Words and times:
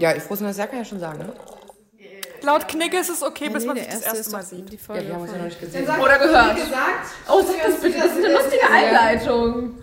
Ja, 0.00 0.18
frohes 0.18 0.40
neues 0.40 0.56
Jahr 0.56 0.66
kann 0.66 0.80
ich 0.80 0.86
ja 0.86 0.90
schon 0.90 1.00
sagen, 1.00 1.18
ne? 1.18 1.32
Laut 2.42 2.68
Knigge 2.68 2.98
ist 2.98 3.10
es 3.10 3.22
okay, 3.22 3.50
bis 3.50 3.62
Nee, 3.62 3.68
man 3.68 3.76
sich 3.76 3.86
das 3.86 4.00
erste 4.00 4.30
Mal 4.30 4.42
sieht. 4.42 4.72
die 4.72 4.78
Ja, 4.88 4.94
wir 4.94 5.14
haben 5.14 5.22
uns 5.22 5.32
ja 5.32 5.38
noch 5.38 5.44
nicht 5.44 5.60
gesehen. 5.60 5.84
Oder 5.84 6.18
gehört. 6.18 6.56
Oh, 7.28 7.42
sag 7.42 7.66
das 7.66 7.80
bitte, 7.80 7.98
das 7.98 8.16
ist 8.16 8.24
eine 8.24 8.32
lustige 8.34 8.70
Einleitung. 8.70 9.74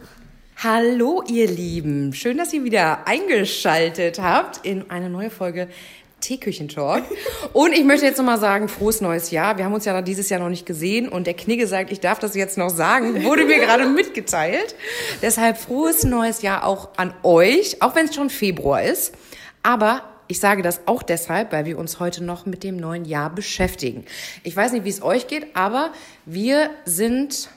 Hallo, 0.64 1.24
ihr 1.28 1.48
Lieben. 1.48 2.14
Schön, 2.14 2.38
dass 2.38 2.52
ihr 2.52 2.64
wieder 2.64 3.06
eingeschaltet 3.06 4.20
habt 4.20 4.66
in 4.66 4.90
eine 4.90 5.08
neue 5.08 5.30
Folge 5.30 5.68
Teeküchentalk. 6.20 7.04
Und 7.54 7.74
ich 7.74 7.84
möchte 7.84 8.08
jetzt 8.08 8.18
nochmal 8.18 8.40
sagen, 8.40 8.68
frohes 8.70 9.02
neues 9.02 9.30
Jahr. 9.30 9.60
Wir 9.60 9.66
haben 9.66 9.74
uns 9.76 9.86
ja 9.86 10.02
dieses 10.02 10.30
Jahr 10.30 10.40
noch 10.40 10.50
nicht 10.50 10.66
gesehen 10.66 11.10
und 11.10 11.28
der 11.28 11.36
Knigge 11.36 11.68
sagt, 11.68 11.92
ich 11.92 12.00
darf 12.00 12.18
das 12.18 12.34
jetzt 12.34 12.58
noch 12.58 12.70
sagen, 12.70 13.24
wurde 13.24 13.46
mir 13.46 13.60
gerade 13.60 13.86
mitgeteilt. 13.90 14.74
Deshalb 15.22 15.58
frohes 15.58 16.04
neues 16.04 16.42
Jahr 16.42 16.66
auch 16.66 16.90
an 16.98 17.14
euch, 17.22 17.84
auch 17.84 17.96
wenn 17.96 18.08
es 18.08 18.16
schon 18.16 18.32
Februar 18.32 18.82
ist. 18.82 19.14
Aber 19.64 20.04
ich 20.28 20.40
sage 20.40 20.62
das 20.62 20.82
auch 20.88 21.04
deshalb, 21.04 21.52
weil 21.52 21.66
wir 21.66 21.78
uns 21.78 22.00
heute 22.00 22.24
noch 22.24 22.46
mit 22.46 22.64
dem 22.64 22.78
neuen 22.78 23.06
Jahr 23.06 23.30
beschäftigen. 23.30 24.06
Ich 24.44 24.56
weiß 24.56 24.74
nicht, 24.74 24.84
wie 24.84 24.90
es 24.90 25.02
euch 25.02 25.28
geht, 25.28 25.56
aber 25.56 25.92
wir 26.26 26.70
sind 26.86 27.50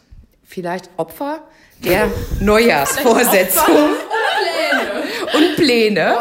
vielleicht 0.45 0.91
Opfer 0.97 1.43
der 1.85 2.09
Neujahrsvorsetzung 2.41 3.65
und 5.35 5.57
Pläne. 5.57 6.17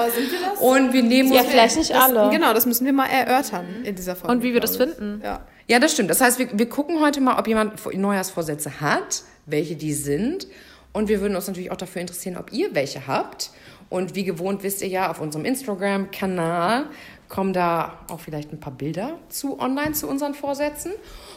Und 0.59 0.93
wir 0.93 1.03
nehmen 1.03 1.31
Ja, 1.31 1.41
uns 1.41 1.49
vielleicht 1.49 1.77
nicht 1.77 1.95
alle. 1.95 2.29
Genau, 2.31 2.53
das 2.53 2.65
müssen 2.65 2.85
wir 2.85 2.93
mal 2.93 3.07
erörtern 3.07 3.65
in 3.83 3.95
dieser 3.95 4.15
Folge. 4.15 4.33
Und 4.33 4.43
wie 4.43 4.53
wir 4.53 4.59
das 4.59 4.77
finden. 4.77 5.21
Ja. 5.23 5.41
Ja, 5.67 5.77
das 5.79 5.93
stimmt. 5.93 6.09
Das 6.09 6.19
heißt, 6.19 6.39
wir, 6.39 6.49
wir 6.51 6.67
gucken 6.67 6.99
heute 6.99 7.21
mal, 7.21 7.37
ob 7.37 7.47
jemand 7.47 7.73
Neujahrsvorsätze 7.93 8.81
hat, 8.81 9.21
welche 9.45 9.75
die 9.75 9.93
sind. 9.93 10.47
Und 10.93 11.07
wir 11.09 11.21
würden 11.21 11.35
uns 11.35 11.45
natürlich 11.47 11.69
auch 11.69 11.77
dafür 11.77 12.01
interessieren, 12.01 12.37
ob 12.37 12.51
ihr 12.51 12.73
welche 12.73 13.05
habt. 13.05 13.51
Und 13.89 14.15
wie 14.15 14.23
gewohnt 14.23 14.63
wisst 14.63 14.81
ihr 14.81 14.87
ja, 14.87 15.09
auf 15.09 15.19
unserem 15.19 15.45
Instagram-Kanal 15.45 16.85
kommen 17.29 17.53
da 17.53 17.99
auch 18.09 18.19
vielleicht 18.19 18.51
ein 18.51 18.59
paar 18.59 18.73
Bilder 18.73 19.19
zu 19.29 19.59
online 19.59 19.93
zu 19.93 20.07
unseren 20.07 20.33
Vorsätzen. 20.33 20.91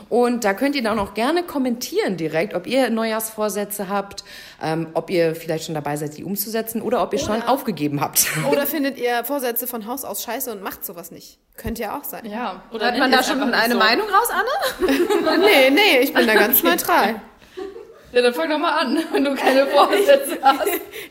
Und 0.08 0.44
da 0.44 0.54
könnt 0.54 0.74
ihr 0.74 0.82
dann 0.82 0.98
auch 0.98 1.14
gerne 1.14 1.42
kommentieren 1.42 2.16
direkt, 2.16 2.54
ob 2.54 2.66
ihr 2.66 2.90
Neujahrsvorsätze 2.90 3.88
habt, 3.88 4.24
ähm, 4.62 4.88
ob 4.94 5.10
ihr 5.10 5.34
vielleicht 5.34 5.66
schon 5.66 5.74
dabei 5.74 5.96
seid, 5.96 6.16
die 6.16 6.24
umzusetzen 6.24 6.82
oder 6.82 7.02
ob 7.02 7.12
ihr 7.12 7.18
schon 7.18 7.42
aufgegeben 7.42 8.00
habt. 8.00 8.26
Oder 8.50 8.66
findet 8.66 8.98
ihr 8.98 9.24
Vorsätze 9.24 9.66
von 9.66 9.86
Haus 9.86 10.04
aus 10.04 10.22
scheiße 10.22 10.50
und 10.50 10.62
macht 10.62 10.84
sowas 10.84 11.10
nicht? 11.10 11.38
Könnte 11.56 11.82
ja 11.82 11.98
auch 11.98 12.04
sein. 12.04 12.24
Ja. 12.26 12.62
Oder 12.72 12.86
Hat 12.86 12.98
man 12.98 13.12
da 13.12 13.22
schon 13.22 13.40
eine 13.42 13.74
so. 13.74 13.78
Meinung 13.78 14.06
raus, 14.08 14.28
Anne? 14.30 14.92
Nee, 15.38 15.70
nee, 15.70 15.98
ich 16.02 16.12
bin 16.14 16.26
da 16.26 16.34
ganz 16.34 16.62
neutral. 16.62 17.20
Ja, 18.12 18.20
dann 18.20 18.34
fang 18.34 18.50
doch 18.50 18.58
mal 18.58 18.78
an, 18.78 18.98
wenn 19.12 19.24
du 19.24 19.34
keine 19.34 19.66
Vorsätze 19.66 20.38
hast. 20.42 20.68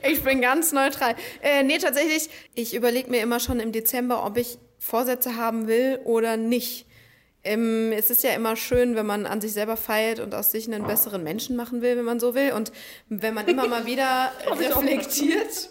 Ich 0.07 0.23
bin 0.23 0.41
ganz 0.41 0.71
neutral. 0.71 1.15
Äh, 1.41 1.63
nee, 1.63 1.77
tatsächlich, 1.77 2.29
ich 2.55 2.75
überlege 2.75 3.09
mir 3.09 3.21
immer 3.21 3.39
schon 3.39 3.59
im 3.59 3.71
Dezember, 3.71 4.25
ob 4.25 4.37
ich 4.37 4.57
Vorsätze 4.77 5.35
haben 5.35 5.67
will 5.67 5.99
oder 6.03 6.37
nicht. 6.37 6.85
Ähm, 7.43 7.91
es 7.91 8.11
ist 8.11 8.23
ja 8.23 8.31
immer 8.31 8.55
schön, 8.55 8.95
wenn 8.95 9.05
man 9.07 9.25
an 9.25 9.41
sich 9.41 9.53
selber 9.53 9.75
feilt 9.75 10.19
und 10.19 10.35
aus 10.35 10.51
sich 10.51 10.71
einen 10.71 10.85
besseren 10.85 11.23
Menschen 11.23 11.55
machen 11.55 11.81
will, 11.81 11.97
wenn 11.97 12.05
man 12.05 12.19
so 12.19 12.35
will. 12.35 12.51
Und 12.53 12.71
wenn 13.09 13.33
man 13.33 13.47
immer 13.47 13.67
mal 13.67 13.85
wieder 13.87 14.31
reflektiert, 14.45 15.69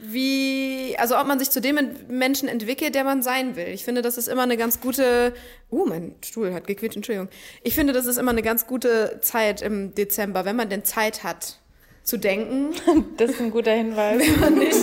wie, 0.00 0.94
also 0.98 1.18
ob 1.18 1.26
man 1.26 1.38
sich 1.40 1.50
zu 1.50 1.60
dem 1.60 1.76
Menschen 2.08 2.48
entwickelt, 2.48 2.94
der 2.94 3.02
man 3.04 3.22
sein 3.22 3.56
will. 3.56 3.66
Ich 3.68 3.84
finde, 3.84 4.00
das 4.00 4.16
ist 4.16 4.28
immer 4.28 4.42
eine 4.42 4.56
ganz 4.56 4.80
gute, 4.80 5.34
uh, 5.72 5.86
mein 5.86 6.14
Stuhl 6.24 6.54
hat 6.54 6.66
gequetscht, 6.68 6.96
Entschuldigung. 6.96 7.28
Ich 7.64 7.74
finde, 7.74 7.92
das 7.92 8.06
ist 8.06 8.16
immer 8.16 8.30
eine 8.30 8.42
ganz 8.42 8.66
gute 8.66 9.18
Zeit 9.22 9.60
im 9.60 9.94
Dezember, 9.94 10.44
wenn 10.44 10.54
man 10.56 10.68
denn 10.70 10.84
Zeit 10.84 11.24
hat 11.24 11.58
zu 12.04 12.16
denken, 12.16 12.70
Das 13.16 13.30
ist 13.32 13.40
ein 13.40 13.50
guter 13.50 13.72
Hinweis. 13.72 14.20
wenn 14.20 14.40
man 14.40 14.54
nicht, 14.58 14.78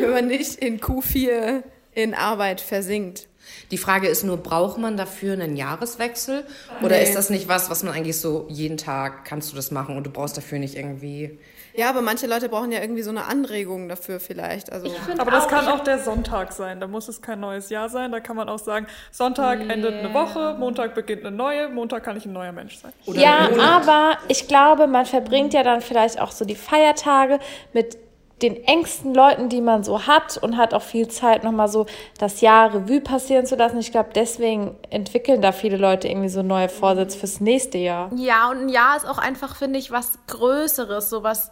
wenn 0.00 0.10
man 0.10 0.26
nicht 0.26 0.54
in 0.56 0.80
Q4 0.80 1.62
in 1.92 2.14
Arbeit 2.14 2.60
versinkt. 2.60 3.28
Die 3.70 3.78
Frage 3.78 4.08
ist 4.08 4.24
nur, 4.24 4.38
braucht 4.38 4.78
man 4.78 4.96
dafür 4.96 5.34
einen 5.34 5.56
Jahreswechsel? 5.56 6.44
Oder 6.82 6.96
Nee. 6.96 7.04
ist 7.04 7.14
das 7.14 7.30
nicht 7.30 7.46
was, 7.46 7.70
was 7.70 7.82
man 7.84 7.94
eigentlich 7.94 8.16
so 8.18 8.46
jeden 8.50 8.76
Tag 8.76 9.24
kannst 9.24 9.52
du 9.52 9.56
das 9.56 9.70
machen 9.70 9.96
und 9.96 10.04
du 10.04 10.10
brauchst 10.10 10.36
dafür 10.36 10.58
nicht 10.58 10.74
irgendwie. 10.76 11.38
Ja, 11.76 11.90
aber 11.90 12.02
manche 12.02 12.26
Leute 12.26 12.48
brauchen 12.48 12.72
ja 12.72 12.80
irgendwie 12.80 13.02
so 13.02 13.10
eine 13.10 13.24
Anregung 13.26 13.88
dafür 13.88 14.18
vielleicht. 14.18 14.72
Also 14.72 14.90
Aber 15.18 15.30
das 15.30 15.46
kann 15.48 15.68
auch 15.68 15.80
der 15.80 15.98
Sonntag 15.98 16.52
sein. 16.52 16.80
Da 16.80 16.86
muss 16.86 17.08
es 17.08 17.20
kein 17.20 17.40
neues 17.40 17.68
Jahr 17.68 17.88
sein. 17.88 18.12
Da 18.12 18.20
kann 18.20 18.36
man 18.36 18.48
auch 18.48 18.58
sagen, 18.58 18.86
Sonntag 19.10 19.60
endet 19.60 19.94
eine 19.94 20.14
Woche, 20.14 20.56
Montag 20.58 20.94
beginnt 20.94 21.26
eine 21.26 21.36
neue, 21.36 21.68
Montag 21.68 22.02
kann 22.04 22.16
ich 22.16 22.24
ein 22.24 22.32
neuer 22.32 22.52
Mensch 22.52 22.78
sein. 22.78 22.92
Oder 23.06 23.20
Ja, 23.20 23.48
aber 23.60 24.18
ich 24.28 24.48
glaube, 24.48 24.86
man 24.86 25.06
verbringt 25.06 25.52
ja 25.54 25.62
dann 25.62 25.80
vielleicht 25.82 26.20
auch 26.20 26.32
so 26.32 26.44
die 26.44 26.54
Feiertage 26.54 27.38
mit 27.72 27.98
den 28.42 28.62
engsten 28.64 29.14
Leuten, 29.14 29.48
die 29.48 29.62
man 29.62 29.82
so 29.82 30.06
hat 30.06 30.36
und 30.36 30.56
hat 30.56 30.74
auch 30.74 30.82
viel 30.82 31.08
Zeit, 31.08 31.42
nochmal 31.42 31.68
so 31.68 31.86
das 32.18 32.42
Jahr 32.42 32.74
Revue 32.74 33.00
passieren 33.00 33.46
zu 33.46 33.56
lassen. 33.56 33.78
Ich 33.78 33.92
glaube, 33.92 34.10
deswegen 34.14 34.76
entwickeln 34.90 35.40
da 35.40 35.52
viele 35.52 35.78
Leute 35.78 36.08
irgendwie 36.08 36.28
so 36.28 36.42
neue 36.42 36.68
Vorsätze 36.68 37.18
fürs 37.18 37.40
nächste 37.40 37.78
Jahr. 37.78 38.10
Ja, 38.14 38.50
und 38.50 38.66
ein 38.66 38.68
Jahr 38.68 38.96
ist 38.96 39.08
auch 39.08 39.18
einfach, 39.18 39.56
finde 39.56 39.78
ich, 39.78 39.90
was 39.90 40.18
Größeres, 40.26 41.08
so 41.08 41.22
was 41.22 41.50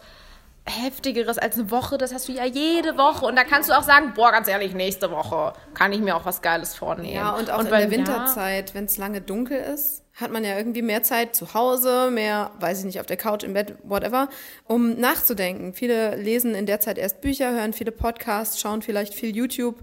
Heftigeres 0.67 1.37
als 1.39 1.59
eine 1.59 1.71
Woche. 1.71 1.99
Das 1.99 2.15
hast 2.15 2.29
du 2.29 2.33
ja 2.33 2.45
jede 2.45 2.97
Woche. 2.97 3.27
Und 3.27 3.37
da 3.37 3.45
kannst 3.45 3.69
du 3.69 3.75
auch 3.75 3.83
sagen, 3.83 4.13
boah, 4.15 4.33
ganz 4.33 4.49
ehrlich, 4.49 4.73
nächste 4.75 5.11
Woche 5.11 5.53
kann 5.75 5.93
ich 5.93 6.01
mir 6.01 6.17
auch 6.17 6.25
was 6.25 6.41
Geiles 6.41 6.75
vornehmen. 6.75 7.15
Ja, 7.15 7.33
und 7.37 7.51
auch 7.51 7.61
in 7.61 7.69
beim 7.71 7.83
der 7.83 7.91
Winterzeit, 7.91 8.75
wenn 8.75 8.87
es 8.87 8.97
lange 8.97 9.21
dunkel 9.21 9.59
ist, 9.59 10.03
hat 10.15 10.31
man 10.31 10.43
ja 10.45 10.57
irgendwie 10.57 10.81
mehr 10.83 11.03
Zeit 11.03 11.35
zu 11.37 11.53
Hause, 11.55 12.11
mehr, 12.11 12.51
weiß 12.61 12.79
ich 12.81 12.85
nicht, 12.87 13.01
auf 13.01 13.07
der 13.07 13.17
Couch, 13.17 13.43
im 13.43 13.53
Bett, 13.53 13.75
whatever, 13.83 14.29
um 14.67 14.95
nachzudenken. 14.99 15.75
Viele 15.75 16.15
lesen 16.17 16.55
in 16.55 16.67
der 16.67 16.81
Zeit 16.81 16.99
erst 16.99 17.21
Bücher, 17.21 17.51
hören 17.53 17.73
viele 17.73 17.91
Podcasts, 17.93 18.61
schauen 18.61 18.81
vielleicht 18.81 19.13
viel 19.13 19.37
YouTube 19.37 19.77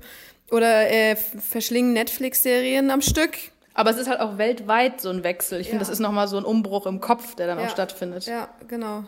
oder 0.49 0.89
äh, 0.89 1.15
verschlingen 1.15 1.93
Netflix-Serien 1.93 2.89
am 2.91 3.01
Stück. 3.01 3.31
Aber 3.73 3.89
es 3.91 3.97
ist 3.97 4.09
halt 4.09 4.19
auch 4.19 4.37
weltweit 4.37 4.99
so 4.99 5.09
ein 5.09 5.23
Wechsel. 5.23 5.59
Ich 5.61 5.67
finde, 5.67 5.83
Ja. 5.83 5.87
das 5.87 5.89
ist 5.89 5.99
nochmal 5.99 6.27
so 6.27 6.37
ein 6.37 6.43
Umbruch 6.43 6.85
im 6.87 6.99
Kopf, 7.01 7.35
der 7.35 7.47
dann 7.47 7.59
Ja. 7.59 7.65
auch 7.65 7.69
stattfindet. 7.69 8.25
Ja, 8.25 8.49
genau. 8.67 9.03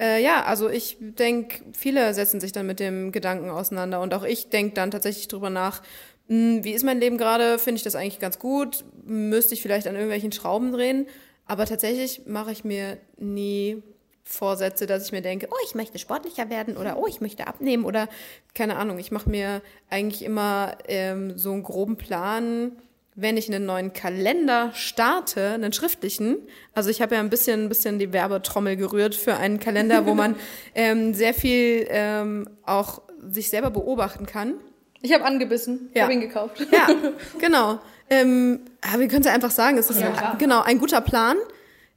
Äh, 0.00 0.22
ja, 0.22 0.44
also 0.44 0.70
ich 0.70 0.96
denke, 0.98 1.62
viele 1.74 2.14
setzen 2.14 2.40
sich 2.40 2.52
dann 2.52 2.66
mit 2.66 2.80
dem 2.80 3.12
Gedanken 3.12 3.50
auseinander 3.50 4.00
und 4.00 4.14
auch 4.14 4.24
ich 4.24 4.48
denke 4.48 4.74
dann 4.74 4.90
tatsächlich 4.90 5.28
drüber 5.28 5.50
nach, 5.50 5.82
hm, 6.28 6.64
wie 6.64 6.72
ist 6.72 6.84
mein 6.84 7.00
Leben 7.00 7.18
gerade? 7.18 7.58
Finde 7.58 7.76
ich 7.76 7.82
das 7.82 7.94
eigentlich 7.96 8.18
ganz 8.18 8.38
gut? 8.38 8.84
Müsste 9.04 9.52
ich 9.54 9.60
vielleicht 9.62 9.86
an 9.86 9.94
irgendwelchen 9.94 10.32
Schrauben 10.32 10.72
drehen? 10.72 11.06
Aber 11.46 11.66
tatsächlich 11.66 12.22
mache 12.26 12.52
ich 12.52 12.64
mir 12.64 12.96
nie 13.18 13.82
Vorsätze, 14.24 14.86
dass 14.86 15.04
ich 15.04 15.12
mir 15.12 15.22
denke, 15.22 15.48
oh, 15.50 15.64
ich 15.64 15.74
möchte 15.74 15.98
sportlicher 15.98 16.48
werden 16.48 16.76
oder 16.76 16.96
oh, 16.96 17.06
ich 17.06 17.20
möchte 17.20 17.46
abnehmen 17.46 17.84
oder 17.84 18.08
keine 18.54 18.76
Ahnung. 18.76 18.98
Ich 18.98 19.10
mache 19.10 19.28
mir 19.28 19.60
eigentlich 19.90 20.24
immer 20.24 20.78
ähm, 20.88 21.36
so 21.36 21.52
einen 21.52 21.64
groben 21.64 21.96
Plan, 21.96 22.72
wenn 23.20 23.36
ich 23.36 23.48
einen 23.48 23.66
neuen 23.66 23.92
Kalender 23.92 24.70
starte, 24.74 25.50
einen 25.50 25.72
schriftlichen. 25.72 26.38
Also 26.74 26.90
ich 26.90 27.02
habe 27.02 27.14
ja 27.14 27.20
ein 27.20 27.30
bisschen, 27.30 27.64
ein 27.64 27.68
bisschen 27.68 27.98
die 27.98 28.12
Werbetrommel 28.12 28.76
gerührt 28.76 29.14
für 29.14 29.36
einen 29.36 29.58
Kalender, 29.60 30.06
wo 30.06 30.14
man 30.14 30.36
ähm, 30.74 31.14
sehr 31.14 31.34
viel 31.34 31.86
ähm, 31.90 32.48
auch 32.64 33.02
sich 33.30 33.50
selber 33.50 33.70
beobachten 33.70 34.26
kann. 34.26 34.54
Ich 35.02 35.12
habe 35.14 35.24
angebissen. 35.24 35.88
Ich 35.90 35.96
Ja. 35.96 36.02
habe 36.04 36.12
ihn 36.12 36.20
gekauft. 36.20 36.66
Ja, 36.72 36.88
genau. 37.38 37.78
Ähm, 38.10 38.60
aber 38.80 39.00
wir 39.00 39.08
können 39.08 39.20
es 39.20 39.26
ja 39.26 39.32
einfach 39.32 39.50
sagen, 39.50 39.78
es 39.78 39.88
ist 39.90 40.02
ein, 40.02 40.12
genau 40.38 40.62
ein 40.62 40.78
guter 40.78 41.00
Plan. 41.00 41.36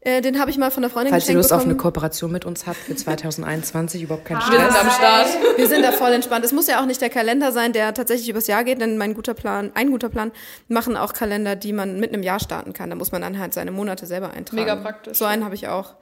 Äh, 0.06 0.22
den 0.22 0.40
habe 0.40 0.52
ich 0.52 0.58
mal 0.58 0.70
von 0.70 0.82
der 0.84 0.90
Freundin 0.90 1.12
Falls 1.14 1.30
ihr 1.30 1.36
Lust 1.36 1.54
auf 1.54 1.62
eine 1.62 1.70
bekommen. 1.76 1.94
Kooperation 1.94 2.32
mit 2.32 2.44
uns 2.46 2.68
habt 2.68 2.78
für 2.78 2.96
2021, 2.96 4.04
überhaupt 4.04 4.26
kein 4.26 4.38
Wir 4.38 4.44
sind 4.44 4.72
Stress. 4.72 4.76
am 4.82 4.90
Start. 4.92 5.28
Wir 5.58 5.68
sind 5.68 5.82
da 5.84 5.92
voll 5.94 6.12
entspannt. 6.12 6.44
Es 6.44 6.52
muss 6.52 6.68
ja 6.68 6.82
auch 6.82 6.86
nicht 6.86 7.00
der 7.00 7.10
Kalender 7.10 7.52
sein, 7.54 7.72
der 7.74 7.94
tatsächlich 7.94 8.28
übers 8.30 8.48
Jahr 8.48 8.64
geht, 8.64 8.82
denn 8.82 8.98
mein 8.98 9.14
guter 9.14 9.34
Plan, 9.34 9.72
ein 9.76 9.92
guter 9.92 10.10
Plan, 10.10 10.32
machen 10.68 10.98
auch 10.98 11.14
Kalender, 11.14 11.56
die 11.56 11.72
man 11.74 12.00
mit 12.00 12.14
einem 12.14 12.22
Jahr 12.24 12.40
starten 12.40 12.74
kann. 12.74 12.90
Da 12.90 12.96
muss 12.98 13.12
man 13.12 13.22
dann 13.22 13.40
halt 13.40 13.54
seine 13.54 13.72
Monate 13.72 14.06
selber 14.06 14.32
eintragen. 14.32 14.62
Mega 14.62 14.76
praktisch. 14.76 15.18
So 15.18 15.26
einen 15.26 15.46
habe 15.46 15.56
ich 15.56 15.68
auch. 15.70 15.96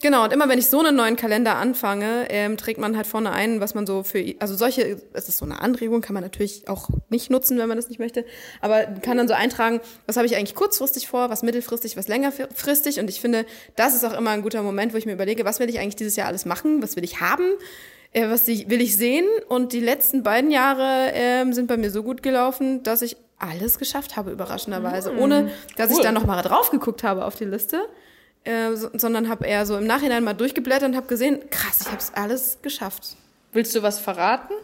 Genau, 0.00 0.22
und 0.22 0.32
immer 0.32 0.48
wenn 0.48 0.60
ich 0.60 0.68
so 0.68 0.78
einen 0.78 0.94
neuen 0.94 1.16
Kalender 1.16 1.56
anfange, 1.56 2.26
ähm, 2.30 2.56
trägt 2.56 2.78
man 2.78 2.96
halt 2.96 3.08
vorne 3.08 3.32
ein, 3.32 3.60
was 3.60 3.74
man 3.74 3.84
so 3.84 4.04
für, 4.04 4.24
also 4.38 4.54
solche, 4.54 5.00
es 5.12 5.28
ist 5.28 5.38
so 5.38 5.44
eine 5.44 5.60
Anregung, 5.60 6.02
kann 6.02 6.14
man 6.14 6.22
natürlich 6.22 6.68
auch 6.68 6.88
nicht 7.08 7.30
nutzen, 7.30 7.58
wenn 7.58 7.66
man 7.66 7.76
das 7.76 7.88
nicht 7.88 7.98
möchte, 7.98 8.24
aber 8.60 8.84
kann 8.84 9.16
dann 9.16 9.26
so 9.26 9.34
eintragen, 9.34 9.80
was 10.06 10.16
habe 10.16 10.24
ich 10.26 10.36
eigentlich 10.36 10.54
kurzfristig 10.54 11.08
vor, 11.08 11.30
was 11.30 11.42
mittelfristig, 11.42 11.96
was 11.96 12.06
längerfristig 12.06 13.00
und 13.00 13.10
ich 13.10 13.20
finde, 13.20 13.44
das 13.74 13.92
ist 13.92 14.04
auch 14.04 14.16
immer 14.16 14.30
ein 14.30 14.42
guter 14.42 14.62
Moment, 14.62 14.92
wo 14.92 14.98
ich 14.98 15.06
mir 15.06 15.14
überlege, 15.14 15.44
was 15.44 15.58
will 15.58 15.68
ich 15.68 15.80
eigentlich 15.80 15.96
dieses 15.96 16.14
Jahr 16.14 16.28
alles 16.28 16.44
machen, 16.44 16.80
was 16.80 16.94
will 16.94 17.02
ich 17.02 17.20
haben, 17.20 17.46
äh, 18.12 18.30
was 18.30 18.46
will 18.46 18.80
ich 18.80 18.96
sehen 18.96 19.26
und 19.48 19.72
die 19.72 19.80
letzten 19.80 20.22
beiden 20.22 20.52
Jahre 20.52 21.10
ähm, 21.12 21.52
sind 21.52 21.66
bei 21.66 21.76
mir 21.76 21.90
so 21.90 22.04
gut 22.04 22.22
gelaufen, 22.22 22.84
dass 22.84 23.02
ich 23.02 23.16
alles 23.40 23.80
geschafft 23.80 24.16
habe, 24.16 24.30
überraschenderweise, 24.30 25.16
ohne 25.16 25.50
dass 25.76 25.90
ich 25.90 25.98
dann 25.98 26.14
nochmal 26.14 26.40
drauf 26.42 26.70
geguckt 26.70 27.02
habe 27.02 27.24
auf 27.24 27.34
die 27.34 27.46
Liste 27.46 27.80
äh, 28.48 28.74
so, 28.76 28.88
sondern 28.94 29.28
habe 29.28 29.46
eher 29.46 29.66
so 29.66 29.76
im 29.76 29.86
Nachhinein 29.86 30.24
mal 30.24 30.32
durchgeblättert 30.32 30.88
und 30.88 30.96
habe 30.96 31.06
gesehen, 31.06 31.38
krass, 31.50 31.82
ich 31.82 31.88
habe 31.88 31.98
es 31.98 32.12
alles 32.14 32.58
geschafft. 32.62 33.16
Willst 33.52 33.74
du 33.74 33.82
was 33.82 33.98
verraten? 33.98 34.54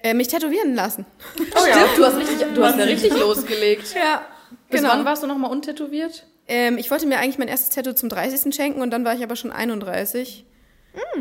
Äh, 0.00 0.12
mich 0.14 0.28
tätowieren 0.28 0.74
lassen. 0.74 1.06
Oh 1.38 1.66
ja. 1.66 1.78
Stimmt, 1.78 1.98
du 1.98 2.04
hast, 2.04 2.16
richtig, 2.18 2.46
du 2.54 2.64
hast 2.64 2.78
ja 2.78 2.84
richtig 2.84 3.18
losgelegt. 3.18 3.94
Ja, 3.94 4.26
Bis 4.68 4.80
genau. 4.80 4.92
wann 4.92 5.04
warst 5.04 5.22
du 5.22 5.26
nochmal 5.26 5.50
untätowiert? 5.50 6.26
Ähm, 6.46 6.76
ich 6.78 6.90
wollte 6.90 7.06
mir 7.06 7.18
eigentlich 7.18 7.38
mein 7.38 7.48
erstes 7.48 7.70
Tattoo 7.70 7.94
zum 7.94 8.08
30. 8.08 8.54
schenken 8.54 8.82
und 8.82 8.90
dann 8.90 9.04
war 9.04 9.14
ich 9.14 9.22
aber 9.22 9.36
schon 9.36 9.52
31, 9.52 10.44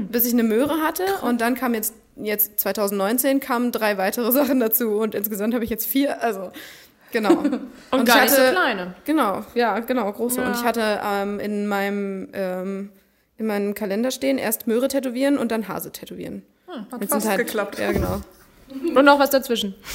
bis 0.09 0.25
ich 0.25 0.33
eine 0.33 0.43
Möhre 0.43 0.81
hatte 0.81 1.05
und 1.21 1.41
dann 1.41 1.55
kam 1.55 1.73
jetzt 1.73 1.93
jetzt 2.15 2.59
2019 2.59 3.39
kamen 3.39 3.71
drei 3.71 3.97
weitere 3.97 4.31
Sachen 4.31 4.59
dazu 4.59 4.97
und 4.97 5.15
insgesamt 5.15 5.53
habe 5.53 5.63
ich 5.63 5.69
jetzt 5.69 5.85
vier, 5.85 6.21
also 6.21 6.51
genau. 7.11 7.31
Und, 7.91 8.05
gar 8.05 8.17
ich 8.17 8.31
nicht 8.31 8.35
so 8.35 8.51
kleine. 8.51 8.95
Genau, 9.05 9.43
ja, 9.55 9.79
genau, 9.79 10.11
große. 10.11 10.41
Und 10.41 10.55
ich 10.55 10.63
hatte 10.63 10.99
ähm, 11.03 11.39
in 11.39 11.67
meinem 11.67 12.29
ähm, 12.33 12.89
in 13.37 13.45
meinem 13.45 13.73
Kalender 13.73 14.11
stehen 14.11 14.37
erst 14.37 14.67
Möhre 14.67 14.87
tätowieren 14.87 15.37
und 15.37 15.51
dann 15.51 15.67
Hase 15.67 15.91
tätowieren. 15.91 16.43
Hat 16.91 17.01
Jetzt 17.01 17.11
fast 17.11 17.27
halt, 17.27 17.37
geklappt. 17.39 17.79
Ja, 17.79 17.91
genau. 17.91 18.21
Und 18.95 19.05
noch 19.05 19.19
was 19.19 19.29
dazwischen. 19.29 19.75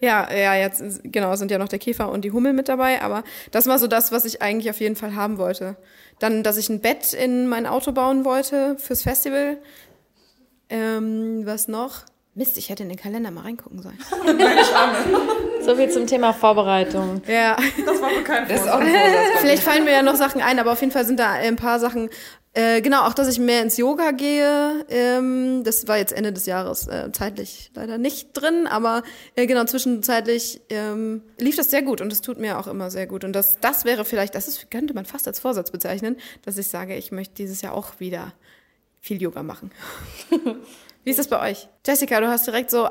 Ja, 0.00 0.30
ja, 0.30 0.54
jetzt 0.54 0.82
genau 1.04 1.34
sind 1.36 1.50
ja 1.50 1.56
noch 1.56 1.68
der 1.68 1.78
Käfer 1.78 2.10
und 2.10 2.26
die 2.26 2.32
Hummel 2.32 2.52
mit 2.52 2.68
dabei, 2.68 3.00
aber 3.00 3.24
das 3.52 3.66
war 3.66 3.78
so 3.78 3.86
das, 3.86 4.12
was 4.12 4.26
ich 4.26 4.42
eigentlich 4.42 4.68
auf 4.68 4.78
jeden 4.80 4.96
Fall 4.96 5.14
haben 5.14 5.38
wollte. 5.38 5.76
Dann, 6.18 6.42
dass 6.42 6.58
ich 6.58 6.68
ein 6.68 6.80
Bett 6.80 7.14
in 7.14 7.48
mein 7.48 7.64
Auto 7.64 7.92
bauen 7.92 8.26
wollte 8.26 8.76
fürs 8.76 9.02
Festival. 9.02 9.56
Ähm, 10.68 11.46
was 11.46 11.68
noch? 11.68 12.02
Mist, 12.34 12.58
ich 12.58 12.68
hätte 12.68 12.82
in 12.82 12.90
den 12.90 12.98
Kalender 12.98 13.30
mal 13.30 13.42
reingucken 13.42 13.80
sollen. 13.80 13.98
So 15.64 15.74
viel 15.76 15.88
zum 15.90 16.06
Thema 16.06 16.32
Vorbereitung. 16.32 17.22
Ja, 17.26 17.56
Das 17.86 18.00
war 18.00 18.10
wohl 18.10 18.22
kein 18.22 18.46
Vorsatz. 18.46 18.80
vielleicht 19.40 19.62
fallen 19.62 19.84
mir 19.84 19.92
ja 19.92 20.02
noch 20.02 20.16
Sachen 20.16 20.42
ein, 20.42 20.58
aber 20.58 20.72
auf 20.72 20.80
jeden 20.80 20.92
Fall 20.92 21.04
sind 21.06 21.18
da 21.18 21.30
ein 21.32 21.56
paar 21.56 21.80
Sachen. 21.80 22.10
Äh, 22.52 22.82
genau, 22.82 23.02
auch 23.06 23.14
dass 23.14 23.28
ich 23.28 23.38
mehr 23.38 23.62
ins 23.62 23.76
Yoga 23.78 24.10
gehe. 24.12 24.84
Ähm, 24.88 25.62
das 25.64 25.88
war 25.88 25.96
jetzt 25.98 26.12
Ende 26.12 26.32
des 26.32 26.46
Jahres 26.46 26.86
äh, 26.86 27.10
zeitlich 27.12 27.70
leider 27.74 27.98
nicht 27.98 28.28
drin, 28.34 28.66
aber 28.66 29.02
äh, 29.34 29.46
genau 29.46 29.64
zwischenzeitlich 29.64 30.60
ähm, 30.70 31.22
lief 31.38 31.56
das 31.56 31.70
sehr 31.70 31.82
gut 31.82 32.00
und 32.00 32.12
das 32.12 32.20
tut 32.20 32.38
mir 32.38 32.58
auch 32.58 32.66
immer 32.66 32.90
sehr 32.90 33.06
gut. 33.06 33.24
Und 33.24 33.32
das, 33.32 33.58
das 33.60 33.84
wäre 33.84 34.04
vielleicht, 34.04 34.34
das 34.34 34.46
ist, 34.46 34.70
könnte 34.70 34.94
man 34.94 35.04
fast 35.04 35.26
als 35.26 35.40
Vorsatz 35.40 35.70
bezeichnen, 35.70 36.16
dass 36.44 36.58
ich 36.58 36.68
sage, 36.68 36.94
ich 36.94 37.10
möchte 37.10 37.34
dieses 37.34 37.62
Jahr 37.62 37.74
auch 37.74 37.98
wieder 37.98 38.32
viel 39.00 39.20
Yoga 39.20 39.42
machen. 39.42 39.72
Wie 41.04 41.10
ist 41.10 41.18
das 41.18 41.28
bei 41.28 41.50
euch? 41.50 41.68
Jessica, 41.86 42.20
du 42.20 42.28
hast 42.28 42.46
direkt 42.46 42.70
so 42.70 42.88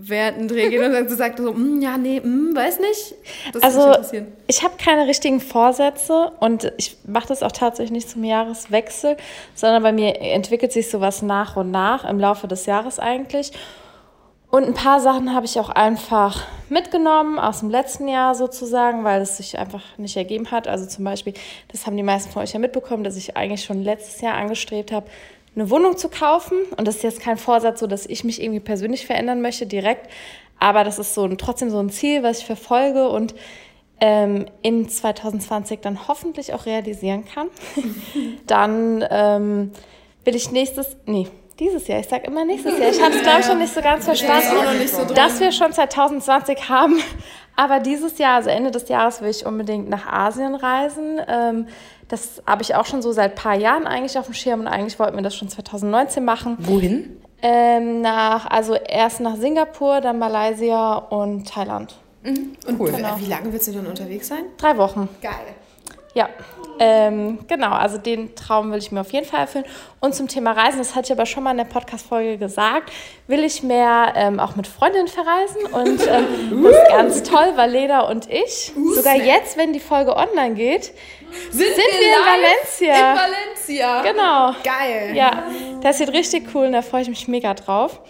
abwertend 0.00 0.52
reagiert 0.52 0.84
und 0.84 0.92
dann 0.92 1.06
gesagt 1.06 1.38
so, 1.38 1.52
"Mm, 1.52 1.80
ja, 1.80 1.96
nee, 1.96 2.20
mm, 2.20 2.54
weiß 2.54 2.80
nicht. 2.80 3.14
Das 3.52 3.62
Also, 3.62 3.94
ich 4.46 4.62
habe 4.62 4.74
keine 4.82 5.06
richtigen 5.06 5.40
Vorsätze 5.40 6.32
und 6.40 6.72
ich 6.78 6.96
mache 7.06 7.28
das 7.28 7.42
auch 7.42 7.52
tatsächlich 7.52 7.92
nicht 7.92 8.10
zum 8.10 8.24
Jahreswechsel, 8.24 9.16
sondern 9.54 9.82
bei 9.82 9.92
mir 9.92 10.20
entwickelt 10.20 10.72
sich 10.72 10.90
sowas 10.90 11.22
nach 11.22 11.56
und 11.56 11.70
nach 11.70 12.04
im 12.08 12.18
Laufe 12.18 12.48
des 12.48 12.66
Jahres 12.66 12.98
eigentlich. 12.98 13.52
Und 14.50 14.64
ein 14.64 14.74
paar 14.74 14.98
Sachen 14.98 15.32
habe 15.32 15.46
ich 15.46 15.60
auch 15.60 15.68
einfach 15.68 16.44
mitgenommen 16.68 17.38
aus 17.38 17.60
dem 17.60 17.70
letzten 17.70 18.08
Jahr 18.08 18.34
sozusagen, 18.34 19.04
weil 19.04 19.20
es 19.22 19.36
sich 19.36 19.56
einfach 19.56 19.82
nicht 19.96 20.16
ergeben 20.16 20.50
hat. 20.50 20.66
Also 20.66 20.86
zum 20.86 21.04
Beispiel, 21.04 21.34
das 21.70 21.86
haben 21.86 21.96
die 21.96 22.02
meisten 22.02 22.32
von 22.32 22.42
euch 22.42 22.52
ja 22.52 22.58
mitbekommen, 22.58 23.04
dass 23.04 23.16
ich 23.16 23.36
eigentlich 23.36 23.62
schon 23.64 23.84
letztes 23.84 24.20
Jahr 24.20 24.34
angestrebt 24.34 24.90
habe, 24.90 25.06
eine 25.54 25.70
Wohnung 25.70 25.96
zu 25.96 26.08
kaufen. 26.08 26.56
Und 26.76 26.86
das 26.86 26.96
ist 26.96 27.02
jetzt 27.02 27.20
kein 27.20 27.36
Vorsatz, 27.36 27.80
so 27.80 27.86
dass 27.86 28.06
ich 28.06 28.24
mich 28.24 28.42
irgendwie 28.42 28.60
persönlich 28.60 29.06
verändern 29.06 29.40
möchte 29.40 29.66
direkt. 29.66 30.10
Aber 30.58 30.84
das 30.84 30.98
ist 30.98 31.14
so 31.14 31.24
ein, 31.24 31.38
trotzdem 31.38 31.70
so 31.70 31.78
ein 31.78 31.90
Ziel, 31.90 32.22
was 32.22 32.40
ich 32.40 32.46
verfolge 32.46 33.08
und 33.08 33.34
ähm, 34.00 34.46
in 34.62 34.88
2020 34.88 35.80
dann 35.80 36.08
hoffentlich 36.08 36.54
auch 36.54 36.66
realisieren 36.66 37.24
kann. 37.24 37.48
dann 38.46 39.04
ähm, 39.10 39.72
will 40.24 40.36
ich 40.36 40.50
nächstes, 40.50 40.96
nee, 41.06 41.28
dieses 41.58 41.86
Jahr, 41.88 42.00
ich 42.00 42.08
sage 42.08 42.26
immer 42.26 42.44
nächstes 42.44 42.78
Jahr, 42.78 42.90
ich 42.90 43.02
habe 43.02 43.14
es 43.14 43.22
glaube 43.22 43.40
ich 43.40 43.46
schon 43.46 43.58
nicht 43.58 43.74
so 43.74 43.82
ganz 43.82 44.06
verstanden, 44.06 45.14
dass 45.14 45.40
wir 45.40 45.52
schon 45.52 45.72
2020 45.72 46.68
haben. 46.68 46.98
Aber 47.56 47.80
dieses 47.80 48.16
Jahr, 48.16 48.36
also 48.36 48.48
Ende 48.48 48.70
des 48.70 48.88
Jahres, 48.88 49.20
will 49.20 49.28
ich 49.28 49.44
unbedingt 49.44 49.90
nach 49.90 50.06
Asien 50.06 50.54
reisen. 50.54 51.20
Ähm, 51.28 51.66
das 52.10 52.42
habe 52.44 52.62
ich 52.62 52.74
auch 52.74 52.86
schon 52.86 53.02
so 53.02 53.12
seit 53.12 53.32
ein 53.32 53.36
paar 53.36 53.54
Jahren 53.54 53.86
eigentlich 53.86 54.18
auf 54.18 54.26
dem 54.26 54.34
Schirm 54.34 54.60
und 54.60 54.66
eigentlich 54.66 54.98
wollten 54.98 55.16
wir 55.16 55.22
das 55.22 55.34
schon 55.36 55.48
2019 55.48 56.24
machen. 56.24 56.56
Wohin? 56.58 57.16
Ähm, 57.40 58.02
nach, 58.02 58.46
also 58.50 58.74
erst 58.74 59.20
nach 59.20 59.36
Singapur, 59.36 60.00
dann 60.00 60.18
Malaysia 60.18 60.96
und 60.96 61.48
Thailand. 61.48 61.94
Und 62.24 62.78
Cool. 62.78 62.92
wie 62.92 63.26
lange 63.26 63.52
willst 63.52 63.68
du 63.68 63.72
dann 63.72 63.86
unterwegs 63.86 64.28
sein? 64.28 64.44
Drei 64.58 64.76
Wochen. 64.76 65.08
Geil. 65.22 65.32
Ja, 66.14 66.28
ähm, 66.80 67.38
genau, 67.46 67.70
also 67.70 67.98
den 67.98 68.34
Traum 68.34 68.72
will 68.72 68.78
ich 68.78 68.90
mir 68.90 69.02
auf 69.02 69.12
jeden 69.12 69.26
Fall 69.26 69.40
erfüllen. 69.40 69.64
Und 70.00 70.14
zum 70.14 70.26
Thema 70.26 70.52
Reisen, 70.52 70.78
das 70.78 70.96
hatte 70.96 71.06
ich 71.06 71.12
aber 71.12 71.26
schon 71.26 71.44
mal 71.44 71.52
in 71.52 71.58
der 71.58 71.64
Podcast-Folge 71.64 72.36
gesagt, 72.36 72.90
will 73.26 73.44
ich 73.44 73.62
mehr 73.62 74.14
ähm, 74.16 74.40
auch 74.40 74.56
mit 74.56 74.66
Freundinnen 74.66 75.06
verreisen. 75.06 75.62
Und 75.72 76.00
ähm, 76.08 76.62
das 76.64 76.72
ist 76.72 76.88
ganz 76.88 77.22
toll, 77.22 77.52
weil 77.54 77.70
Leda 77.70 78.00
und 78.00 78.28
ich, 78.28 78.72
sogar 78.94 79.14
jetzt, 79.14 79.56
wenn 79.56 79.72
die 79.72 79.80
Folge 79.80 80.16
online 80.16 80.54
geht, 80.54 80.92
sind, 81.50 81.60
wir 81.60 81.76
in 81.76 82.90
Valencia. 82.90 83.16
Valencia. 83.16 84.02
Genau. 84.02 84.54
Geil. 84.62 85.14
Ja, 85.14 85.44
das 85.82 86.00
wird 86.00 86.12
richtig 86.12 86.54
cool 86.54 86.66
und 86.66 86.72
da 86.72 86.82
freue 86.82 87.02
ich 87.02 87.08
mich 87.08 87.28
mega 87.28 87.54
drauf. 87.54 88.00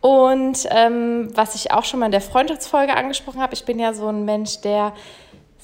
Und 0.00 0.68
ähm, 0.70 1.30
was 1.34 1.54
ich 1.54 1.72
auch 1.72 1.84
schon 1.84 2.00
mal 2.00 2.06
in 2.06 2.12
der 2.12 2.20
Freundschaftsfolge 2.20 2.94
angesprochen 2.94 3.40
habe, 3.40 3.54
ich 3.54 3.64
bin 3.64 3.78
ja 3.78 3.92
so 3.92 4.08
ein 4.08 4.24
Mensch, 4.24 4.60
der 4.60 4.92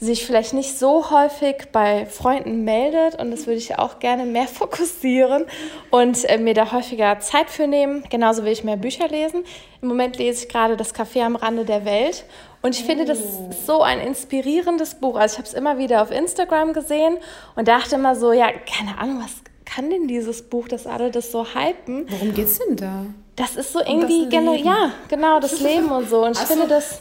sich 0.03 0.27
vielleicht 0.27 0.53
nicht 0.53 0.77
so 0.77 1.11
häufig 1.11 1.69
bei 1.71 2.07
Freunden 2.07 2.65
meldet 2.65 3.21
und 3.21 3.31
das 3.31 3.47
würde 3.47 3.59
ich 3.59 3.79
auch 3.79 4.01
gerne 4.01 4.25
mehr 4.25 4.49
fokussieren 4.49 5.45
und 5.91 6.25
äh, 6.25 6.39
mir 6.39 6.55
da 6.55 6.73
häufiger 6.73 7.21
Zeit 7.21 7.49
für 7.51 7.69
nehmen. 7.69 8.03
Genauso 8.11 8.45
will 8.45 8.51
ich 8.51 8.65
mehr 8.65 8.77
Bücher 8.77 9.09
lesen. 9.09 9.45
Im 9.81 9.89
Moment 9.89 10.19
lese 10.19 10.45
ich 10.45 10.49
gerade 10.49 10.77
Das 10.77 10.95
Café 10.95 11.23
am 11.23 11.37
Rande 11.37 11.65
der 11.65 11.85
Welt 11.85 12.25
und 12.63 12.77
ich 12.77 12.85
finde 12.85 13.05
das 13.05 13.21
ist 13.21 13.67
so 13.67 13.83
ein 13.83 14.01
inspirierendes 14.01 14.97
Buch. 14.97 15.17
Also 15.17 15.35
ich 15.35 15.39
habe 15.39 15.49
es 15.49 15.55
immer 15.55 15.79
wieder 15.79 16.03
auf 16.03 16.11
Instagram 16.11 16.73
gesehen 16.73 17.19
und 17.55 17.69
dachte 17.69 17.95
immer 17.95 18.17
so, 18.17 18.33
ja, 18.33 18.49
keine 18.51 18.99
Ahnung, 18.99 19.21
was 19.23 19.33
kann 19.65 19.89
denn 19.89 20.09
dieses 20.09 20.43
Buch, 20.43 20.67
dass 20.67 20.87
alle 20.87 21.13
das 21.13 21.31
so 21.31 21.47
hypen? 21.47 22.07
Worum 22.09 22.35
geht's 22.35 22.59
denn 22.59 22.77
da? 22.77 23.07
Das 23.37 23.57
ist 23.57 23.73
so 23.73 23.81
irgendwie, 23.81 24.29
genau, 24.29 24.55
ja, 24.55 24.91
genau, 25.09 25.41
das 25.41 25.61
Leben 25.61 25.91
und 25.91 26.09
so. 26.09 26.25
Und 26.25 26.33
ich 26.33 26.47
finde 26.47 26.69
das 26.69 27.01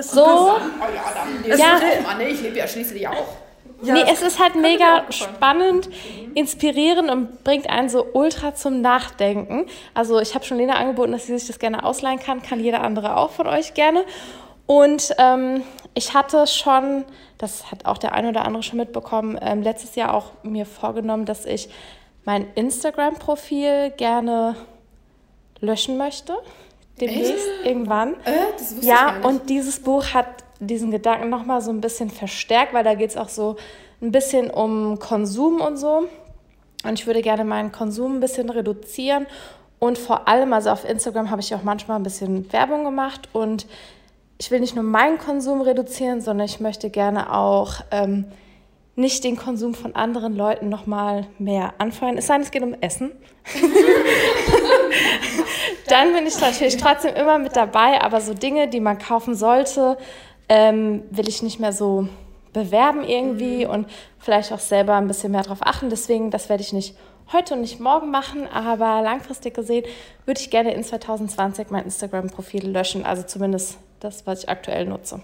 so, 0.00 0.56
ja, 1.56 1.80
Mann, 2.02 2.20
ich 2.20 2.40
lebe 2.40 2.56
ja 2.56 2.66
schließlich 2.66 3.06
auch. 3.08 3.26
nee, 3.82 4.04
es 4.10 4.22
ist 4.22 4.38
halt 4.38 4.54
mega 4.54 5.04
spannend, 5.10 5.90
inspirierend 6.34 7.10
und 7.10 7.44
bringt 7.44 7.68
einen 7.68 7.88
so 7.88 8.06
ultra 8.12 8.54
zum 8.54 8.80
Nachdenken. 8.80 9.66
Also 9.92 10.20
ich 10.20 10.34
habe 10.34 10.44
schon 10.44 10.58
Lena 10.58 10.74
angeboten, 10.74 11.12
dass 11.12 11.26
sie 11.26 11.36
sich 11.36 11.48
das 11.48 11.58
gerne 11.58 11.84
ausleihen 11.84 12.20
kann, 12.20 12.42
kann 12.42 12.60
jeder 12.60 12.82
andere 12.82 13.16
auch 13.16 13.30
von 13.30 13.48
euch 13.48 13.74
gerne. 13.74 14.04
Und 14.66 15.14
ähm, 15.18 15.62
ich 15.94 16.14
hatte 16.14 16.46
schon, 16.46 17.04
das 17.38 17.70
hat 17.70 17.84
auch 17.84 17.98
der 17.98 18.14
eine 18.14 18.28
oder 18.28 18.44
andere 18.44 18.62
schon 18.62 18.78
mitbekommen, 18.78 19.38
ähm, 19.42 19.62
letztes 19.62 19.96
Jahr 19.96 20.14
auch 20.14 20.26
mir 20.44 20.64
vorgenommen, 20.64 21.26
dass 21.26 21.44
ich 21.44 21.68
mein 22.24 22.46
Instagram-Profil 22.54 23.90
gerne 23.96 24.54
löschen 25.62 25.96
möchte. 25.96 26.34
Demnächst, 27.00 27.48
irgendwann. 27.64 28.14
Äh, 28.24 28.52
das 28.58 28.76
wusste 28.76 28.86
Ja, 28.86 29.16
und 29.22 29.48
dieses 29.48 29.80
Buch 29.80 30.12
hat 30.12 30.26
diesen 30.60 30.90
Gedanken 30.90 31.30
nochmal 31.30 31.62
so 31.62 31.70
ein 31.70 31.80
bisschen 31.80 32.10
verstärkt, 32.10 32.74
weil 32.74 32.84
da 32.84 32.94
geht 32.94 33.10
es 33.10 33.16
auch 33.16 33.30
so 33.30 33.56
ein 34.02 34.12
bisschen 34.12 34.50
um 34.50 34.98
Konsum 34.98 35.60
und 35.60 35.78
so. 35.78 36.08
Und 36.84 36.98
ich 36.98 37.06
würde 37.06 37.22
gerne 37.22 37.44
meinen 37.44 37.72
Konsum 37.72 38.16
ein 38.16 38.20
bisschen 38.20 38.50
reduzieren. 38.50 39.26
Und 39.78 39.98
vor 39.98 40.28
allem, 40.28 40.52
also 40.52 40.70
auf 40.70 40.88
Instagram 40.88 41.30
habe 41.30 41.40
ich 41.40 41.54
auch 41.54 41.62
manchmal 41.62 41.98
ein 41.98 42.02
bisschen 42.02 42.52
Werbung 42.52 42.84
gemacht. 42.84 43.28
Und 43.32 43.66
ich 44.38 44.50
will 44.50 44.60
nicht 44.60 44.74
nur 44.74 44.84
meinen 44.84 45.18
Konsum 45.18 45.62
reduzieren, 45.62 46.20
sondern 46.20 46.46
ich 46.46 46.60
möchte 46.60 46.90
gerne 46.90 47.32
auch 47.32 47.74
ähm, 47.90 48.26
nicht 48.94 49.24
den 49.24 49.36
Konsum 49.36 49.74
von 49.74 49.94
anderen 49.94 50.36
Leuten 50.36 50.68
nochmal 50.68 51.26
mehr 51.38 51.74
anfeuern. 51.78 52.18
Es 52.18 52.26
sei 52.26 52.34
denn, 52.34 52.42
es 52.42 52.50
geht 52.50 52.62
um 52.62 52.74
Essen. 52.80 53.12
Dann 55.92 56.14
bin 56.14 56.26
ich 56.26 56.40
natürlich 56.40 56.78
trotzdem 56.78 57.14
immer 57.14 57.36
mit 57.36 57.54
dabei, 57.54 58.00
aber 58.00 58.22
so 58.22 58.32
Dinge, 58.32 58.66
die 58.66 58.80
man 58.80 58.96
kaufen 58.96 59.34
sollte, 59.34 59.98
ähm, 60.48 61.02
will 61.10 61.28
ich 61.28 61.42
nicht 61.42 61.60
mehr 61.60 61.74
so 61.74 62.08
bewerben 62.54 63.04
irgendwie 63.04 63.66
und 63.66 63.86
vielleicht 64.18 64.54
auch 64.54 64.58
selber 64.58 64.94
ein 64.94 65.06
bisschen 65.06 65.32
mehr 65.32 65.42
darauf 65.42 65.58
achten. 65.60 65.90
Deswegen, 65.90 66.30
das 66.30 66.48
werde 66.48 66.62
ich 66.62 66.72
nicht 66.72 66.96
heute 67.30 67.52
und 67.52 67.60
nicht 67.60 67.78
morgen 67.78 68.10
machen, 68.10 68.48
aber 68.48 69.02
langfristig 69.02 69.52
gesehen 69.52 69.84
würde 70.24 70.40
ich 70.40 70.48
gerne 70.48 70.72
in 70.72 70.82
2020 70.82 71.68
mein 71.68 71.84
Instagram-Profil 71.84 72.70
löschen, 72.70 73.04
also 73.04 73.22
zumindest 73.24 73.76
das, 74.00 74.26
was 74.26 74.44
ich 74.44 74.48
aktuell 74.48 74.86
nutze. 74.86 75.20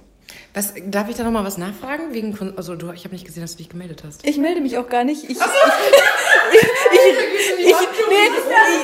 Was, 0.54 0.74
darf 0.86 1.08
ich 1.08 1.16
da 1.16 1.22
nochmal 1.22 1.44
was 1.44 1.56
nachfragen? 1.58 2.12
Wegen, 2.12 2.36
Kon- 2.36 2.54
also 2.56 2.74
du, 2.74 2.90
ich 2.92 3.04
habe 3.04 3.14
nicht 3.14 3.24
gesehen, 3.26 3.42
dass 3.42 3.52
du 3.52 3.58
dich 3.58 3.68
gemeldet 3.68 4.02
hast. 4.06 4.26
Ich 4.26 4.36
melde 4.38 4.60
mich 4.60 4.76
auch 4.78 4.88
gar 4.88 5.04
nicht. 5.04 5.24
Ich, 5.24 5.30
ich, 5.38 5.38
ich, 5.38 7.08
ich, 7.58 7.66
ich, 7.66 7.76
nee, 8.08 8.30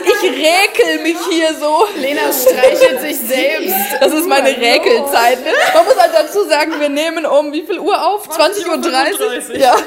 ich, 0.04 0.30
ich 0.30 0.46
räkel 0.46 1.02
mich 1.02 1.16
hier 1.30 1.54
so. 1.54 1.86
Lena 1.96 2.32
streichelt 2.32 3.00
sich 3.00 3.18
selbst. 3.18 3.74
Das 4.00 4.12
ist 4.12 4.28
meine 4.28 4.48
Räkelzeit. 4.56 5.44
Ne? 5.44 5.52
Man 5.74 5.84
muss 5.84 5.96
halt 5.98 6.12
dazu 6.14 6.44
sagen, 6.48 6.78
wir 6.80 6.88
nehmen 6.88 7.26
um 7.26 7.52
wie 7.52 7.62
viel 7.62 7.78
Uhr 7.78 8.06
auf? 8.06 8.28
20.30 8.28 8.68
Uhr? 8.68 8.74
20.35 8.74 9.56
Ja. 9.58 9.76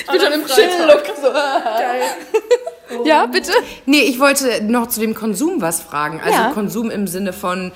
Ich 0.00 0.06
bin 0.06 0.20
schon 0.20 0.32
im 0.32 0.46
Chill-Look. 0.46 1.04
So. 1.22 1.32
Ja, 3.04 3.26
bitte? 3.26 3.52
Nee, 3.84 4.02
ich 4.02 4.20
wollte 4.20 4.62
noch 4.64 4.88
zu 4.88 5.00
dem 5.00 5.14
Konsum 5.14 5.60
was 5.60 5.80
fragen. 5.80 6.20
Also 6.20 6.38
Ja. 6.38 6.50
Konsum 6.52 6.90
im 6.90 7.06
Sinne 7.06 7.32
von 7.32 7.72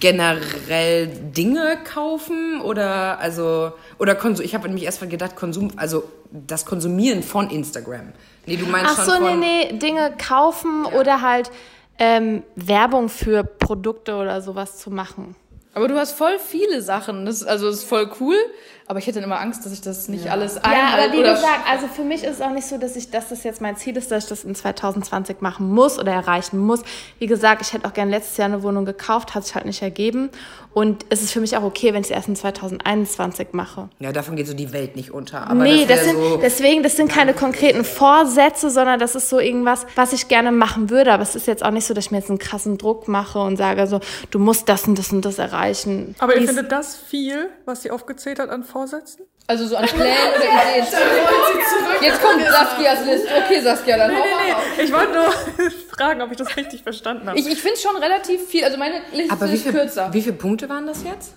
generell 0.00 1.06
Dinge 1.08 1.78
kaufen 1.84 2.60
oder 2.60 3.18
also 3.18 3.72
oder 3.98 4.14
Konsum. 4.14 4.44
Ich 4.44 4.54
habe 4.54 4.66
nämlich 4.66 4.84
erst 4.84 5.00
mal 5.00 5.08
gedacht 5.08 5.36
Konsum, 5.36 5.72
also 5.76 6.04
das 6.30 6.64
Konsumieren 6.66 7.22
von 7.22 7.50
Instagram. 7.50 8.12
Nee, 8.46 8.56
du 8.56 8.66
meinst 8.66 8.92
Ach 8.92 9.04
schon 9.04 9.14
so, 9.14 9.20
nee, 9.20 9.28
von 9.30 9.40
nee, 9.40 9.72
Dinge 9.78 10.14
kaufen 10.18 10.84
oder 10.86 11.20
halt 11.20 11.50
ähm, 11.98 12.42
Werbung 12.56 13.08
für 13.08 13.44
Produkte 13.44 14.16
oder 14.16 14.42
sowas 14.42 14.78
zu 14.78 14.90
machen. 14.90 15.36
Aber 15.74 15.88
du 15.88 15.96
hast 15.96 16.12
voll 16.12 16.38
viele 16.38 16.82
Sachen. 16.82 17.26
Das 17.26 17.36
ist, 17.42 17.44
also 17.48 17.66
das 17.66 17.76
ist 17.76 17.84
voll 17.84 18.10
cool. 18.20 18.36
Aber 18.86 18.98
ich 18.98 19.06
hätte 19.06 19.20
dann 19.20 19.24
immer 19.24 19.40
Angst, 19.40 19.64
dass 19.64 19.72
ich 19.72 19.80
das 19.80 20.08
nicht 20.08 20.30
alles 20.30 20.56
Ja, 20.56 20.60
aber 20.62 20.72
einhalte. 20.74 21.12
wie 21.14 21.22
gesagt, 21.22 21.60
also 21.70 21.86
für 21.86 22.04
mich 22.04 22.22
ist 22.22 22.34
es 22.34 22.40
auch 22.42 22.50
nicht 22.50 22.66
so, 22.66 22.76
dass 22.76 22.96
ich, 22.96 23.10
dass 23.10 23.30
das 23.30 23.42
jetzt 23.42 23.62
mein 23.62 23.76
Ziel 23.76 23.96
ist, 23.96 24.10
dass 24.10 24.24
ich 24.24 24.28
das 24.28 24.44
in 24.44 24.54
2020 24.54 25.40
machen 25.40 25.72
muss 25.72 25.98
oder 25.98 26.12
erreichen 26.12 26.58
muss. 26.58 26.82
Wie 27.18 27.26
gesagt, 27.26 27.62
ich 27.62 27.72
hätte 27.72 27.88
auch 27.88 27.94
gerne 27.94 28.10
letztes 28.10 28.36
Jahr 28.36 28.48
eine 28.48 28.62
Wohnung 28.62 28.84
gekauft, 28.84 29.34
hat 29.34 29.44
sich 29.46 29.54
halt 29.54 29.64
nicht 29.64 29.80
ergeben. 29.80 30.28
Und 30.74 31.06
es 31.08 31.22
ist 31.22 31.30
für 31.32 31.40
mich 31.40 31.56
auch 31.56 31.62
okay, 31.62 31.94
wenn 31.94 32.00
ich 32.00 32.08
es 32.08 32.16
erst 32.16 32.26
in 32.28 32.34
2021 32.36 33.48
mache. 33.52 33.88
Ja, 34.00 34.10
davon 34.12 34.34
geht 34.34 34.48
so 34.48 34.54
die 34.54 34.72
Welt 34.72 34.96
nicht 34.96 35.12
unter. 35.12 35.46
Aber 35.48 35.62
nee, 35.62 35.86
das, 35.86 35.88
wär 35.88 36.04
sind, 36.04 36.16
so, 36.16 36.36
deswegen, 36.38 36.82
das 36.82 36.96
sind 36.96 37.08
keine 37.10 37.32
konkreten 37.32 37.84
Vorsätze, 37.84 38.70
sondern 38.70 38.98
das 38.98 39.14
ist 39.14 39.28
so 39.28 39.38
irgendwas, 39.38 39.86
was 39.94 40.12
ich 40.12 40.26
gerne 40.28 40.50
machen 40.52 40.90
würde. 40.90 41.12
Aber 41.12 41.22
es 41.22 41.36
ist 41.36 41.46
jetzt 41.46 41.64
auch 41.64 41.70
nicht 41.70 41.86
so, 41.86 41.94
dass 41.94 42.06
ich 42.06 42.10
mir 42.10 42.18
jetzt 42.18 42.28
einen 42.28 42.38
krassen 42.38 42.76
Druck 42.76 43.06
mache 43.06 43.38
und 43.38 43.56
sage 43.56 43.86
so, 43.86 44.00
du 44.32 44.38
musst 44.40 44.68
das 44.68 44.88
und 44.88 44.98
das 44.98 45.12
und 45.12 45.24
das 45.24 45.38
erreichen. 45.38 46.16
Aber 46.18 46.34
ihr 46.34 46.40
Dies- 46.40 46.48
findet 46.50 46.72
das 46.72 46.96
viel, 46.96 47.50
was 47.64 47.82
sie 47.82 47.90
aufgezählt 47.92 48.40
hat 48.40 48.50
an 48.50 48.64
Vorsätzen? 48.64 49.26
Also 49.46 49.66
so 49.66 49.76
an 49.76 49.84
Plänen 49.84 50.28
oder 50.34 50.44
Ideen. 50.44 50.86
Jetzt 52.00 52.22
kommt 52.22 52.42
Saskias 52.42 53.04
Liste. 53.04 53.28
Okay, 53.44 53.60
Saskia, 53.60 53.96
dann 53.98 54.10
hau 54.10 54.18
mal 54.20 54.52
raus. 54.52 54.62
Ich 54.82 54.92
wollte 54.92 55.12
nur 55.12 55.70
fragen, 55.90 56.22
ob 56.22 56.30
ich 56.30 56.38
das 56.38 56.56
richtig 56.56 56.82
verstanden 56.82 57.28
habe. 57.28 57.38
Ich, 57.38 57.46
ich 57.46 57.60
finde 57.60 57.78
schon 57.78 57.96
relativ 57.96 58.46
viel. 58.48 58.64
Also 58.64 58.78
meine 58.78 59.02
Liste 59.12 59.32
aber 59.32 59.48
wie, 59.50 59.54
ist 59.54 59.62
viel, 59.64 59.72
kürzer. 59.72 60.12
wie 60.12 60.22
viele 60.22 60.36
Punkte 60.36 60.68
waren 60.68 60.86
das 60.86 61.04
jetzt? 61.04 61.34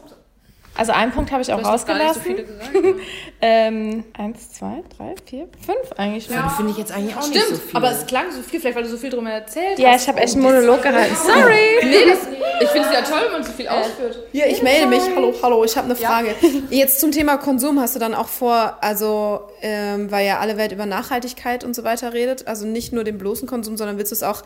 Also 0.78 0.92
einen 0.92 1.12
Punkt 1.12 1.32
habe 1.32 1.42
ich 1.42 1.52
auch 1.52 1.60
so 1.60 1.66
rausgelassen. 1.68 2.36
gesagt. 2.36 2.72
ähm, 3.42 4.04
eins, 4.18 4.54
zwei, 4.54 4.84
drei, 4.96 5.16
vier, 5.26 5.48
fünf 5.66 5.92
eigentlich 5.98 6.30
nur. 6.30 6.50
Finde 6.52 6.72
ich 6.72 6.78
jetzt 6.78 6.92
eigentlich 6.92 7.16
auch 7.16 7.28
nicht 7.28 7.34
so 7.40 7.46
Stimmt, 7.56 7.62
viel. 7.64 7.76
aber 7.78 7.92
es 7.92 8.06
klang 8.06 8.32
so 8.32 8.42
viel, 8.42 8.60
vielleicht 8.60 8.76
weil 8.76 8.84
du 8.84 8.90
so 8.90 8.98
viel 8.98 9.10
drüber 9.10 9.30
erzählt 9.32 9.80
Ja, 9.80 9.90
hast. 9.92 10.04
ich 10.04 10.08
habe 10.08 10.20
echt 10.20 10.34
einen 10.36 10.44
Monolog 10.44 10.82
gehalten. 10.84 11.16
Sorry. 11.26 11.80
Nee, 11.84 12.06
das, 12.08 12.20
ich 12.62 12.70
finde 12.70 12.88
es 12.90 12.94
ja 12.94 13.02
toll, 13.02 13.22
wenn 13.26 13.32
man 13.34 13.44
so 13.44 13.52
viel 13.52 13.68
ausführt. 13.68 14.24
Ja, 14.34 14.46
ich 14.46 14.62
melde 14.62 14.88
mich. 14.88 15.02
Hallo, 15.16 15.34
hallo, 15.42 15.64
ich 15.64 15.76
habe 15.76 15.86
eine 15.86 15.96
Frage. 15.96 16.36
Jetzt 16.70 17.00
zum 17.00 17.12
Thema 17.12 17.38
Konsum 17.38 17.80
hast 17.80 17.96
du 17.96 18.00
dann 18.00 18.14
auch 18.14 18.28
vor, 18.28 18.78
also 18.82 19.42
ähm, 19.62 20.12
weil 20.12 20.26
ja 20.28 20.40
alle 20.40 20.58
Welt 20.58 20.72
über 20.72 20.86
Nachhaltigkeit 20.86 21.64
und 21.64 21.76
so 21.76 21.84
weiter 21.84 22.14
redet, 22.14 22.48
also 22.48 22.66
nicht 22.68 22.94
nur 22.94 23.04
den 23.04 23.18
bloßen 23.18 23.48
Konsum, 23.48 23.78
sondern 23.78 23.98
willst 23.98 24.12
du 24.12 24.16
es 24.16 24.24
auch 24.24 24.44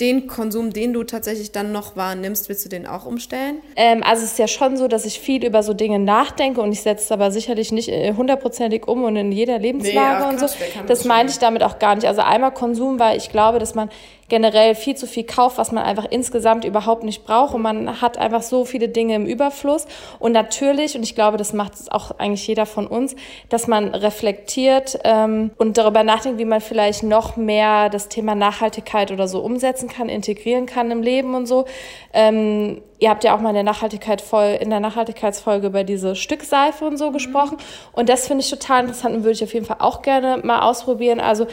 den 0.00 0.26
Konsum, 0.26 0.72
den 0.72 0.92
du 0.92 1.04
tatsächlich 1.04 1.52
dann 1.52 1.72
noch 1.72 1.96
wahrnimmst, 1.96 2.48
willst 2.48 2.64
du 2.64 2.68
den 2.68 2.86
auch 2.86 3.04
umstellen? 3.04 3.60
Ähm, 3.76 4.02
also 4.02 4.24
es 4.24 4.32
ist 4.32 4.38
ja 4.38 4.48
schon 4.48 4.76
so, 4.76 4.88
dass 4.88 5.04
ich 5.04 5.20
viel 5.20 5.44
über 5.44 5.62
so 5.62 5.74
Dinge 5.74 5.98
nachdenke 5.98 6.60
und 6.60 6.72
ich 6.72 6.82
setze 6.82 7.04
es 7.04 7.12
aber 7.12 7.30
sicherlich 7.30 7.72
nicht 7.72 7.88
äh, 7.88 8.14
hundertprozentig 8.14 8.88
um 8.88 9.04
und 9.04 9.16
in 9.16 9.32
jeder 9.32 9.58
Lebenslage 9.58 10.24
ach 10.24 10.30
und 10.30 10.40
so. 10.40 10.46
Das 10.46 10.56
das 10.86 11.04
meinte 11.04 11.32
ich 11.32 11.38
damit 11.38 11.62
auch 11.62 11.78
gar 11.78 11.94
nicht. 11.94 12.06
Also 12.06 12.20
einmal 12.20 12.52
Konsum, 12.52 12.98
weil 12.98 13.16
ich 13.16 13.30
glaube, 13.30 13.58
dass 13.58 13.74
man 13.74 13.90
generell 14.32 14.74
viel 14.74 14.94
zu 14.94 15.06
viel 15.06 15.24
kauft, 15.24 15.58
was 15.58 15.72
man 15.72 15.84
einfach 15.84 16.06
insgesamt 16.08 16.64
überhaupt 16.64 17.04
nicht 17.04 17.22
braucht 17.22 17.52
und 17.54 17.60
man 17.60 18.00
hat 18.00 18.16
einfach 18.16 18.40
so 18.40 18.64
viele 18.64 18.88
Dinge 18.88 19.14
im 19.14 19.26
Überfluss. 19.26 19.86
Und 20.20 20.32
natürlich, 20.32 20.96
und 20.96 21.02
ich 21.02 21.14
glaube, 21.14 21.36
das 21.36 21.52
macht 21.52 21.74
es 21.74 21.92
auch 21.92 22.12
eigentlich 22.18 22.46
jeder 22.46 22.64
von 22.64 22.86
uns, 22.86 23.14
dass 23.50 23.66
man 23.66 23.88
reflektiert 23.88 24.98
ähm, 25.04 25.50
und 25.58 25.76
darüber 25.76 26.02
nachdenkt, 26.02 26.38
wie 26.38 26.46
man 26.46 26.62
vielleicht 26.62 27.02
noch 27.02 27.36
mehr 27.36 27.90
das 27.90 28.08
Thema 28.08 28.34
Nachhaltigkeit 28.34 29.12
oder 29.12 29.28
so 29.28 29.40
umsetzen 29.40 29.90
kann, 29.90 30.08
integrieren 30.08 30.64
kann 30.64 30.90
im 30.90 31.02
Leben 31.02 31.34
und 31.34 31.44
so. 31.44 31.66
Ähm, 32.14 32.80
ihr 33.00 33.10
habt 33.10 33.24
ja 33.24 33.36
auch 33.36 33.40
mal 33.40 33.50
in 33.50 33.56
der 33.56 33.64
Nachhaltigkeit 33.64 34.22
voll, 34.22 34.56
in 34.58 34.70
der 34.70 34.80
Nachhaltigkeitsfolge 34.80 35.66
über 35.66 35.84
diese 35.84 36.16
Stückseife 36.16 36.86
und 36.86 36.96
so 36.96 37.10
gesprochen. 37.10 37.58
Und 37.92 38.08
das 38.08 38.28
finde 38.28 38.44
ich 38.44 38.48
total 38.48 38.84
interessant 38.84 39.14
und 39.14 39.24
würde 39.24 39.32
ich 39.32 39.44
auf 39.44 39.52
jeden 39.52 39.66
Fall 39.66 39.78
auch 39.80 40.00
gerne 40.00 40.38
mal 40.42 40.62
ausprobieren. 40.62 41.20
Also 41.20 41.46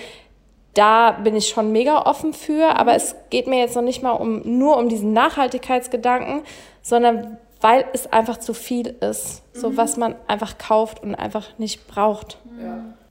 da 0.80 1.12
bin 1.12 1.36
ich 1.36 1.50
schon 1.50 1.74
mega 1.74 2.04
offen 2.04 2.32
für, 2.32 2.78
aber 2.78 2.96
es 2.96 3.14
geht 3.30 3.48
mir 3.48 3.60
jetzt 3.60 3.76
noch 3.76 3.82
nicht 3.82 4.02
mal 4.02 4.14
um 4.14 4.42
nur 4.46 4.78
um 4.78 4.88
diesen 4.88 5.12
Nachhaltigkeitsgedanken, 5.12 6.44
sondern 6.82 7.38
weil 7.60 7.84
es 7.92 8.08
einfach 8.14 8.38
zu 8.38 8.54
viel 8.54 8.96
ist, 9.02 9.42
so 9.54 9.76
was 9.76 9.98
man 9.98 10.16
einfach 10.28 10.58
kauft 10.58 11.04
und 11.04 11.16
einfach 11.16 11.58
nicht 11.58 11.86
braucht. 11.88 12.38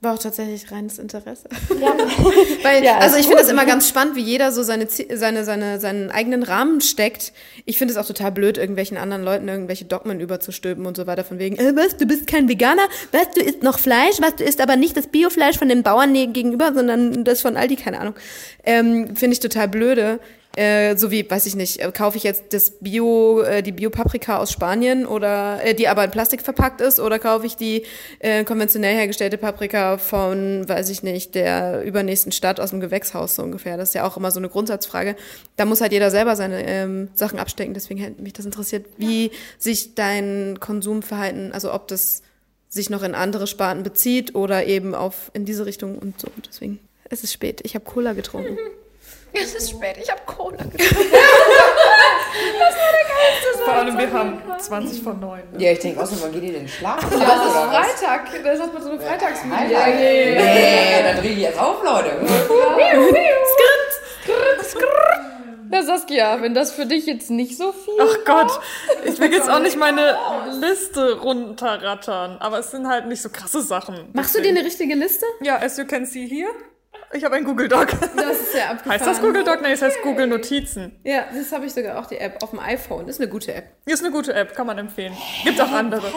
War 0.01 0.13
auch 0.13 0.19
tatsächlich 0.19 0.71
reines 0.71 0.97
Interesse. 0.97 1.49
Ja. 1.77 1.91
Weil, 2.63 2.83
Ja, 2.85 2.99
also 2.99 3.17
ich 3.17 3.25
finde 3.25 3.41
das 3.41 3.49
immer 3.49 3.65
ganz 3.65 3.89
spannend, 3.89 4.15
wie 4.15 4.21
jeder 4.21 4.53
so 4.53 4.63
seine, 4.63 4.87
seine, 4.87 5.43
seine, 5.43 5.79
seinen 5.81 6.09
eigenen 6.09 6.43
Rahmen 6.43 6.79
steckt. 6.79 7.33
Ich 7.65 7.77
finde 7.77 7.93
es 7.93 7.97
auch 7.97 8.05
total 8.05 8.31
blöd, 8.31 8.57
irgendwelchen 8.57 8.95
anderen 8.95 9.23
Leuten 9.23 9.49
irgendwelche 9.49 9.83
Dogmen 9.83 10.21
überzustülpen 10.21 10.85
und 10.85 10.95
so 10.95 11.05
weiter. 11.05 11.25
Von 11.25 11.37
wegen, 11.37 11.57
äh, 11.57 11.75
was, 11.75 11.97
du 11.97 12.05
bist 12.05 12.27
kein 12.27 12.47
Veganer? 12.47 12.83
Was, 13.11 13.31
du 13.35 13.41
isst 13.41 13.61
noch 13.61 13.77
Fleisch? 13.77 14.21
Was, 14.21 14.37
du 14.37 14.45
isst 14.45 14.61
aber 14.61 14.77
nicht 14.77 14.95
das 14.95 15.07
Biofleisch 15.07 15.57
von 15.57 15.67
den 15.67 15.83
Bauern 15.83 16.13
gegenüber, 16.13 16.71
sondern 16.73 17.25
das 17.25 17.41
von 17.41 17.57
Aldi, 17.57 17.75
keine 17.75 17.99
Ahnung. 17.99 18.15
Ähm, 18.63 19.17
finde 19.17 19.33
ich 19.33 19.41
total 19.41 19.67
blöde. 19.67 20.19
Äh, 20.55 20.97
so 20.97 21.11
wie, 21.11 21.29
weiß 21.29 21.45
ich 21.45 21.55
nicht, 21.55 21.79
äh, 21.79 21.91
kaufe 21.91 22.17
ich 22.17 22.23
jetzt 22.23 22.53
das 22.53 22.71
Bio, 22.79 23.41
äh, 23.41 23.61
die 23.61 23.71
Bio-Paprika 23.71 24.39
aus 24.39 24.51
Spanien 24.51 25.05
oder 25.05 25.63
äh, 25.63 25.75
die 25.75 25.87
aber 25.87 26.03
in 26.03 26.09
Plastik 26.09 26.41
verpackt 26.41 26.81
ist 26.81 26.99
oder 26.99 27.19
kaufe 27.19 27.45
ich 27.45 27.55
die 27.55 27.85
äh, 28.17 28.43
konventionell 28.43 28.95
hergestellte 28.95 29.37
Paprika 29.37 29.99
von, 29.99 30.67
weiß 30.67 30.89
ich 30.89 31.03
nicht, 31.03 31.35
der 31.35 31.83
übernächsten 31.83 32.31
Stadt 32.31 32.59
aus 32.59 32.71
dem 32.71 32.79
Gewächshaus 32.79 33.35
so 33.35 33.43
ungefähr. 33.43 33.77
Das 33.77 33.89
ist 33.89 33.95
ja 33.95 34.07
auch 34.07 34.17
immer 34.17 34.31
so 34.31 34.39
eine 34.39 34.49
Grundsatzfrage. 34.49 35.15
Da 35.55 35.65
muss 35.65 35.81
halt 35.81 35.91
jeder 35.91 36.09
selber 36.09 36.35
seine 36.35 36.65
ähm, 36.65 37.09
Sachen 37.13 37.37
abstecken. 37.37 37.75
Deswegen 37.75 37.99
hätte 37.99 38.21
mich 38.21 38.33
das 38.33 38.45
interessiert, 38.45 38.87
wie 38.97 39.29
sich 39.59 39.93
dein 39.93 40.57
Konsumverhalten, 40.59 41.53
also 41.53 41.71
ob 41.71 41.87
das 41.87 42.23
sich 42.69 42.89
noch 42.89 43.03
in 43.03 43.13
andere 43.13 43.45
Sparten 43.45 43.83
bezieht 43.83 44.33
oder 44.33 44.65
eben 44.65 44.95
auf 44.95 45.29
in 45.33 45.45
diese 45.45 45.67
Richtung 45.67 45.97
und 45.99 46.19
so. 46.19 46.27
Deswegen, 46.47 46.79
es 47.07 47.23
ist 47.23 47.33
spät. 47.33 47.61
Ich 47.63 47.75
habe 47.75 47.85
Cola 47.85 48.13
getrunken. 48.13 48.57
Es 49.33 49.53
ist 49.55 49.69
spät, 49.69 49.97
ich 50.01 50.09
habe 50.09 50.21
Cola 50.25 50.57
Vor 53.65 53.73
allem, 53.73 53.97
wir 53.97 54.11
haben 54.11 54.41
20 54.57 55.03
von 55.03 55.19
9. 55.19 55.41
Ne? 55.51 55.63
Ja, 55.63 55.71
ich 55.71 55.79
denke 55.79 56.01
außerdem, 56.01 56.23
wann 56.23 56.31
geht 56.31 56.43
ihr 56.43 56.53
denn 56.53 56.67
schlafen? 56.67 57.21
Aber 57.21 57.35
es 57.35 57.45
ist 57.45 58.01
Freitag. 58.03 58.43
Das 58.43 58.59
hat 58.59 58.73
man 58.73 58.81
so 58.81 58.89
eine 58.89 58.99
Freitagsmüdigkeit. 58.99 59.75
Alter, 59.75 59.97
nee, 59.99 61.03
dann 61.03 61.17
dreh 61.17 61.33
ich 61.33 61.39
jetzt 61.39 61.59
auf, 61.59 61.83
Leute. 61.83 62.11
Na 65.71 65.83
Saskia, 65.83 66.41
wenn 66.41 66.55
das 66.55 66.71
für 66.71 66.87
dich 66.87 67.05
jetzt 67.05 67.29
nicht 67.29 67.55
so 67.55 67.71
viel 67.71 67.93
Ach 68.01 68.17
Gott, 68.25 68.59
ich 69.05 69.19
will 69.19 69.31
jetzt 69.31 69.47
auch 69.49 69.59
nicht 69.59 69.77
meine 69.77 70.17
Liste 70.59 71.19
runterrattern, 71.19 72.37
aber 72.39 72.57
es 72.59 72.71
sind 72.71 72.87
halt 72.87 73.05
nicht 73.07 73.21
so 73.21 73.29
krasse 73.29 73.61
Sachen. 73.61 74.09
Machst 74.13 74.35
du 74.35 74.41
dir 74.41 74.49
eine 74.49 74.65
richtige 74.65 74.95
Liste? 74.95 75.27
Ja, 75.41 75.57
as 75.57 75.77
you 75.77 75.85
can 75.85 76.07
see 76.07 76.27
here, 76.27 76.49
ich 77.13 77.23
habe 77.23 77.35
ein 77.35 77.43
Google 77.43 77.67
Doc. 77.67 77.87
Das 78.15 78.39
ist 78.39 78.55
ja 78.55 78.71
abgefahren. 78.71 78.99
Heißt 78.99 79.07
das 79.07 79.21
Google 79.21 79.43
Doc? 79.43 79.61
Nee, 79.61 79.71
es 79.71 79.81
heißt 79.81 80.01
Google 80.03 80.27
Notizen. 80.27 80.99
Ja, 81.03 81.25
das 81.33 81.51
habe 81.51 81.65
ich 81.65 81.73
sogar 81.73 81.99
auch 81.99 82.05
die 82.05 82.17
App 82.17 82.41
auf 82.43 82.51
dem 82.51 82.59
iPhone. 82.59 83.05
Das 83.05 83.15
ist 83.15 83.21
eine 83.21 83.29
gute 83.29 83.53
App. 83.53 83.65
Ist 83.85 84.03
eine 84.03 84.11
gute 84.11 84.33
App, 84.33 84.55
kann 84.55 84.67
man 84.67 84.77
empfehlen. 84.77 85.13
Gibt 85.43 85.59
auch 85.61 85.71
andere. 85.71 86.07
Äh, 86.07 86.11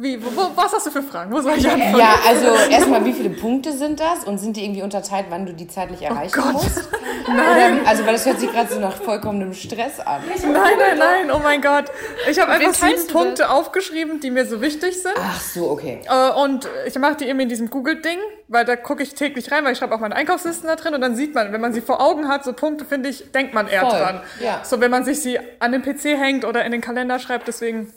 Wie, 0.00 0.22
wo, 0.22 0.28
wo, 0.36 0.50
was 0.54 0.70
hast 0.74 0.86
du 0.86 0.90
für 0.90 1.02
Fragen? 1.02 1.32
Wo 1.32 1.40
soll 1.40 1.54
ich 1.56 1.66
anfangen? 1.66 1.96
Ja, 1.96 2.16
also 2.28 2.46
erstmal, 2.70 3.06
wie 3.06 3.14
viele 3.14 3.30
Punkte 3.30 3.72
sind 3.72 4.00
das? 4.00 4.24
Und 4.24 4.36
sind 4.36 4.54
die 4.58 4.64
irgendwie 4.64 4.82
unterteilt, 4.82 5.26
wann 5.30 5.46
du 5.46 5.54
die 5.54 5.66
zeitlich 5.66 6.02
erreichen 6.02 6.42
Gott. 6.42 6.52
musst? 6.52 6.90
Nein. 7.26 7.80
Oder, 7.80 7.88
also, 7.88 8.04
weil 8.04 8.12
das 8.12 8.26
hört 8.26 8.38
sich 8.38 8.52
gerade 8.52 8.70
so 8.70 8.78
nach 8.80 8.96
vollkommenem 8.96 9.54
Stress 9.54 9.98
an. 10.00 10.20
Nein, 10.28 10.52
nein, 10.52 10.98
nein, 10.98 11.30
oh 11.30 11.38
mein 11.42 11.62
Gott. 11.62 11.86
Ich 12.30 12.38
habe 12.38 12.52
einfach 12.52 12.74
sieben 12.74 13.06
Punkte 13.06 13.48
aufgeschrieben, 13.48 14.20
die 14.20 14.30
mir 14.30 14.44
so 14.44 14.60
wichtig 14.60 15.00
sind. 15.00 15.14
Ach 15.16 15.40
so, 15.40 15.70
okay. 15.70 16.00
Äh, 16.06 16.30
Und 16.32 16.68
ich 16.86 16.98
mache 16.98 17.14
die 17.16 17.28
eben 17.28 17.40
in 17.40 17.48
diesem 17.48 17.70
Google-Ding, 17.70 18.18
weil 18.48 18.66
da 18.66 18.76
gucke 18.76 19.02
ich 19.02 19.14
täglich 19.14 19.50
rein, 19.52 19.64
weil 19.64 19.72
ich 19.72 19.78
schreibe 19.78 19.94
auch 19.94 20.00
meine 20.00 20.16
Einkaufslisten 20.16 20.68
da 20.68 20.76
drin 20.76 20.94
und 20.94 21.00
dann 21.00 21.16
sieht 21.16 21.34
man, 21.34 21.50
wenn 21.52 21.60
man 21.62 21.72
sie 21.72 21.80
vor 21.80 22.02
Augen 22.02 22.28
hat, 22.28 22.44
so 22.44 22.52
Punkte, 22.52 22.84
finde 22.84 23.08
ich, 23.08 23.32
denkt 23.32 23.54
man 23.54 23.68
eher 23.68 23.82
Voll, 23.88 23.98
dran. 23.98 24.20
ja. 24.40 24.60
So, 24.64 24.80
wenn 24.80 24.90
man 24.90 25.04
sich 25.06 25.22
sie 25.22 25.38
an 25.60 25.72
den 25.72 25.80
PC 25.80 26.18
hängt 26.18 26.44
oder 26.44 26.62
in 26.66 26.72
den 26.72 26.82
Kalender 26.82 27.18
schreibt, 27.20 27.48
deswegen, 27.48 27.90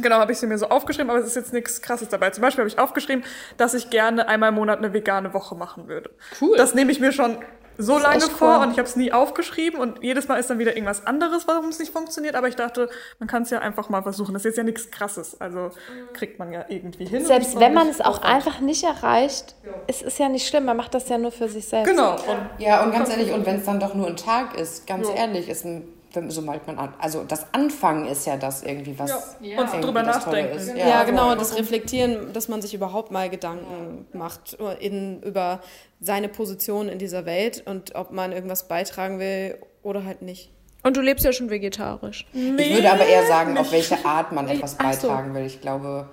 genau, 0.00 0.16
habe 0.16 0.32
ich 0.32 0.38
sie 0.38 0.46
mir 0.46 0.58
so 0.58 0.68
aufgeschrieben, 0.68 1.10
aber 1.10 1.20
es 1.20 1.26
ist 1.26 1.36
jetzt 1.36 1.52
nichts 1.52 1.82
Krasses 1.82 2.08
dabei. 2.08 2.30
Zum 2.30 2.42
Beispiel 2.42 2.62
habe 2.62 2.68
ich 2.68 2.78
aufgeschrieben, 2.78 3.24
dass 3.56 3.74
ich 3.74 3.90
gerne 3.90 4.28
einmal 4.28 4.50
im 4.50 4.54
Monat 4.56 4.78
eine 4.78 4.92
vegane 4.92 5.34
Woche 5.34 5.54
machen 5.54 5.88
würde. 5.88 6.10
Cool. 6.40 6.56
Das 6.56 6.74
nehme 6.74 6.92
ich 6.92 7.00
mir 7.00 7.12
schon 7.12 7.38
so 7.78 7.98
lange 7.98 8.20
vor 8.20 8.58
cool. 8.58 8.62
und 8.64 8.72
ich 8.72 8.78
habe 8.78 8.86
es 8.86 8.96
nie 8.96 9.12
aufgeschrieben 9.12 9.80
und 9.80 10.02
jedes 10.02 10.28
Mal 10.28 10.36
ist 10.36 10.50
dann 10.50 10.58
wieder 10.58 10.76
irgendwas 10.76 11.06
anderes, 11.06 11.48
warum 11.48 11.70
es 11.70 11.78
nicht 11.78 11.90
funktioniert. 11.92 12.34
Aber 12.34 12.46
ich 12.46 12.54
dachte, 12.54 12.90
man 13.18 13.28
kann 13.28 13.42
es 13.44 13.50
ja 13.50 13.60
einfach 13.60 13.88
mal 13.88 14.02
versuchen. 14.02 14.34
Das 14.34 14.42
ist 14.42 14.44
jetzt 14.44 14.56
ja 14.58 14.62
nichts 14.62 14.90
Krasses, 14.90 15.40
also 15.40 15.70
kriegt 16.12 16.38
man 16.38 16.52
ja 16.52 16.66
irgendwie 16.68 17.06
hin. 17.06 17.24
Selbst 17.24 17.58
wenn 17.58 17.72
man 17.72 17.88
es 17.88 18.00
auch 18.02 18.18
aufwand. 18.18 18.26
einfach 18.34 18.60
nicht 18.60 18.84
erreicht, 18.84 19.54
es 19.86 20.02
ist 20.02 20.18
ja 20.18 20.28
nicht 20.28 20.46
schlimm, 20.46 20.66
man 20.66 20.76
macht 20.76 20.92
das 20.94 21.08
ja 21.08 21.16
nur 21.16 21.32
für 21.32 21.48
sich 21.48 21.66
selbst. 21.66 21.88
Genau. 21.90 22.12
Und 22.12 22.50
Ja, 22.58 22.82
und 22.84 22.92
ganz 22.92 23.08
ehrlich, 23.08 23.32
und 23.32 23.46
wenn 23.46 23.56
es 23.56 23.64
dann 23.64 23.80
doch 23.80 23.94
nur 23.94 24.06
ein 24.06 24.16
Tag 24.16 24.54
ist, 24.58 24.86
ganz 24.86 25.08
Ja. 25.08 25.14
ehrlich, 25.14 25.48
ist 25.48 25.64
ein, 25.64 25.88
wenn, 26.14 26.30
sobald 26.30 26.66
man 26.66 26.78
an, 26.78 26.94
also 26.98 27.24
das 27.24 27.52
Anfangen 27.52 28.06
ist 28.06 28.26
ja 28.26 28.36
das 28.36 28.62
irgendwie, 28.62 28.98
was 28.98 29.36
Ja. 29.40 29.58
Und 29.58 29.66
irgendwie 29.66 29.80
drüber 29.80 30.02
das 30.02 30.24
Tolle 30.24 30.42
nachdenken. 30.42 30.56
Ist. 30.56 30.76
Ja, 30.76 31.04
genau, 31.04 31.28
voll. 31.28 31.36
das 31.36 31.56
Reflektieren, 31.56 32.32
dass 32.32 32.48
man 32.48 32.62
sich 32.62 32.74
überhaupt 32.74 33.10
mal 33.10 33.28
Gedanken 33.30 34.06
macht 34.12 34.56
in, 34.80 35.22
über 35.22 35.60
seine 36.00 36.28
Position 36.28 36.88
in 36.88 36.98
dieser 36.98 37.26
Welt 37.26 37.62
und 37.66 37.94
ob 37.94 38.10
man 38.10 38.32
irgendwas 38.32 38.68
beitragen 38.68 39.18
will 39.18 39.58
oder 39.82 40.04
halt 40.04 40.22
nicht. 40.22 40.50
Und 40.82 40.96
du 40.96 41.00
lebst 41.00 41.24
ja 41.24 41.32
schon 41.32 41.48
vegetarisch. 41.48 42.26
Ich 42.32 42.56
würde 42.58 42.90
aber 42.90 43.06
eher 43.06 43.26
sagen, 43.26 43.56
auf 43.56 43.70
welche 43.70 44.04
Art 44.04 44.32
man 44.32 44.48
etwas 44.48 44.76
Ach 44.78 44.92
so. 44.94 45.08
beitragen 45.08 45.34
will. 45.34 45.46
Ich 45.46 45.60
glaube, 45.60 46.08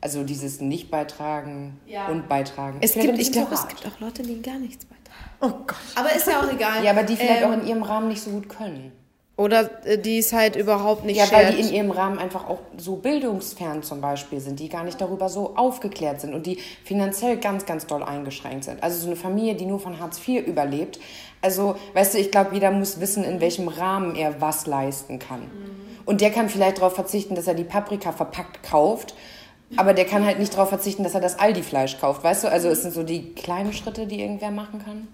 also 0.00 0.22
dieses 0.24 0.60
Nicht-Beitragen 0.60 1.78
und 2.10 2.28
Beitragen. 2.28 2.78
Es 2.80 2.94
gibt, 2.94 3.18
ich 3.18 3.32
glaube, 3.32 3.54
es 3.54 3.68
gibt 3.68 3.86
auch 3.86 4.00
Leute, 4.00 4.22
die 4.22 4.40
gar 4.40 4.58
nichts 4.58 4.84
beitragen. 4.86 5.04
Oh 5.40 5.64
Gott. 5.66 5.76
Aber 5.94 6.14
ist 6.14 6.26
ja 6.26 6.40
auch 6.40 6.50
egal. 6.50 6.82
Ja, 6.82 6.92
aber 6.92 7.02
die 7.02 7.16
vielleicht 7.16 7.42
Ähm, 7.42 7.48
auch 7.50 7.52
in 7.54 7.66
ihrem 7.66 7.82
Rahmen 7.82 8.08
nicht 8.08 8.22
so 8.22 8.30
gut 8.30 8.48
können. 8.48 8.92
Oder 9.36 9.68
äh, 9.84 9.98
die 9.98 10.18
es 10.18 10.32
halt 10.32 10.54
überhaupt 10.54 11.04
nicht 11.04 11.16
Ja, 11.16 11.24
weil 11.32 11.46
schert. 11.46 11.58
die 11.58 11.68
in 11.68 11.74
ihrem 11.74 11.90
Rahmen 11.90 12.18
einfach 12.18 12.48
auch 12.48 12.60
so 12.76 12.96
bildungsfern 12.96 13.82
zum 13.82 14.00
Beispiel 14.00 14.38
sind, 14.40 14.60
die 14.60 14.68
gar 14.68 14.84
nicht 14.84 15.00
darüber 15.00 15.28
so 15.28 15.56
aufgeklärt 15.56 16.20
sind 16.20 16.34
und 16.34 16.46
die 16.46 16.58
finanziell 16.84 17.36
ganz, 17.38 17.66
ganz 17.66 17.86
doll 17.86 18.02
eingeschränkt 18.04 18.64
sind. 18.64 18.82
Also 18.82 19.00
so 19.00 19.06
eine 19.08 19.16
Familie, 19.16 19.56
die 19.56 19.66
nur 19.66 19.80
von 19.80 19.98
Hartz 19.98 20.20
IV 20.26 20.46
überlebt. 20.46 21.00
Also, 21.42 21.74
weißt 21.94 22.14
du, 22.14 22.18
ich 22.18 22.30
glaube, 22.30 22.54
jeder 22.54 22.70
muss 22.70 23.00
wissen, 23.00 23.24
in 23.24 23.40
welchem 23.40 23.68
Rahmen 23.68 24.14
er 24.14 24.40
was 24.40 24.66
leisten 24.66 25.18
kann. 25.18 25.42
Und 26.06 26.20
der 26.20 26.30
kann 26.30 26.48
vielleicht 26.48 26.78
darauf 26.78 26.94
verzichten, 26.94 27.34
dass 27.34 27.46
er 27.46 27.54
die 27.54 27.64
Paprika 27.64 28.12
verpackt 28.12 28.62
kauft, 28.62 29.14
aber 29.76 29.94
der 29.94 30.04
kann 30.04 30.24
halt 30.24 30.38
nicht 30.38 30.54
darauf 30.54 30.68
verzichten, 30.68 31.02
dass 31.02 31.14
er 31.14 31.20
das 31.20 31.38
Aldi-Fleisch 31.38 31.98
kauft, 31.98 32.22
weißt 32.22 32.44
du? 32.44 32.48
Also 32.50 32.68
es 32.68 32.82
sind 32.82 32.94
so 32.94 33.02
die 33.02 33.32
kleinen 33.34 33.72
Schritte, 33.72 34.06
die 34.06 34.20
irgendwer 34.20 34.50
machen 34.52 34.80
kann. 34.84 35.08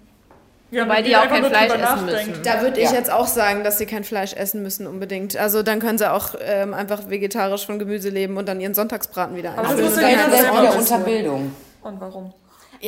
Ja, 0.71 0.85
Wobei 0.85 1.03
die 1.03 1.17
auch 1.17 1.27
kein 1.29 1.45
Fleisch 1.45 1.73
essen 1.73 2.07
müssen. 2.07 2.43
Da 2.45 2.63
würde 2.63 2.81
ich 2.81 2.91
Ja. 2.91 2.97
jetzt 2.97 3.11
auch 3.11 3.27
sagen, 3.27 3.65
dass 3.65 3.79
sie 3.79 3.87
kein 3.87 4.05
Fleisch 4.05 4.35
essen 4.35 4.63
müssen 4.63 4.87
unbedingt. 4.87 5.37
Also 5.37 5.63
dann 5.65 5.81
können 5.81 5.99
sie 5.99 6.11
auch 6.11 6.35
ähm, 6.41 6.75
einfach 6.75 7.09
vegetarisch 7.11 7.67
von 7.67 7.79
Gemüse 7.81 8.09
leben 8.09 8.37
und 8.37 8.49
dann 8.49 8.61
ihren 8.61 8.75
Sonntagsbraten 8.75 9.37
wieder 9.37 9.53
das 9.57 9.71
einfüllen. 9.71 10.01
ja 10.01 10.09
jeder 10.09 10.23
halt 10.23 10.31
Vielleicht 10.31 10.43
selber 10.45 10.63
wieder 10.63 10.71
Pommes 10.71 10.91
unter 10.91 10.95
holen. 10.95 11.05
Bildung. 11.05 11.55
Und 11.83 12.01
warum? 12.01 12.33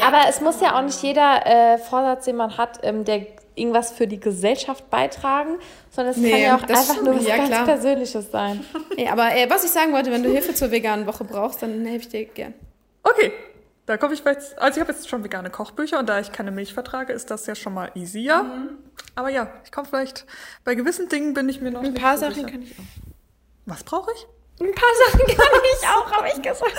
Aber 0.01 0.21
es 0.29 0.41
muss 0.41 0.61
ja 0.61 0.79
auch 0.79 0.83
nicht 0.83 1.03
jeder 1.03 1.45
äh, 1.47 1.79
Vorsatz, 1.79 2.25
den 2.25 2.37
man 2.37 2.57
hat, 2.57 2.79
ähm, 2.83 3.05
der 3.05 3.27
irgendwas 3.55 3.91
für 3.93 4.07
die 4.07 4.19
Gesellschaft 4.19 4.89
beitragen, 4.89 5.57
sondern 5.91 6.15
es 6.15 6.17
kann 6.23 6.31
Nee, 6.31 6.45
ja 6.45 6.57
auch 6.57 6.63
das 6.63 6.79
einfach 6.79 6.93
stimmt. 6.95 7.05
nur 7.09 7.17
was 7.19 7.27
Ja, 7.27 7.37
ganz 7.37 7.49
klar. 7.51 7.65
Persönliches 7.67 8.31
sein. 8.31 8.65
Nee, 8.97 9.09
aber 9.09 9.37
äh, 9.37 9.51
was 9.51 9.65
ich 9.65 9.71
sagen 9.71 9.93
wollte, 9.93 10.11
wenn 10.11 10.23
du 10.23 10.31
Hilfe 10.31 10.55
zur 10.55 10.71
veganen 10.71 11.07
Woche 11.07 11.25
brauchst, 11.25 11.63
dann 11.63 11.85
helfe 11.85 12.05
ich 12.07 12.09
dir 12.09 12.25
gern. 12.27 12.55
Okay, 13.03 13.33
da 13.87 13.97
komme 13.97 14.15
ich 14.15 14.23
vielleicht. 14.23 14.59
Also 14.59 14.77
ich 14.77 14.81
habe 14.81 14.93
jetzt 14.93 15.09
schon 15.09 15.25
vegane 15.25 15.51
Kochbücher 15.51 15.99
und 15.99 16.09
da 16.09 16.21
ich 16.21 16.33
keine 16.33 16.51
Milch 16.51 16.73
vertrage, 16.75 17.13
ist 17.13 17.31
das 17.31 17.47
ja 17.47 17.55
schon 17.55 17.75
mal 17.75 17.91
easier. 17.95 18.45
Aber 19.15 19.29
ja, 19.29 19.53
ich 19.65 19.73
komme 19.73 19.87
vielleicht. 19.89 20.25
Bei 20.65 20.75
gewissen 20.75 21.09
Dingen 21.09 21.35
bin 21.35 21.49
ich 21.49 21.61
mir 21.61 21.71
noch 21.71 21.83
Ein 21.83 21.93
nicht 21.93 22.03
paar 22.03 22.17
so 22.17 22.23
Sachen 22.27 22.35
sicher. 22.35 22.49
kann 22.51 22.63
ich 22.63 22.73
auch. 22.79 22.83
Was 23.67 23.85
brauche 23.85 24.11
ich? 24.13 24.27
Ein 24.61 24.75
paar 24.75 24.89
Sachen 25.07 25.27
kann 25.27 25.61
ich 25.73 25.89
auch, 25.89 26.13
habe 26.13 26.29
ich 26.29 26.43
gesagt. 26.43 26.73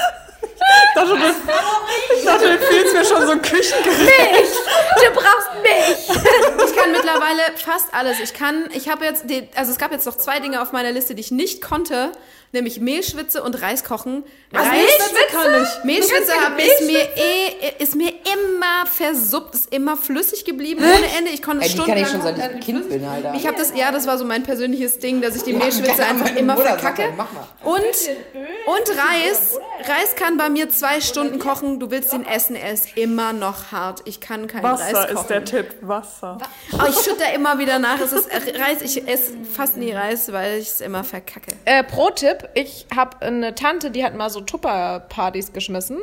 Ich 0.54 0.94
dachte, 0.96 1.10
du, 1.10 2.16
ich 2.18 2.24
dachte, 2.26 2.46
du 2.46 2.52
empfiehlst 2.52 2.94
mir 2.94 3.04
schon 3.06 3.26
so 3.26 3.32
ein 3.34 3.42
Küchengerät. 3.42 4.48
Du 4.96 5.12
brauchst 5.14 5.50
mich. 5.62 6.18
Ich 6.66 6.76
kann 6.76 6.92
mittlerweile 6.92 7.42
fast 7.58 7.94
alles. 7.94 8.20
Ich 8.22 8.34
kann, 8.34 8.70
ich 8.74 8.88
habe 8.90 9.04
jetzt, 9.06 9.30
die, 9.30 9.50
also 9.56 9.72
es 9.72 9.78
gab 9.78 9.92
jetzt 9.92 10.06
noch 10.06 10.16
zwei 10.16 10.40
Dinge 10.40 10.62
auf 10.62 10.72
meiner 10.72 10.92
Liste, 10.92 11.16
die 11.16 11.22
ich 11.22 11.32
nicht 11.32 11.62
konnte, 11.62 12.12
nämlich 12.54 12.80
Mehlschwitze 12.80 13.44
und 13.44 13.62
Reis 13.62 13.84
kochen. 13.84 14.24
Was, 14.52 14.70
Mehlschwitze 14.72 15.16
kann 15.32 15.64
ich. 15.64 15.84
Mehlschwitze 15.84 16.32
hab, 16.34 16.58
ist, 16.60 16.82
mir 16.86 17.00
eh, 17.18 17.84
ist 17.84 17.96
mir 17.96 18.10
immer 18.10 18.86
versuppt, 18.86 19.56
ist 19.56 19.74
immer 19.74 19.98
flüssig 19.98 20.46
geblieben 20.46 20.82
ohne 20.84 21.18
Ende. 21.18 21.32
Ich 21.32 21.42
konnte 21.42 21.66
Ey, 21.66 21.72
die 21.72 21.78
kann 21.78 21.98
ich 21.98 22.08
schon 22.08 22.22
stundenlang- 22.22 22.38
seit 22.38 22.56
ich 22.60 22.66
Kind 22.66 22.90
bin, 22.90 23.04
Alter. 23.06 23.34
Ich 23.36 23.46
habe 23.48 23.58
das, 23.58 23.74
ja, 23.76 23.92
das 23.92 24.08
war 24.08 24.18
so 24.18 24.26
mein 24.26 24.44
persönliches 24.44 25.00
Ding, 25.00 25.22
dass 25.22 25.36
ich 25.36 25.44
die 25.44 25.54
Mehlschwitze 25.54 26.06
einfach 26.06 26.36
immer 26.36 26.54
Mutter 26.56 26.70
sagt 26.80 26.82
verkacke. 26.82 27.14
mal. 27.18 27.28
Und, 27.64 27.80
und 27.82 28.98
Reis. 28.98 29.58
Reis 29.80 30.16
kann 30.16 30.38
bei 30.38 30.50
mir 30.50 30.70
zwei 30.70 31.02
Stunden 31.02 31.40
kochen. 31.40 31.80
Du 31.80 31.90
willst 31.92 32.14
ihn 32.14 32.26
essen, 32.26 32.56
er 32.56 32.72
ist 32.74 32.96
immer 32.98 33.34
noch 33.34 33.72
hart. 33.72 34.02
Ich 34.06 34.22
kann 34.22 34.48
keinen 34.48 34.66
Reis 34.66 34.80
Wasser 34.94 35.02
kochen. 35.08 35.18
ist 35.18 35.28
der 35.28 35.44
Tipp. 35.46 35.76
Wasser. 35.82 36.38
Oh, 36.74 36.78
ich 36.88 36.96
schütte 36.96 37.18
da 37.20 37.32
immer 37.34 37.58
wieder 37.58 37.80
nach. 37.80 38.00
Es 38.00 38.14
ist 38.14 38.30
Reis. 38.32 38.82
Ich 38.82 39.08
esse 39.08 39.34
fast 39.52 39.76
nie 39.78 39.92
Reis, 39.92 40.32
weil 40.32 40.60
ich 40.60 40.68
es 40.70 40.82
immer 40.82 41.04
verkacke. 41.04 41.52
Äh, 41.66 41.84
Pro-Tipp, 41.84 42.43
ich 42.54 42.86
habe 42.96 43.22
eine 43.22 43.56
Tante, 43.56 43.92
die 43.92 44.04
hat 44.04 44.16
mal 44.16 44.30
so 44.30 44.42
Tupper-Partys 44.42 45.54
geschmissen. 45.54 46.00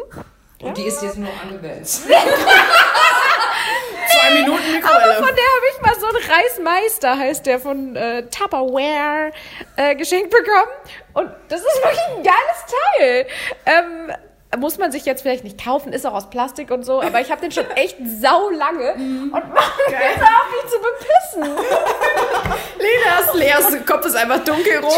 Und 0.62 0.76
die 0.76 0.84
ist 0.84 1.02
jetzt 1.02 1.16
nur 1.16 1.30
angewählt. 1.42 1.86
Zwei 4.10 4.30
Minuten 4.34 4.82
Aber 4.82 5.14
von 5.14 5.34
der 5.34 5.44
habe 5.44 5.66
ich 5.72 5.80
mal 5.80 5.94
so 5.98 6.06
einen 6.06 6.18
Reismeister, 6.30 7.16
heißt 7.18 7.46
der, 7.46 7.60
von 7.60 7.96
äh, 7.96 8.26
Tupperware 8.28 9.32
äh, 9.76 9.94
geschenkt 9.94 10.30
bekommen. 10.30 10.72
Und 11.14 11.30
das 11.48 11.60
ist 11.60 11.82
wirklich 11.82 12.00
ein 12.16 12.22
geiles 12.22 12.66
Teil. 12.98 13.26
Ähm, 13.66 14.12
muss 14.58 14.78
man 14.78 14.90
sich 14.90 15.04
jetzt 15.04 15.22
vielleicht 15.22 15.44
nicht 15.44 15.62
kaufen, 15.62 15.92
ist 15.92 16.04
auch 16.06 16.14
aus 16.14 16.28
Plastik 16.28 16.70
und 16.70 16.84
so, 16.84 17.00
aber 17.00 17.20
ich 17.20 17.30
habe 17.30 17.40
den 17.40 17.52
schon 17.52 17.70
echt 17.72 17.96
sau 18.20 18.50
lange 18.50 18.94
und 18.94 19.32
mache 19.32 19.82
jetzt 19.88 20.22
auf, 20.22 20.50
mich 20.50 20.66
zu 20.70 20.78
bepissen. 20.80 21.56
Lenas, 22.78 23.34
Leas 23.34 23.86
Kopf 23.86 24.06
ist 24.06 24.16
einfach 24.16 24.42
dunkelrot. 24.44 24.92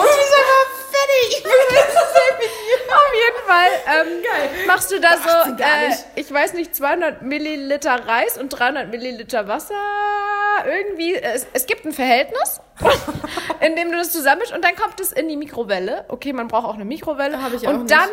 Auf 2.93 3.15
jeden 3.15 3.43
Fall 3.47 3.69
ähm, 4.01 4.67
machst 4.67 4.91
du 4.91 5.01
da 5.01 5.17
so, 5.17 5.53
äh, 5.63 5.95
ich 6.17 6.33
weiß 6.33 6.55
nicht, 6.55 6.75
200 6.75 7.23
Milliliter 7.23 8.07
Reis 8.07 8.39
und 8.39 8.49
300 8.51 8.91
Milliliter 8.91 9.49
Wasser. 9.49 9.75
Irgendwie, 10.67 11.15
es, 11.15 11.47
es 11.53 11.67
gibt 11.67 11.85
ein 11.85 11.93
Verhältnis, 11.93 12.61
in 13.61 13.77
dem 13.77 13.91
du 13.91 13.99
das 13.99 14.13
zusammenmischst 14.13 14.55
und 14.55 14.65
dann 14.65 14.77
kommt 14.77 15.01
es 15.01 15.13
in 15.13 15.29
die 15.29 15.37
Mikrowelle. 15.37 16.05
Okay, 16.09 16.33
man 16.33 16.49
braucht 16.49 16.67
auch 16.67 16.75
eine 16.75 16.85
Mikrowelle. 16.85 17.43
Hab 17.43 17.53
ich 17.53 17.67
auch 17.67 17.73
und 17.73 17.85
nicht. 17.85 17.91
dann 17.91 18.11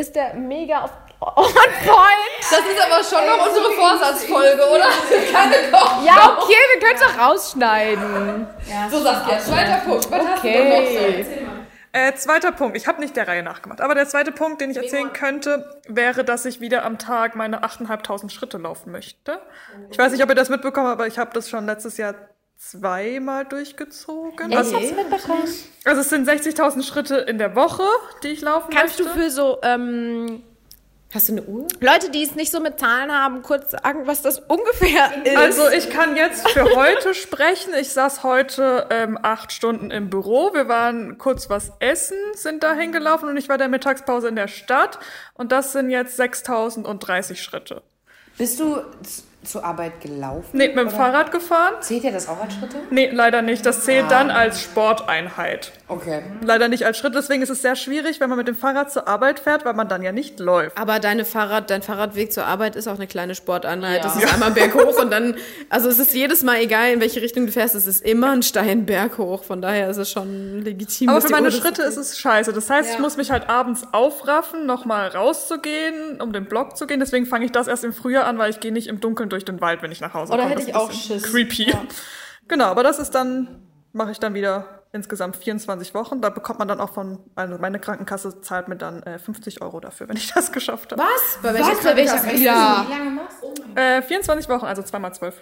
ist 0.00 0.16
der 0.16 0.34
mega 0.34 0.82
auf 0.82 0.90
on 1.20 1.44
point. 1.44 2.40
Das 2.40 2.60
ist 2.60 2.80
aber 2.80 3.04
schon 3.04 3.26
noch 3.26 3.46
unsere 3.46 3.72
Vorsatzfolge, 3.72 4.62
oder? 4.70 4.88
Keine 5.30 5.70
Koch. 5.70 6.02
Ja, 6.02 6.38
okay, 6.38 6.54
wir 6.72 6.80
können 6.80 6.96
es 6.96 7.02
auch 7.02 7.28
rausschneiden. 7.28 8.46
So 8.90 9.00
Saskia, 9.00 9.38
zweiter 9.38 9.76
Punkt. 9.84 10.10
Was 10.10 10.26
hast 10.26 10.42
du 10.42 10.48
noch 10.48 10.86
so? 10.86 10.98
Okay. 10.98 11.26
Äh, 11.92 12.14
zweiter 12.14 12.52
Punkt. 12.52 12.76
Ich 12.76 12.86
habe 12.86 13.00
nicht 13.00 13.16
der 13.16 13.26
Reihe 13.26 13.42
nachgemacht. 13.42 13.80
Aber 13.80 13.94
der 13.94 14.06
zweite 14.08 14.30
Punkt, 14.30 14.60
den 14.60 14.70
ich 14.70 14.76
erzählen 14.76 15.12
könnte, 15.12 15.80
wäre, 15.88 16.24
dass 16.24 16.44
ich 16.44 16.60
wieder 16.60 16.84
am 16.84 16.98
Tag 16.98 17.34
meine 17.34 17.64
8.500 17.64 18.30
Schritte 18.30 18.58
laufen 18.58 18.92
möchte. 18.92 19.40
Ich 19.90 19.98
weiß 19.98 20.12
nicht, 20.12 20.22
ob 20.22 20.28
ihr 20.28 20.36
das 20.36 20.50
mitbekommen 20.50 20.86
habt, 20.86 21.00
aber 21.00 21.08
ich 21.08 21.18
habe 21.18 21.32
das 21.34 21.50
schon 21.50 21.66
letztes 21.66 21.96
Jahr 21.96 22.14
zweimal 22.60 23.46
durchgezogen. 23.46 24.54
Also, 24.54 24.76
Ich 24.78 24.92
hab's 24.92 24.96
mitbekommen. 24.96 25.48
also 25.84 26.00
es 26.02 26.10
sind 26.10 26.28
60.000 26.28 26.82
Schritte 26.84 27.16
in 27.16 27.38
der 27.38 27.56
Woche, 27.56 27.84
die 28.22 28.28
ich 28.28 28.42
laufen 28.42 28.70
Kannst 28.72 29.00
du 29.00 29.04
möchte. 29.04 29.18
für 29.18 29.30
so 29.30 29.58
ähm, 29.62 30.42
Hast 31.12 31.28
du 31.28 31.32
eine 31.32 31.42
Uhr? 31.42 31.66
Leute, 31.80 32.10
die 32.10 32.22
es 32.22 32.34
nicht 32.36 32.52
so 32.52 32.60
mit 32.60 32.78
Zahlen 32.78 33.10
haben, 33.10 33.42
kurz 33.42 33.72
sagen, 33.72 34.06
was 34.06 34.22
das 34.22 34.38
ungefähr 34.40 35.10
ist? 35.24 35.36
Also 35.36 35.68
ich 35.70 35.90
kann 35.90 36.14
jetzt 36.16 36.48
für 36.50 36.76
heute 36.76 37.14
sprechen. 37.14 37.72
Ich 37.80 37.88
saß 37.88 38.22
heute 38.22 38.86
ähm, 38.90 39.18
acht 39.20 39.52
Stunden 39.52 39.90
im 39.90 40.10
Büro. 40.10 40.52
Wir 40.52 40.68
waren 40.68 41.16
kurz 41.18 41.48
was 41.50 41.72
essen, 41.80 42.16
sind 42.34 42.62
da 42.62 42.74
hingelaufen 42.74 43.28
und 43.28 43.36
ich 43.38 43.48
war 43.48 43.58
der 43.58 43.68
Mittagspause 43.68 44.28
in 44.28 44.36
der 44.36 44.48
Stadt. 44.48 44.98
Und 45.34 45.50
das 45.50 45.72
sind 45.72 45.90
jetzt 45.90 46.16
6030 46.16 47.42
Schritte. 47.42 47.82
Bist 48.38 48.60
du 48.60 48.76
zur 49.42 49.64
Arbeit 49.64 50.00
gelaufen? 50.00 50.50
Nee, 50.52 50.68
mit 50.68 50.76
dem 50.76 50.90
Fahrrad 50.90 51.32
gefahren? 51.32 51.74
Zählt 51.80 52.04
ihr 52.04 52.12
das 52.12 52.28
auch 52.28 52.40
als 52.40 52.54
Schritte? 52.54 52.76
Nee, 52.90 53.10
leider 53.10 53.40
nicht. 53.40 53.64
Das 53.64 53.84
zählt 53.84 54.10
dann 54.10 54.30
als 54.30 54.60
Sporteinheit. 54.60 55.72
Okay. 55.88 56.22
Leider 56.44 56.68
nicht 56.68 56.84
als 56.84 56.98
Schritt. 56.98 57.14
Deswegen 57.14 57.42
ist 57.42 57.48
es 57.48 57.62
sehr 57.62 57.74
schwierig, 57.74 58.20
wenn 58.20 58.28
man 58.28 58.36
mit 58.36 58.48
dem 58.48 58.54
Fahrrad 58.54 58.92
zur 58.92 59.08
Arbeit 59.08 59.40
fährt, 59.40 59.64
weil 59.64 59.72
man 59.72 59.88
dann 59.88 60.02
ja 60.02 60.12
nicht 60.12 60.40
läuft. 60.40 60.76
Aber 60.76 60.98
deine 60.98 61.24
Fahrrad, 61.24 61.70
dein 61.70 61.82
Fahrradweg 61.82 62.32
zur 62.32 62.44
Arbeit 62.44 62.76
ist 62.76 62.86
auch 62.86 62.96
eine 62.96 63.06
kleine 63.06 63.34
Sporteinheit. 63.34 64.04
Das 64.04 64.16
ist 64.16 64.32
einmal 64.32 64.50
berghoch 64.50 65.00
und 65.00 65.10
dann, 65.10 65.36
also 65.70 65.88
es 65.88 65.98
ist 65.98 66.14
jedes 66.14 66.42
Mal 66.42 66.60
egal, 66.60 66.92
in 66.92 67.00
welche 67.00 67.22
Richtung 67.22 67.46
du 67.46 67.52
fährst, 67.52 67.74
es 67.74 67.86
ist 67.86 68.04
immer 68.04 68.32
ein 68.32 68.42
stein 68.42 68.84
berghoch. 68.84 69.44
Von 69.44 69.62
daher 69.62 69.88
ist 69.88 69.96
es 69.96 70.10
schon 70.10 70.60
legitim. 70.62 71.08
Aber 71.08 71.20
für 71.22 71.30
meine 71.30 71.46
Uhr 71.46 71.52
Schritte 71.52 71.82
ist 71.82 71.96
es 71.96 72.18
scheiße. 72.18 72.52
Das 72.52 72.68
heißt, 72.68 72.92
ich 72.92 72.98
muss 72.98 73.16
mich 73.16 73.30
halt 73.30 73.48
abends 73.48 73.84
aufraffen, 73.92 74.66
nochmal 74.66 75.08
rauszugehen, 75.08 76.20
um 76.20 76.32
den 76.32 76.44
Block 76.44 76.76
zu 76.76 76.86
gehen. 76.86 77.00
Deswegen 77.00 77.24
fange 77.24 77.46
ich 77.46 77.52
das 77.52 77.68
erst 77.68 77.84
im 77.84 77.94
Frühjahr 77.94 78.26
an, 78.26 78.36
weil 78.36 78.50
ich 78.50 78.60
gehe 78.60 78.72
nicht 78.72 78.86
im 78.86 79.00
Dunkeln 79.00 79.29
durch 79.30 79.44
den 79.44 79.60
Wald, 79.60 79.82
wenn 79.82 79.90
ich 79.92 80.00
nach 80.00 80.12
Hause 80.14 80.32
Oder 80.32 80.42
komme. 80.42 80.54
hätte 80.56 80.60
Das 80.60 80.68
ich 80.68 80.74
ist 80.74 80.80
auch 80.80 80.92
Schiss. 81.22 81.22
Creepy. 81.32 81.74
Genau, 82.48 82.64
aber 82.64 82.82
das 82.82 82.98
ist 82.98 83.14
dann, 83.14 83.62
mache 83.92 84.10
ich 84.10 84.18
dann 84.18 84.34
wieder 84.34 84.82
insgesamt 84.92 85.36
24 85.36 85.94
Wochen. 85.94 86.20
Da 86.20 86.30
bekommt 86.30 86.58
man 86.58 86.66
dann 86.66 86.80
auch 86.80 86.90
von, 86.92 87.20
also 87.36 87.58
meine 87.58 87.78
Krankenkasse 87.78 88.40
zahlt 88.40 88.66
mir 88.66 88.74
dann 88.74 89.04
äh, 89.04 89.20
50 89.20 89.62
Euro 89.62 89.78
dafür, 89.78 90.08
wenn 90.08 90.16
ich 90.16 90.32
das 90.32 90.50
geschafft 90.52 90.90
habe. 90.90 91.00
Was? 91.00 91.38
Bei 91.42 91.54
welcher 91.54 91.76
Bei 91.84 91.94
welcher 91.94 92.16
Krankenkasse? 92.18 92.42
Ja. 92.42 92.86
Äh, 93.76 94.02
24 94.02 94.48
Wochen, 94.48 94.64
also 94.66 94.82
zweimal 94.82 95.14
zwölf. 95.14 95.36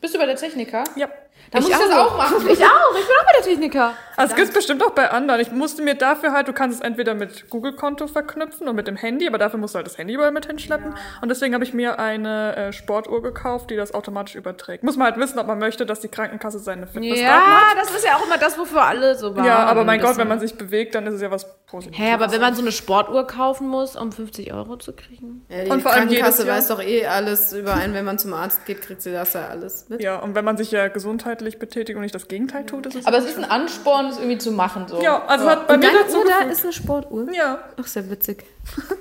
Bist 0.00 0.14
du 0.14 0.18
bei 0.20 0.26
der 0.26 0.36
Techniker? 0.36 0.84
Ja. 0.94 1.08
Da 1.50 1.60
muss 1.60 1.68
ich 1.70 1.76
das 1.76 1.90
auch 1.90 2.16
machen. 2.16 2.36
ich 2.48 2.64
auch, 2.64 2.96
ich 2.98 3.06
bin 3.06 3.16
auch 3.20 3.24
bei 3.26 3.32
der 3.36 3.42
Techniker. 3.42 3.92
Also 4.16 4.32
es 4.34 4.36
gibt 4.40 4.54
bestimmt 4.54 4.82
auch 4.84 4.90
bei 4.90 5.10
anderen. 5.10 5.40
Ich 5.40 5.50
musste 5.50 5.82
mir 5.82 5.94
dafür 5.94 6.32
halt, 6.32 6.46
du 6.48 6.52
kannst 6.52 6.78
es 6.78 6.84
entweder 6.84 7.14
mit 7.14 7.50
Google-Konto 7.50 8.06
verknüpfen 8.06 8.68
und 8.68 8.76
mit 8.76 8.86
dem 8.86 8.96
Handy, 8.96 9.26
aber 9.26 9.38
dafür 9.38 9.58
musst 9.58 9.74
du 9.74 9.76
halt 9.78 9.86
das 9.86 9.98
Handy 9.98 10.14
überall 10.14 10.30
mit 10.32 10.46
hinschleppen. 10.46 10.94
Und 11.20 11.28
deswegen 11.28 11.54
habe 11.54 11.64
ich 11.64 11.74
mir 11.74 11.98
eine 11.98 12.56
äh, 12.56 12.72
Sportuhr 12.72 13.22
gekauft, 13.22 13.70
die 13.70 13.76
das 13.76 13.92
automatisch 13.94 14.34
überträgt. 14.36 14.84
Muss 14.84 14.96
man 14.96 15.06
halt 15.08 15.16
wissen, 15.18 15.38
ob 15.38 15.46
man 15.48 15.58
möchte, 15.58 15.84
dass 15.86 16.00
die 16.00 16.08
Krankenkasse 16.08 16.58
seine 16.60 16.86
Fitnessdaten 16.86 17.24
Ja, 17.24 17.70
hat. 17.70 17.76
das 17.80 17.90
ist 17.94 18.04
ja 18.04 18.16
auch 18.16 18.24
immer 18.24 18.38
das, 18.38 18.56
wofür 18.58 18.82
alle 18.82 19.16
so 19.16 19.34
waren. 19.36 19.44
Ja, 19.44 19.58
aber 19.64 19.84
mein 19.84 20.00
Das- 20.00 20.10
Gott, 20.10 20.18
wenn 20.18 20.28
man 20.28 20.38
sich 20.40 20.56
bewegt, 20.56 20.94
dann 20.94 21.06
ist 21.06 21.14
es 21.14 21.20
ja 21.22 21.30
was 21.32 21.46
Positives. 21.66 21.98
Hä, 21.98 22.12
aber 22.12 22.30
wenn 22.30 22.40
man 22.40 22.54
so 22.54 22.62
eine 22.62 22.70
Sportuhr 22.72 23.26
kaufen 23.26 23.66
muss, 23.68 23.96
um 23.96 24.12
50 24.12 24.52
Euro 24.54 24.76
zu 24.76 24.92
kriegen? 24.92 25.44
Ja, 25.48 25.64
die 25.64 25.70
Und 25.70 25.82
vor 25.82 25.90
allem 25.92 26.04
Krankenkasse 26.08 26.42
jedes 26.42 26.46
Jahr- 26.46 26.56
weiß 26.56 26.68
doch 26.68 26.80
eh 26.82 27.06
alles 27.06 27.52
über 27.52 27.74
einen. 27.74 27.94
Wenn 27.94 28.04
man 28.04 28.18
zum 28.18 28.32
Arzt 28.32 28.64
geht, 28.64 28.80
kriegt 28.82 29.02
sie 29.02 29.12
das 29.12 29.32
ja 29.32 29.48
alles 29.48 29.88
mit. 29.88 30.00
Ja, 30.00 30.18
und 30.20 30.34
wenn 30.36 30.44
man 30.44 30.56
sich 30.56 30.70
ja 30.70 30.86
gesundheitlich 31.34 31.58
betätigt 31.58 31.96
und 31.96 32.02
nicht 32.02 32.14
das 32.14 32.28
Gegenteil 32.28 32.66
tut, 32.66 32.86
ist 32.86 32.96
es. 32.96 33.06
Aber 33.06 33.18
es 33.18 33.24
ist 33.24 33.38
ein 33.38 33.44
Ansporn, 33.44 34.06
das 34.06 34.18
irgendwie 34.18 34.38
zu 34.38 34.52
machen. 34.52 34.86
So. 34.88 35.02
ja, 35.02 35.24
also 35.26 35.48
hat 35.48 35.66
bei 35.66 35.74
Und 35.74 35.80
mir 35.80 35.86
deine 35.86 36.04
dazu 36.04 36.18
Uhr 36.18 36.24
da 36.26 36.50
ist 36.50 36.62
eine 36.62 36.72
Sportuhr? 36.72 37.32
Ja, 37.32 37.58
Ach, 37.76 37.86
sehr 37.86 38.08
witzig. 38.10 38.44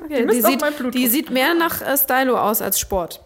Okay, 0.03 0.27
die, 0.27 0.43
auch 0.43 0.49
sieht, 0.49 0.93
die 0.93 1.07
sieht 1.07 1.29
mehr 1.29 1.53
nach 1.53 1.81
äh, 1.81 1.97
Stylo 1.97 2.37
aus 2.37 2.61
als 2.61 2.79
Sport. 2.79 3.23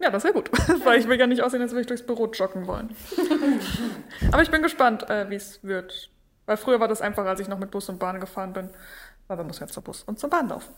Ja, 0.00 0.10
das 0.10 0.24
wäre 0.24 0.34
gut, 0.34 0.50
weil 0.84 1.00
ich 1.00 1.08
will 1.08 1.18
ja 1.18 1.26
nicht 1.26 1.42
aussehen, 1.42 1.62
als 1.62 1.70
würde 1.70 1.82
ich 1.82 1.86
durchs 1.86 2.04
Büro 2.04 2.26
joggen 2.26 2.66
wollen. 2.66 2.94
Aber 4.32 4.42
ich 4.42 4.50
bin 4.50 4.62
gespannt, 4.62 5.08
äh, 5.08 5.30
wie 5.30 5.36
es 5.36 5.60
wird. 5.62 6.10
Weil 6.44 6.56
früher 6.56 6.80
war 6.80 6.88
das 6.88 7.00
einfacher, 7.00 7.28
als 7.28 7.40
ich 7.40 7.48
noch 7.48 7.58
mit 7.58 7.70
Bus 7.70 7.88
und 7.88 7.98
Bahn 7.98 8.20
gefahren 8.20 8.52
bin. 8.52 8.68
Weil 9.28 9.38
wir 9.38 9.44
müssen 9.44 9.62
jetzt 9.62 9.72
zur 9.72 9.82
Bus 9.82 10.02
und 10.02 10.18
zur 10.18 10.28
Bahn 10.28 10.48
laufen. 10.48 10.74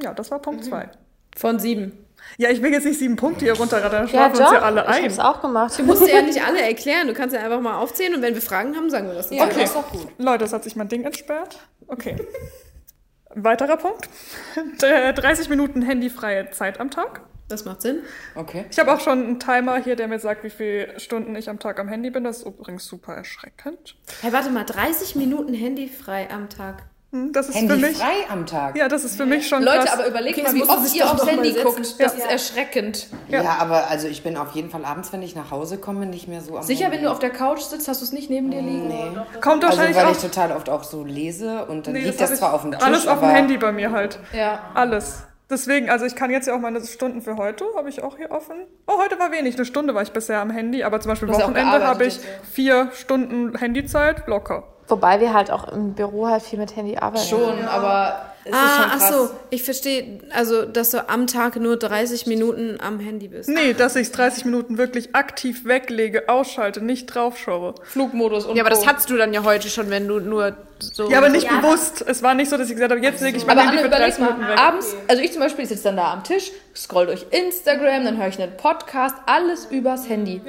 Ja, 0.00 0.14
das 0.14 0.30
war 0.30 0.38
Punkt 0.38 0.64
zwei. 0.64 0.90
Von 1.36 1.58
sieben. 1.58 2.06
Ja, 2.36 2.50
ich 2.50 2.62
will 2.62 2.70
jetzt 2.72 2.84
nicht 2.84 2.98
sieben 2.98 3.16
Punkte 3.16 3.44
hier 3.46 3.54
runterrattern, 3.56 3.90
dann 3.90 4.02
Ja, 4.06 4.08
schlafen 4.08 4.36
uns 4.36 4.46
doch. 4.46 4.52
ja 4.52 4.58
alle 4.62 4.82
ich 4.82 4.88
ein. 4.88 5.04
hab's 5.04 5.18
auch 5.18 5.40
gemacht. 5.40 5.78
Du 5.78 5.82
musst 5.84 6.02
dir 6.06 6.14
ja 6.14 6.22
nicht 6.22 6.42
alle 6.44 6.60
erklären. 6.60 7.06
Du 7.08 7.14
kannst 7.14 7.34
ja 7.34 7.42
einfach 7.42 7.60
mal 7.60 7.78
aufzählen 7.78 8.14
und 8.14 8.22
wenn 8.22 8.34
wir 8.34 8.42
Fragen 8.42 8.76
haben, 8.76 8.90
sagen 8.90 9.08
wir 9.08 9.14
das. 9.14 9.30
Ja, 9.30 9.44
Okay. 9.44 9.54
das 9.60 9.70
ist 9.70 9.74
doch 9.76 9.90
gut. 9.90 10.08
Leute, 10.18 10.44
es 10.44 10.52
hat 10.52 10.64
sich 10.64 10.76
mein 10.76 10.88
Ding 10.88 11.04
entsperrt. 11.04 11.58
Okay. 11.86 12.16
Weiterer 13.34 13.76
Punkt. 13.76 14.08
D- 14.82 15.12
30 15.12 15.48
Minuten 15.48 15.82
handyfreie 15.82 16.50
Zeit 16.50 16.80
am 16.80 16.90
Tag. 16.90 17.22
Das 17.48 17.64
macht 17.64 17.80
Sinn. 17.80 18.00
Okay. 18.34 18.66
Ich 18.70 18.78
habe 18.78 18.92
auch 18.92 19.00
schon 19.00 19.22
einen 19.24 19.40
Timer 19.40 19.76
hier, 19.82 19.96
der 19.96 20.06
mir 20.08 20.18
sagt, 20.18 20.44
wie 20.44 20.50
viele 20.50 20.98
Stunden 21.00 21.34
ich 21.34 21.48
am 21.48 21.58
Tag 21.58 21.78
am 21.80 21.88
Handy 21.88 22.10
bin. 22.10 22.24
Das 22.24 22.38
ist 22.38 22.46
übrigens 22.46 22.84
super 22.86 23.14
erschreckend. 23.14 23.96
Hey, 24.20 24.32
warte 24.34 24.50
mal, 24.50 24.64
30 24.64 25.14
Minuten 25.16 25.54
handyfrei 25.54 26.28
am 26.30 26.50
Tag. 26.50 26.82
Hm, 27.10 27.32
Das 27.32 27.48
ist 27.48 27.54
für 27.54 27.60
Handy 27.60 27.76
mich. 27.86 27.96
frei 27.96 28.12
am 28.28 28.44
Tag. 28.44 28.76
Ja, 28.76 28.86
das 28.86 29.02
ist 29.02 29.16
für 29.16 29.24
mich 29.24 29.48
schon 29.48 29.62
Leute, 29.62 29.78
krass. 29.78 29.94
aber 29.94 30.06
überlegt 30.08 30.36
Okay, 30.36 30.42
mal, 30.46 30.52
das 30.58 30.68
wie 30.68 30.70
oft 30.70 30.86
sich 30.86 30.96
ihr 30.98 31.04
doch 31.04 31.14
aufs 31.14 31.26
Handy 31.26 31.52
setzen. 31.52 31.64
guckt. 31.64 31.78
Das 31.80 31.96
Ja. 31.98 32.06
ist 32.06 32.30
erschreckend. 32.30 33.06
Ja. 33.28 33.56
aber 33.60 33.88
also 33.88 34.08
ich 34.08 34.22
bin 34.22 34.36
auf 34.36 34.52
jeden 34.52 34.68
Fall 34.68 34.84
abends, 34.84 35.10
wenn 35.12 35.22
ich 35.22 35.34
nach 35.34 35.50
Hause 35.50 35.78
komme, 35.78 36.04
nicht 36.04 36.28
mehr 36.28 36.42
so 36.42 36.58
am 36.58 36.62
Sicher, 36.62 36.84
Handy. 36.84 36.98
wenn 36.98 37.04
du 37.04 37.10
auf 37.10 37.18
der 37.18 37.30
Couch 37.30 37.60
sitzt, 37.60 37.88
hast 37.88 38.02
du 38.02 38.04
es 38.04 38.12
nicht 38.12 38.28
neben 38.28 38.50
dir 38.50 38.60
liegen? 38.60 38.88
Nee. 38.88 39.10
Kommt 39.40 39.64
Also 39.64 39.78
wahrscheinlich 39.78 39.96
weil 39.96 40.06
auch. 40.06 40.10
ich 40.12 40.18
total 40.18 40.52
oft 40.52 40.68
auch 40.68 40.84
so 40.84 41.02
lese 41.02 41.64
und 41.64 41.86
dann 41.86 41.94
Nee, 41.94 42.00
liegt 42.04 42.20
das 42.20 42.30
ich- 42.32 42.38
zwar 42.38 42.52
auf 42.52 42.60
dem 42.62 42.72
Tisch, 42.72 42.82
Alles 42.82 43.06
auf 43.06 43.20
dem 43.20 43.30
Handy 43.30 43.56
bei 43.56 43.72
mir 43.72 43.90
halt. 43.92 44.18
Ja. 44.34 44.60
Alles. 44.74 45.22
Deswegen, 45.50 45.88
also 45.88 46.04
ich 46.04 46.14
kann 46.14 46.30
jetzt 46.30 46.46
ja 46.46 46.54
auch 46.54 46.60
meine 46.60 46.84
Stunden 46.84 47.22
für 47.22 47.36
heute, 47.38 47.64
habe 47.74 47.88
ich 47.88 48.02
auch 48.02 48.18
hier 48.18 48.30
offen. 48.30 48.66
Oh, 48.86 48.98
heute 49.02 49.18
war 49.18 49.32
wenig, 49.32 49.54
eine 49.56 49.64
Stunde 49.64 49.94
war 49.94 50.02
ich 50.02 50.12
bisher 50.12 50.40
am 50.40 50.50
Handy, 50.50 50.84
aber 50.84 51.00
zum 51.00 51.08
Beispiel 51.12 51.30
ja 51.30 51.34
Wochenende 51.36 51.86
habe 51.86 52.04
ich 52.04 52.16
ja. 52.18 52.22
vier 52.52 52.90
Stunden 52.92 53.56
Handyzeit 53.56 54.26
locker. 54.26 54.64
Wobei 54.88 55.20
wir 55.20 55.34
halt 55.34 55.50
auch 55.50 55.68
im 55.72 55.92
Büro 55.94 56.26
halt 56.28 56.42
viel 56.42 56.58
mit 56.58 56.74
Handy 56.74 56.96
arbeiten. 56.96 57.26
Schon, 57.26 57.64
aber 57.66 58.32
es 58.44 58.50
ist 58.52 58.56
schon 58.56 58.58
Ah, 58.58 58.90
ach 58.94 58.98
krass. 58.98 59.08
so, 59.12 59.30
ich 59.50 59.62
verstehe, 59.62 60.20
also, 60.34 60.64
dass 60.64 60.90
du 60.90 61.06
am 61.10 61.26
Tag 61.26 61.56
nur 61.56 61.76
30 61.76 62.26
Minuten 62.26 62.78
am 62.80 62.98
Handy 62.98 63.28
bist. 63.28 63.50
Nee, 63.50 63.74
dass 63.74 63.96
ich 63.96 64.10
30 64.12 64.46
Minuten 64.46 64.78
wirklich 64.78 65.14
aktiv 65.14 65.66
weglege, 65.66 66.30
ausschalte, 66.30 66.80
nicht 66.80 67.06
draufschaue. 67.06 67.74
Flugmodus 67.82 68.46
und 68.46 68.56
Ja, 68.56 68.62
aber 68.62 68.70
das 68.70 68.86
hattest 68.86 69.10
du 69.10 69.18
dann 69.18 69.34
ja 69.34 69.44
heute 69.44 69.68
schon, 69.68 69.90
wenn 69.90 70.08
du 70.08 70.20
nur 70.20 70.54
so. 70.78 71.10
Ja, 71.10 71.18
aber 71.18 71.28
nicht 71.28 71.48
bewusst. 71.48 72.02
Es 72.06 72.22
war 72.22 72.32
nicht 72.34 72.48
so, 72.48 72.56
dass 72.56 72.68
ich 72.70 72.74
gesagt 72.74 72.90
habe, 72.92 73.02
jetzt 73.02 73.20
lege 73.20 73.36
ich 73.36 73.44
mein 73.44 73.58
Aber 73.58 73.66
Handy 73.68 73.82
für 73.82 73.86
überleg 73.88 74.06
30 74.16 74.20
Minuten 74.20 74.40
mal, 74.40 74.50
weg. 74.52 74.58
abends, 74.58 74.96
also 75.06 75.22
ich 75.22 75.32
zum 75.32 75.42
Beispiel 75.42 75.66
sitze 75.66 75.82
dann 75.84 75.96
da 75.98 76.12
am 76.14 76.24
Tisch, 76.24 76.50
scroll 76.74 77.04
durch 77.06 77.26
Instagram, 77.30 78.04
dann 78.06 78.16
höre 78.16 78.28
ich 78.28 78.40
einen 78.40 78.56
Podcast, 78.56 79.16
alles 79.26 79.66
übers 79.66 80.08
Handy. 80.08 80.40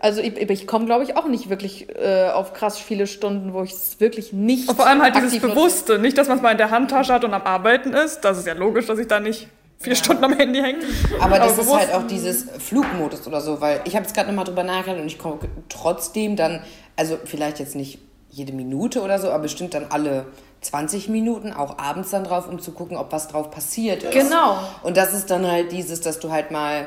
Also 0.00 0.20
ich, 0.20 0.36
ich 0.36 0.66
komme, 0.66 0.86
glaube 0.86 1.04
ich, 1.04 1.16
auch 1.16 1.26
nicht 1.26 1.48
wirklich 1.50 1.88
äh, 1.96 2.30
auf 2.30 2.52
krass 2.52 2.78
viele 2.78 3.06
Stunden, 3.06 3.52
wo 3.52 3.62
ich 3.62 3.72
es 3.72 4.00
wirklich 4.00 4.32
nicht 4.32 4.68
Und 4.68 4.76
vor 4.76 4.86
allem 4.86 5.02
halt 5.02 5.16
dieses 5.16 5.34
nutze. 5.34 5.48
Bewusste. 5.48 5.98
Nicht, 5.98 6.16
dass 6.16 6.28
man 6.28 6.38
es 6.38 6.42
mal 6.42 6.52
in 6.52 6.58
der 6.58 6.70
Handtasche 6.70 7.12
hat 7.12 7.24
und 7.24 7.34
am 7.34 7.42
Arbeiten 7.42 7.92
ist. 7.92 8.20
Das 8.20 8.38
ist 8.38 8.46
ja 8.46 8.54
logisch, 8.54 8.86
dass 8.86 8.98
ich 8.98 9.08
da 9.08 9.20
nicht 9.20 9.48
vier 9.78 9.94
Stunden 9.94 10.24
am 10.24 10.36
Handy 10.36 10.60
hänge. 10.60 10.80
Aber 11.20 11.38
das 11.38 11.58
ist 11.58 11.72
halt 11.72 11.92
auch 11.92 12.06
dieses 12.06 12.46
Flugmodus 12.58 13.26
oder 13.26 13.40
so, 13.40 13.60
weil 13.60 13.80
ich 13.84 13.94
habe 13.94 14.04
jetzt 14.04 14.14
gerade 14.14 14.28
nochmal 14.28 14.44
drüber 14.44 14.64
nachgedacht 14.64 15.00
und 15.00 15.06
ich 15.06 15.18
komme 15.18 15.38
trotzdem 15.68 16.36
dann, 16.36 16.62
also 16.96 17.18
vielleicht 17.24 17.58
jetzt 17.58 17.74
nicht 17.74 17.98
jede 18.30 18.52
Minute 18.52 19.02
oder 19.02 19.18
so, 19.18 19.30
aber 19.30 19.44
bestimmt 19.44 19.74
dann 19.74 19.86
alle 19.90 20.26
20 20.60 21.08
Minuten, 21.08 21.52
auch 21.52 21.78
abends 21.78 22.10
dann 22.10 22.24
drauf, 22.24 22.48
um 22.48 22.58
zu 22.58 22.72
gucken, 22.72 22.96
ob 22.96 23.12
was 23.12 23.28
drauf 23.28 23.50
passiert 23.50 24.02
ist. 24.02 24.12
Genau. 24.12 24.58
Und 24.82 24.96
das 24.96 25.14
ist 25.14 25.30
dann 25.30 25.46
halt 25.46 25.72
dieses, 25.72 26.00
dass 26.00 26.18
du 26.18 26.30
halt 26.30 26.50
mal 26.50 26.86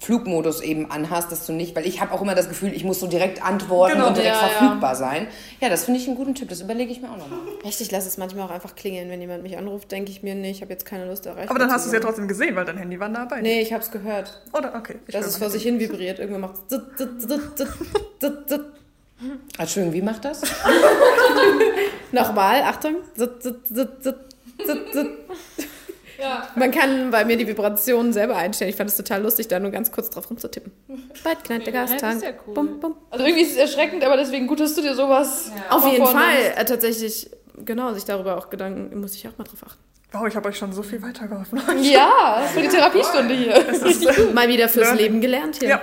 Flugmodus 0.00 0.60
eben 0.62 0.90
anhast, 0.90 1.30
dass 1.30 1.46
du 1.46 1.52
nicht, 1.52 1.76
weil 1.76 1.86
ich 1.86 2.00
habe 2.00 2.12
auch 2.12 2.22
immer 2.22 2.34
das 2.34 2.48
Gefühl, 2.48 2.72
ich 2.72 2.84
muss 2.84 2.98
so 3.00 3.06
direkt 3.06 3.44
antworten 3.44 3.94
Genau. 3.94 4.08
und 4.08 4.16
direkt 4.16 4.34
Ja, 4.34 4.42
ja. 4.42 4.48
verfügbar 4.48 4.96
sein. 4.96 5.26
Ja, 5.60 5.68
das 5.68 5.84
finde 5.84 6.00
ich 6.00 6.06
einen 6.06 6.16
guten 6.16 6.34
Tipp, 6.34 6.48
das 6.48 6.62
überlege 6.62 6.90
ich 6.90 7.02
mir 7.02 7.08
auch 7.10 7.18
nochmal. 7.18 7.38
Echt, 7.64 7.80
ich 7.82 7.90
lasse 7.90 8.08
es 8.08 8.16
manchmal 8.16 8.46
auch 8.46 8.50
einfach 8.50 8.74
klingeln. 8.74 9.10
Wenn 9.10 9.20
jemand 9.20 9.42
mich 9.42 9.58
anruft, 9.58 9.92
denke 9.92 10.10
ich 10.10 10.22
mir, 10.22 10.34
nee, 10.34 10.50
ich 10.50 10.62
habe 10.62 10.72
jetzt 10.72 10.86
keine 10.86 11.06
Lust 11.06 11.26
erreicht. 11.26 11.50
Aber 11.50 11.58
dann 11.58 11.70
hast 11.70 11.84
du 11.84 11.88
es 11.88 11.94
ja 11.94 12.00
trotzdem 12.00 12.28
gesehen, 12.28 12.56
weil 12.56 12.64
dein 12.64 12.78
Handy 12.78 12.98
war 12.98 13.08
nah 13.10 13.26
bei 13.26 13.36
dir. 13.36 13.42
Nee, 13.42 13.60
ich 13.60 13.72
habe 13.74 13.82
es 13.82 13.90
gehört. 13.90 14.42
Oder? 14.52 14.74
Okay. 14.74 14.96
ich 15.06 15.12
Dass 15.12 15.26
es 15.26 15.36
vor 15.36 15.50
sich 15.50 15.62
hin 15.62 15.78
vibriert. 15.78 16.18
Irgendwann 16.18 16.40
macht 16.42 16.54
es. 16.70 16.80
Entschuldigung, 19.58 19.92
wie 19.94 20.02
macht 20.02 20.24
das? 20.24 20.40
Nochmal, 22.12 22.62
Achtung. 22.62 22.96
Zit. 26.20 26.56
Man 26.56 26.70
kann 26.70 27.10
bei 27.10 27.24
mir 27.24 27.36
die 27.36 27.46
Vibrationen 27.46 28.12
selber 28.12 28.36
einstellen. 28.36 28.70
Ich 28.70 28.76
fand 28.76 28.90
es 28.90 28.96
total 28.96 29.22
lustig, 29.22 29.48
da 29.48 29.58
nur 29.58 29.70
ganz 29.70 29.90
kurz 29.90 30.10
drauf 30.10 30.28
rumzutippen. 30.30 30.72
Bald 31.24 31.44
knallt 31.44 31.66
der 31.66 31.72
Gastank. 31.72 32.22
ja 32.22 32.30
cool. 32.46 32.54
Bum, 32.54 32.80
bum. 32.80 32.96
Also 33.10 33.24
irgendwie 33.24 33.42
ist 33.44 33.52
es 33.52 33.56
erschreckend, 33.56 34.04
aber 34.04 34.16
deswegen 34.16 34.46
gut, 34.46 34.60
dass 34.60 34.74
du 34.74 34.82
dir 34.82 34.94
sowas 34.94 35.50
Auf 35.68 35.84
mal 35.84 35.92
jeden. 35.92 36.06
Fall. 36.06 36.54
Äh, 36.56 36.64
tatsächlich, 36.64 37.30
genau, 37.64 37.92
sich 37.94 38.04
darüber 38.04 38.36
auch 38.36 38.50
Gedanken, 38.50 39.00
muss 39.00 39.14
ich 39.14 39.26
auch 39.26 39.36
mal 39.38 39.44
drauf 39.44 39.62
achten. 39.66 39.82
Wow, 40.12 40.26
ich 40.26 40.34
habe 40.34 40.48
euch 40.48 40.58
schon 40.58 40.72
so 40.72 40.82
viel 40.82 41.00
weitergeholfen. 41.02 41.60
Ja, 41.82 42.42
für 42.52 42.62
die 42.62 42.68
Therapiestunde 42.68 43.32
hier. 43.32 43.64
Mal 44.34 44.48
wieder 44.48 44.68
fürs 44.68 44.86
Learning. 44.86 45.04
Leben 45.04 45.20
gelernt 45.20 45.56
hier. 45.60 45.68
Ja. 45.68 45.82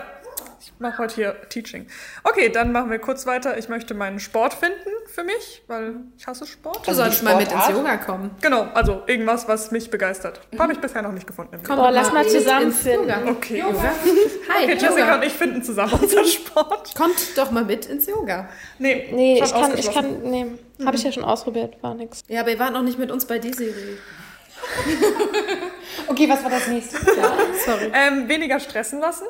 Ich 0.77 0.81
mache 0.81 0.99
heute 0.99 1.15
hier 1.15 1.35
Teaching. 1.49 1.87
Okay, 2.23 2.49
dann 2.49 2.71
machen 2.71 2.91
wir 2.91 2.99
kurz 2.99 3.25
weiter. 3.25 3.57
Ich 3.57 3.67
möchte 3.67 3.95
meinen 3.95 4.19
Sport 4.19 4.53
finden 4.53 4.77
für 5.07 5.23
mich, 5.23 5.63
weil 5.65 5.95
ich 6.15 6.27
hasse 6.27 6.45
Sport. 6.45 6.85
Du 6.85 6.89
Also 6.91 7.01
solltest 7.01 7.23
mal 7.23 7.35
mit 7.35 7.51
ins? 7.51 7.67
Yoga 7.69 7.97
kommen. 7.97 8.29
Genau, 8.41 8.67
also 8.75 9.01
irgendwas, 9.07 9.47
was 9.47 9.71
mich 9.71 9.89
begeistert. 9.89 10.39
Habe 10.59 10.73
ich 10.73 10.79
bisher 10.79 11.01
noch 11.01 11.13
nicht 11.13 11.25
gefunden. 11.25 11.55
Leben. 11.55 11.65
Boah, 11.67 11.89
lass 11.89 12.13
mal 12.13 12.27
zusammen 12.27 12.67
ins 12.67 12.79
finden. 12.81 13.09
Yoga. 13.09 13.31
Okay. 13.31 13.63
Hi, 13.63 14.63
Okay, 14.65 14.73
Jessica 14.73 14.99
Yoga. 14.99 15.15
und 15.15 15.23
ich 15.23 15.33
finden 15.33 15.63
zusammen 15.63 15.93
unseren 15.93 16.25
Sport. 16.27 16.93
Kommt 16.95 17.35
doch 17.35 17.49
mal 17.49 17.65
mit 17.65 17.87
ins 17.87 18.05
Yoga. 18.05 18.47
Nee, 18.77 19.09
Nee, 19.11 19.41
ich 19.43 19.51
kann, 19.51 19.75
ich 19.75 19.91
kann, 19.91 20.21
nee, 20.29 20.45
habe 20.85 20.95
ich 20.95 21.01
ja 21.03 21.11
schon 21.11 21.23
ausprobiert, 21.23 21.81
war 21.81 21.95
nix. 21.95 22.21
Ja, 22.27 22.41
aber 22.41 22.51
ihr 22.51 22.59
wart 22.59 22.73
noch 22.73 22.83
nicht 22.83 22.99
mit 22.99 23.09
uns 23.09 23.25
bei 23.25 23.39
D-Serie. 23.39 23.97
Okay, 26.09 26.29
was 26.29 26.43
war 26.43 26.49
das 26.51 26.67
nächste? 26.67 26.97
Sorry. 27.65 27.91
Ähm, 27.93 28.29
weniger 28.29 28.59
stressen 28.59 28.99
lassen. 29.01 29.25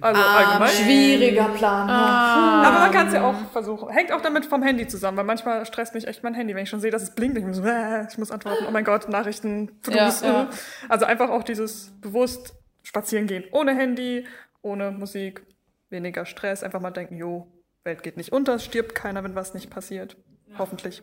Also 0.00 0.20
allgemein. 0.20 0.68
Schwieriger 0.68 1.48
Plan. 1.48 1.88
Aber 1.88 2.78
man 2.80 2.90
kann 2.90 3.08
es 3.08 3.14
ja 3.14 3.24
auch 3.24 3.34
versuchen. 3.52 3.88
Hängt 3.90 4.12
auch 4.12 4.20
damit 4.20 4.46
vom 4.46 4.62
Handy 4.62 4.86
zusammen, 4.86 5.16
weil 5.16 5.24
manchmal 5.24 5.64
stresst 5.66 5.94
mich 5.94 6.06
echt 6.06 6.22
mein 6.22 6.34
Handy, 6.34 6.54
wenn 6.54 6.64
ich 6.64 6.70
schon 6.70 6.80
sehe, 6.80 6.90
dass 6.90 7.02
es 7.02 7.14
blinkt. 7.14 7.38
Ich 7.38 7.44
so, 7.54 7.64
äh, 7.64 8.06
ich 8.08 8.18
muss 8.18 8.30
antworten. 8.30 8.64
Oh 8.68 8.70
mein 8.70 8.84
Gott, 8.84 9.08
Nachrichten. 9.08 9.70
Ja, 9.88 10.12
ja. 10.22 10.48
Also 10.88 11.04
einfach 11.06 11.30
auch 11.30 11.42
dieses 11.42 11.92
bewusst 12.00 12.54
spazieren 12.82 13.26
gehen. 13.26 13.44
Ohne 13.52 13.74
Handy, 13.74 14.26
ohne 14.62 14.90
Musik, 14.90 15.42
weniger 15.90 16.26
Stress. 16.26 16.62
Einfach 16.62 16.80
mal 16.80 16.90
denken, 16.90 17.16
jo, 17.16 17.46
Welt 17.84 18.02
geht 18.02 18.16
nicht 18.16 18.32
unter, 18.32 18.56
es 18.56 18.64
stirbt 18.64 18.94
keiner, 18.94 19.24
wenn 19.24 19.34
was 19.34 19.54
nicht 19.54 19.70
passiert. 19.70 20.16
Hoffentlich. 20.58 21.02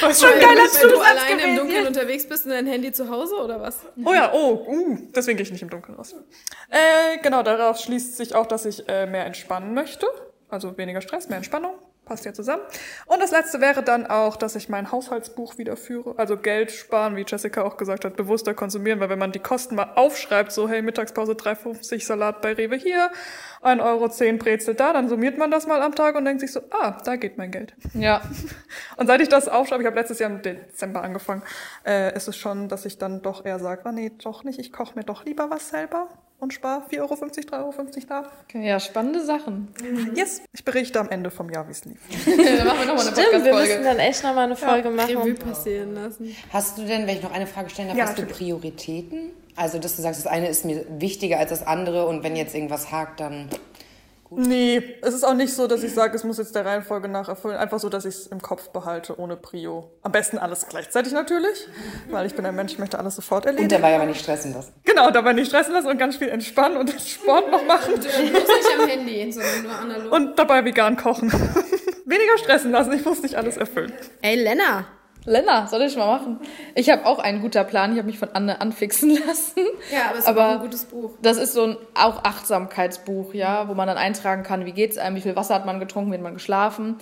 Was 0.00 0.20
schon 0.20 0.30
geiler 0.30 0.62
Wenn 0.62 0.88
du 0.88 1.00
alleine 1.00 1.42
im 1.42 1.56
Dunkeln 1.56 1.86
unterwegs 1.86 2.28
bist 2.28 2.44
und 2.46 2.52
dein 2.52 2.66
Handy 2.66 2.92
zu 2.92 3.10
Hause 3.10 3.36
oder 3.36 3.60
was? 3.60 3.80
Oh 4.04 4.14
ja, 4.14 4.32
oh, 4.32 4.64
uh, 4.66 4.98
deswegen 5.14 5.36
gehe 5.36 5.44
ich 5.44 5.52
nicht 5.52 5.62
im 5.62 5.70
Dunkeln 5.70 5.96
raus. 5.96 6.14
Äh, 6.70 7.18
genau, 7.22 7.42
daraus 7.42 7.82
schließt 7.82 8.16
sich 8.16 8.34
auch, 8.34 8.46
dass 8.46 8.64
ich 8.64 8.88
äh, 8.88 9.06
mehr 9.06 9.26
entspannen 9.26 9.74
möchte. 9.74 10.06
Also 10.48 10.76
weniger 10.78 11.00
Stress, 11.00 11.28
mehr 11.28 11.38
Entspannung. 11.38 11.74
Passt 12.06 12.24
ja 12.24 12.32
zusammen. 12.32 12.62
Und 13.06 13.20
das 13.20 13.32
letzte 13.32 13.60
wäre 13.60 13.82
dann 13.82 14.06
auch, 14.06 14.36
dass 14.36 14.54
ich 14.54 14.68
mein 14.68 14.92
Haushaltsbuch 14.92 15.58
wieder 15.58 15.76
führe. 15.76 16.14
Also 16.16 16.36
Geld 16.36 16.70
sparen, 16.70 17.16
wie 17.16 17.24
Jessica 17.26 17.64
auch 17.64 17.76
gesagt 17.76 18.04
hat, 18.04 18.14
bewusster 18.14 18.54
konsumieren, 18.54 19.00
weil 19.00 19.08
wenn 19.08 19.18
man 19.18 19.32
die 19.32 19.40
Kosten 19.40 19.74
mal 19.74 19.90
aufschreibt, 19.96 20.52
so 20.52 20.68
hey, 20.68 20.82
Mittagspause 20.82 21.32
3,50 21.32 22.06
Salat 22.06 22.42
bei 22.42 22.52
Rewe 22.52 22.76
hier, 22.76 23.10
1,10 23.64 23.82
Euro 23.82 24.38
Brezel 24.38 24.76
da, 24.76 24.92
dann 24.92 25.08
summiert 25.08 25.36
man 25.36 25.50
das 25.50 25.66
mal 25.66 25.82
am 25.82 25.96
Tag 25.96 26.14
und 26.14 26.24
denkt 26.24 26.42
sich 26.42 26.52
so, 26.52 26.60
ah, 26.70 26.96
da 27.04 27.16
geht 27.16 27.38
mein 27.38 27.50
Geld. 27.50 27.74
Ja. 27.92 28.22
Und 28.96 29.08
seit 29.08 29.20
ich 29.20 29.28
das 29.28 29.48
aufschreibe, 29.48 29.82
ich 29.82 29.86
habe 29.86 29.98
letztes 29.98 30.20
Jahr 30.20 30.30
im 30.30 30.42
Dezember 30.42 31.02
angefangen, 31.02 31.42
äh, 31.84 32.14
ist 32.14 32.28
es 32.28 32.36
schon, 32.36 32.68
dass 32.68 32.86
ich 32.86 32.98
dann 32.98 33.20
doch 33.20 33.44
eher 33.44 33.58
sage, 33.58 33.82
ah, 33.84 33.92
nee, 33.92 34.12
doch 34.22 34.44
nicht, 34.44 34.60
ich 34.60 34.72
koche 34.72 34.94
mir 34.94 35.04
doch 35.04 35.24
lieber 35.24 35.50
was 35.50 35.70
selber 35.70 36.08
und 36.38 36.52
spare 36.52 36.82
4,50 36.90 37.00
Euro, 37.00 37.70
3,50 37.70 38.10
Euro 38.10 38.22
da. 38.52 38.58
Ja, 38.58 38.78
spannende 38.80 39.24
Sachen. 39.24 39.68
Yes, 40.14 40.42
ich 40.52 40.64
berichte 40.64 41.00
am 41.00 41.08
Ende 41.08 41.30
vom 41.30 41.50
Jahr, 41.50 41.66
wie 41.66 41.72
es 41.72 41.84
lief. 41.84 41.98
Dann 42.26 42.66
machen 42.66 42.78
wir 42.80 42.86
nochmal 42.86 43.06
eine 43.08 43.16
Stimmt, 43.16 43.44
wir 43.44 43.54
müssen 43.54 43.84
dann 43.84 43.98
echt 43.98 44.22
nochmal 44.22 44.44
eine 44.44 44.56
Folge 44.56 44.88
Revue 44.88 45.32
machen. 45.32 45.34
passieren 45.36 45.94
lassen. 45.94 46.34
Hast 46.52 46.78
du 46.78 46.82
denn, 46.82 47.06
wenn 47.06 47.16
ich 47.16 47.22
noch 47.22 47.32
eine 47.32 47.46
Frage 47.46 47.70
stellen 47.70 47.88
darf, 47.88 47.96
Ja, 47.96 48.06
hast 48.06 48.18
du. 48.18 48.26
Prioritäten? 48.26 49.30
Also, 49.56 49.78
dass 49.78 49.96
du 49.96 50.02
sagst, 50.02 50.24
das 50.24 50.30
eine 50.30 50.48
ist 50.48 50.64
mir 50.66 50.84
wichtiger 50.98 51.38
als 51.38 51.50
das 51.50 51.66
andere 51.66 52.06
und 52.06 52.22
wenn 52.22 52.36
jetzt 52.36 52.54
irgendwas 52.54 52.92
hakt, 52.92 53.20
dann. 53.20 53.48
Nee, 54.30 54.96
es 55.02 55.14
ist 55.14 55.24
auch 55.24 55.34
nicht 55.34 55.52
so, 55.54 55.66
dass 55.66 55.82
ich 55.82 55.94
sage, 55.94 56.16
es 56.16 56.24
muss 56.24 56.38
jetzt 56.38 56.54
der 56.54 56.64
Reihenfolge 56.64 57.08
nach 57.08 57.28
erfüllen. 57.28 57.56
Einfach 57.56 57.78
so, 57.78 57.88
dass 57.88 58.04
ich 58.04 58.14
es 58.14 58.26
im 58.26 58.42
Kopf 58.42 58.70
behalte, 58.70 59.18
ohne 59.20 59.36
Prio. 59.36 59.90
Am 60.02 60.12
besten 60.12 60.38
alles 60.38 60.66
gleichzeitig 60.68 61.12
natürlich, 61.12 61.68
weil 62.10 62.26
ich 62.26 62.34
bin 62.34 62.44
ein 62.44 62.54
Mensch, 62.54 62.72
ich 62.72 62.78
möchte 62.78 62.98
alles 62.98 63.14
sofort 63.16 63.44
Und 63.44 63.50
erledigen. 63.52 63.68
dabei 63.70 63.94
aber 63.94 64.06
nicht 64.06 64.20
stressen 64.20 64.52
lassen. 64.54 64.72
Genau, 64.84 65.10
dabei 65.10 65.32
nicht 65.32 65.48
stressen 65.48 65.72
lassen 65.74 65.86
und 65.88 65.98
ganz 65.98 66.16
viel 66.16 66.28
entspannen 66.28 66.76
und 66.76 66.90
Sport 67.06 67.50
noch 67.50 67.64
machen. 67.64 67.94
Bloß 67.94 68.04
nicht 68.18 68.80
am 68.80 68.88
Handy, 68.88 69.30
sondern 69.32 69.62
nur 69.62 69.72
analog. 69.72 70.12
Und 70.12 70.38
dabei 70.38 70.64
vegan 70.64 70.96
kochen. 70.96 71.30
Weniger 72.04 72.38
stressen 72.38 72.70
lassen, 72.70 72.92
ich 72.92 73.04
muss 73.04 73.22
nicht 73.22 73.34
alles 73.36 73.56
erfüllen. 73.56 73.92
Ey, 74.22 74.36
Lena, 74.42 74.86
Lena, 75.26 75.66
soll 75.66 75.82
ich 75.82 75.96
mal 75.96 76.06
machen? 76.06 76.38
Ich 76.74 76.88
habe 76.88 77.04
auch 77.04 77.18
einen 77.18 77.42
guter 77.42 77.64
Plan. 77.64 77.92
Ich 77.92 77.98
habe 77.98 78.06
mich 78.06 78.18
von 78.18 78.30
Anne 78.32 78.60
anfixen 78.60 79.10
lassen. 79.26 79.60
Ja, 79.92 80.06
aber 80.08 80.12
es 80.14 80.18
ist 80.20 80.26
Aber- 80.28 80.48
auch 80.48 80.52
ein 80.52 80.60
gutes 80.60 80.84
Buch. 80.84 81.10
Das 81.22 81.36
ist 81.36 81.52
so 81.52 81.64
ein 81.64 81.76
auch 81.94 82.24
Achtsamkeitsbuch, 82.24 83.34
ja, 83.34 83.68
wo 83.68 83.74
man 83.74 83.86
dann 83.88 83.98
eintragen 83.98 84.42
kann, 84.42 84.64
wie 84.64 84.72
geht's 84.72 84.98
einem, 84.98 85.16
wie 85.16 85.20
viel 85.20 85.36
Wasser 85.36 85.54
hat 85.56 85.66
man 85.66 85.80
getrunken, 85.80 86.10
wie 86.12 86.14
hat 86.16 86.22
man 86.22 86.34
geschlafen. 86.34 86.96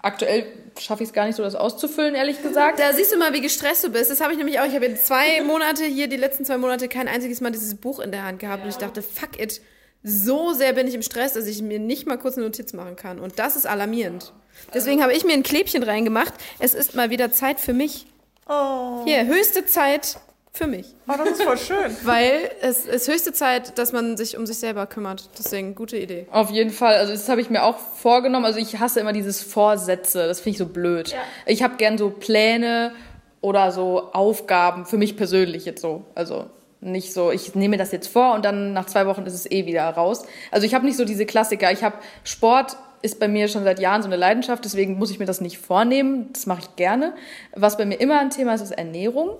Aktuell 0.00 0.46
schaffe 0.78 1.02
ich 1.02 1.08
es 1.08 1.12
gar 1.12 1.26
nicht 1.26 1.34
so, 1.34 1.42
das 1.42 1.56
auszufüllen, 1.56 2.14
ehrlich 2.14 2.40
gesagt. 2.40 2.78
Da 2.78 2.92
siehst 2.92 3.12
du 3.12 3.18
mal, 3.18 3.32
wie 3.32 3.40
gestresst 3.40 3.82
du 3.82 3.90
bist. 3.90 4.10
Das 4.10 4.20
habe 4.20 4.32
ich 4.32 4.38
nämlich 4.38 4.60
auch. 4.60 4.64
Ich 4.64 4.74
habe 4.74 4.86
jetzt 4.86 5.06
zwei 5.06 5.40
Monate 5.46 5.84
hier, 5.84 6.08
die 6.08 6.16
letzten 6.16 6.44
zwei 6.44 6.56
Monate, 6.58 6.88
kein 6.88 7.08
einziges 7.08 7.40
Mal 7.40 7.50
dieses 7.50 7.74
Buch 7.74 7.98
in 7.98 8.12
der 8.12 8.24
Hand 8.24 8.38
gehabt. 8.38 8.62
Und 8.62 8.68
ich 8.70 8.76
dachte, 8.76 9.02
fuck 9.02 9.40
it. 9.40 9.60
So 10.02 10.52
sehr 10.52 10.72
bin 10.72 10.86
ich 10.86 10.94
im 10.94 11.02
Stress, 11.02 11.32
dass 11.32 11.46
ich 11.46 11.60
mir 11.62 11.78
nicht 11.78 12.06
mal 12.06 12.18
kurz 12.18 12.36
eine 12.36 12.46
Notiz 12.46 12.72
machen 12.72 12.96
kann. 12.96 13.18
Und 13.18 13.38
das 13.38 13.56
ist 13.56 13.66
alarmierend. 13.66 14.32
Deswegen 14.72 15.02
habe 15.02 15.12
ich 15.12 15.24
mir 15.24 15.32
ein 15.32 15.42
Klebchen 15.42 15.82
reingemacht. 15.82 16.32
Es 16.58 16.74
ist 16.74 16.94
mal 16.94 17.10
wieder 17.10 17.32
Zeit 17.32 17.60
für 17.60 17.72
mich. 17.72 18.06
Oh, 18.48 19.04
Hier, 19.04 19.26
höchste 19.26 19.66
Zeit 19.66 20.18
für 20.52 20.66
mich. 20.66 20.86
oh 21.06 21.12
das 21.16 21.30
ist 21.30 21.42
voll 21.42 21.58
schön. 21.58 21.96
Weil 22.02 22.50
es 22.62 22.86
ist 22.86 23.08
höchste 23.08 23.32
Zeit, 23.32 23.78
dass 23.78 23.92
man 23.92 24.16
sich 24.16 24.36
um 24.36 24.46
sich 24.46 24.58
selber 24.58 24.86
kümmert. 24.86 25.28
Deswegen, 25.38 25.74
gute 25.74 25.96
Idee. 25.98 26.26
Auf 26.32 26.50
jeden 26.50 26.70
Fall. 26.70 26.94
Also 26.96 27.12
das 27.12 27.28
habe 27.28 27.40
ich 27.40 27.50
mir 27.50 27.62
auch 27.62 27.78
vorgenommen. 27.78 28.44
Also 28.44 28.58
ich 28.58 28.78
hasse 28.78 29.00
immer 29.00 29.12
dieses 29.12 29.42
Vorsätze. 29.42 30.26
Das 30.26 30.40
finde 30.40 30.50
ich 30.54 30.58
so 30.58 30.66
blöd. 30.66 31.14
Ich 31.46 31.62
habe 31.62 31.76
gern 31.76 31.98
so 31.98 32.10
Pläne 32.10 32.92
oder 33.40 33.70
so 33.70 34.10
Aufgaben 34.12 34.86
für 34.86 34.96
mich 34.96 35.16
persönlich 35.16 35.64
jetzt 35.64 35.80
so. 35.82 36.04
Also 36.14 36.46
nicht 36.80 37.12
so, 37.12 37.30
ich 37.30 37.54
nehme 37.54 37.76
das 37.76 37.92
jetzt 37.92 38.08
vor 38.08 38.34
und 38.34 38.44
dann 38.44 38.72
nach 38.72 38.86
zwei 38.86 39.06
Wochen 39.06 39.26
ist 39.26 39.34
es 39.34 39.50
eh 39.50 39.66
wieder 39.66 39.88
raus. 39.88 40.24
Also 40.50 40.66
ich 40.66 40.74
habe 40.74 40.86
nicht 40.86 40.96
so 40.96 41.04
diese 41.04 41.26
Klassiker. 41.26 41.72
Ich 41.72 41.82
habe 41.82 41.96
Sport 42.24 42.76
ist 43.02 43.20
bei 43.20 43.28
mir 43.28 43.48
schon 43.48 43.64
seit 43.64 43.78
Jahren 43.78 44.02
so 44.02 44.08
eine 44.08 44.16
Leidenschaft, 44.16 44.64
deswegen 44.64 44.98
muss 44.98 45.10
ich 45.10 45.18
mir 45.18 45.24
das 45.24 45.40
nicht 45.40 45.58
vornehmen. 45.58 46.30
Das 46.32 46.46
mache 46.46 46.62
ich 46.62 46.76
gerne. 46.76 47.14
Was 47.54 47.76
bei 47.76 47.84
mir 47.84 48.00
immer 48.00 48.18
ein 48.18 48.30
Thema 48.30 48.54
ist, 48.54 48.60
ist 48.60 48.72
Ernährung. 48.72 49.30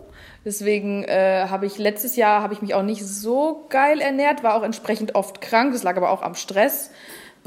Deswegen 0.44 1.04
äh, 1.04 1.46
habe 1.48 1.66
ich 1.66 1.78
letztes 1.78 2.16
Jahr 2.16 2.42
habe 2.42 2.54
ich 2.54 2.62
mich 2.62 2.74
auch 2.74 2.82
nicht 2.82 3.04
so 3.04 3.66
geil 3.68 4.00
ernährt, 4.00 4.42
war 4.42 4.54
auch 4.54 4.62
entsprechend 4.62 5.14
oft 5.14 5.40
krank. 5.40 5.72
Das 5.72 5.82
lag 5.82 5.96
aber 5.96 6.10
auch 6.10 6.22
am 6.22 6.34
Stress, 6.34 6.90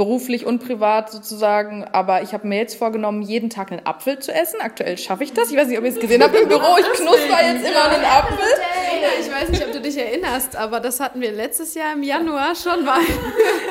beruflich 0.02 0.48
und 0.48 0.66
privat 0.66 1.12
sozusagen. 1.12 1.84
Aber 1.84 2.24
ich 2.24 2.34
habe 2.34 2.48
mir 2.48 2.58
jetzt 2.58 2.76
vorgenommen, 2.76 3.22
jeden 3.22 3.52
Tag 3.52 3.72
einen 3.72 3.86
Apfel 3.86 4.18
zu 4.18 4.34
essen. 4.34 4.60
Aktuell 4.60 4.98
schaffe 4.98 5.24
ich 5.24 5.32
das. 5.32 5.52
Ich 5.52 5.58
weiß 5.58 5.68
nicht, 5.68 5.78
ob 5.78 5.84
ihr 5.84 5.92
es 5.92 6.00
gesehen 6.00 6.24
habt 6.24 6.36
im 6.36 6.48
Büro. 6.48 6.76
Ich 6.80 6.92
knusper 6.94 7.38
jetzt 7.46 7.70
immer 7.70 7.84
einen 7.84 8.04
Apfel. 8.04 8.40
Ich 9.20 9.32
weiß 9.32 9.50
nicht, 9.50 9.64
ob 9.64 9.72
du 9.72 9.80
dich 9.80 9.98
erinnerst, 9.98 10.56
aber 10.56 10.80
das 10.80 11.00
hatten 11.00 11.22
wir 11.22 11.32
letztes 11.32 11.76
Jahr 11.76 11.94
im 11.94 12.02
Januar 12.02 12.56
schon 12.56 12.84
mal. 12.84 13.00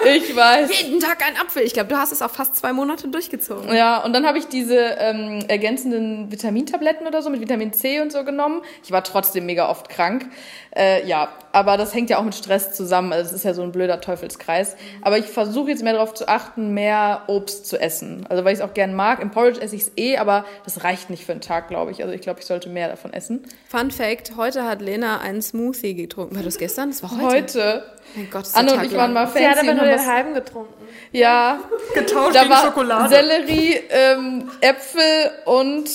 Ich 0.03 0.35
weiß. 0.35 0.81
Jeden 0.81 0.99
Tag 0.99 1.23
ein 1.27 1.37
Apfel. 1.37 1.63
Ich 1.63 1.75
glaube, 1.75 1.91
du 1.91 1.97
hast 1.97 2.11
es 2.11 2.23
auch 2.23 2.31
fast 2.31 2.57
zwei 2.57 2.73
Monate 2.73 3.09
durchgezogen. 3.09 3.75
Ja, 3.75 4.03
und 4.03 4.15
dann 4.15 4.27
habe 4.27 4.39
ich 4.39 4.47
diese 4.47 4.79
ähm, 4.79 5.45
ergänzenden 5.47 6.33
Vitamintabletten 6.33 7.07
oder 7.07 7.21
so 7.21 7.29
mit 7.29 7.41
Vitamin 7.41 7.75
C 7.75 8.01
und 8.01 8.11
so 8.11 8.25
genommen. 8.25 8.63
Ich 8.83 8.93
war 8.93 9.05
trotzdem 9.05 9.45
mega 9.45 9.69
oft 9.69 9.91
krank. 9.91 10.31
Äh, 10.75 11.07
ja, 11.07 11.29
aber 11.53 11.77
das 11.77 11.95
hängt 11.95 12.11
ja 12.11 12.19
auch 12.19 12.25
mit 12.25 12.35
Stress 12.35 12.73
zusammen. 12.73 13.13
Also 13.13 13.31
es 13.31 13.33
ist 13.33 13.45
ja 13.45 13.55
so 13.55 13.63
ein 13.63 13.73
blöder 13.73 14.01
Teufelskreis. 14.01 14.77
Aber 15.03 15.19
ich 15.19 15.27
versuche 15.27 15.71
jetzt 15.71 15.83
mehr 15.83 15.95
darauf 15.95 16.15
zu 16.15 16.29
achten, 16.29 16.73
mehr 16.75 17.23
Obst 17.27 17.67
zu 17.67 17.81
essen. 17.81 18.27
Also 18.29 18.45
weil 18.45 18.53
ich 18.53 18.61
es 18.61 18.65
auch 18.65 18.75
gern 18.75 18.95
mag. 18.95 19.21
Im 19.21 19.31
Porridge 19.31 19.61
esse 19.61 19.77
ich 19.77 19.83
es 19.83 19.93
eh, 19.97 20.17
aber 20.17 20.45
das 20.65 20.85
reicht 20.85 21.11
nicht 21.11 21.25
für 21.25 21.33
einen 21.33 21.41
Tag, 21.41 21.69
glaube 21.69 21.91
ich. 21.91 22.03
Also 22.03 22.15
ich 22.15 22.21
glaube, 22.21 22.41
ich 22.41 22.47
sollte 22.47 22.69
mehr 22.69 22.89
davon 22.89 23.13
essen. 23.13 23.43
Fun 23.69 23.91
Fact: 23.91 24.37
Heute 24.37 24.65
hat 24.65 24.81
Lena 24.81 25.21
einen 25.21 25.43
Smoothie 25.43 25.95
getrunken. 25.95 26.37
War 26.37 26.43
das 26.43 26.59
gestern? 26.59 26.91
Das 26.91 27.03
war 27.03 27.11
heute. 27.21 27.31
Heute. 27.31 27.85
Mein 28.17 28.29
Gott, 28.31 28.43
ist 28.43 28.57
Anne 28.57 28.73
und 28.75 28.85
ich 28.85 28.95
waren 28.97 29.13
mal 29.13 29.29
Sie 29.29 29.47
hat 29.47 29.55
fancy 29.57 29.69
aber 29.71 29.75
nur 29.79 29.87
den 29.87 29.99
was, 29.99 30.07
halben 30.07 30.35
getrunken. 30.35 30.75
ja, 31.13 31.59
Getauscht 31.95 32.35
da 32.35 32.41
gegen 32.43 32.53
war 32.53 32.63
Schokolade. 32.65 33.09
Sellerie, 33.09 33.81
ähm, 33.89 34.51
Äpfel 34.61 35.31
und 35.45 35.89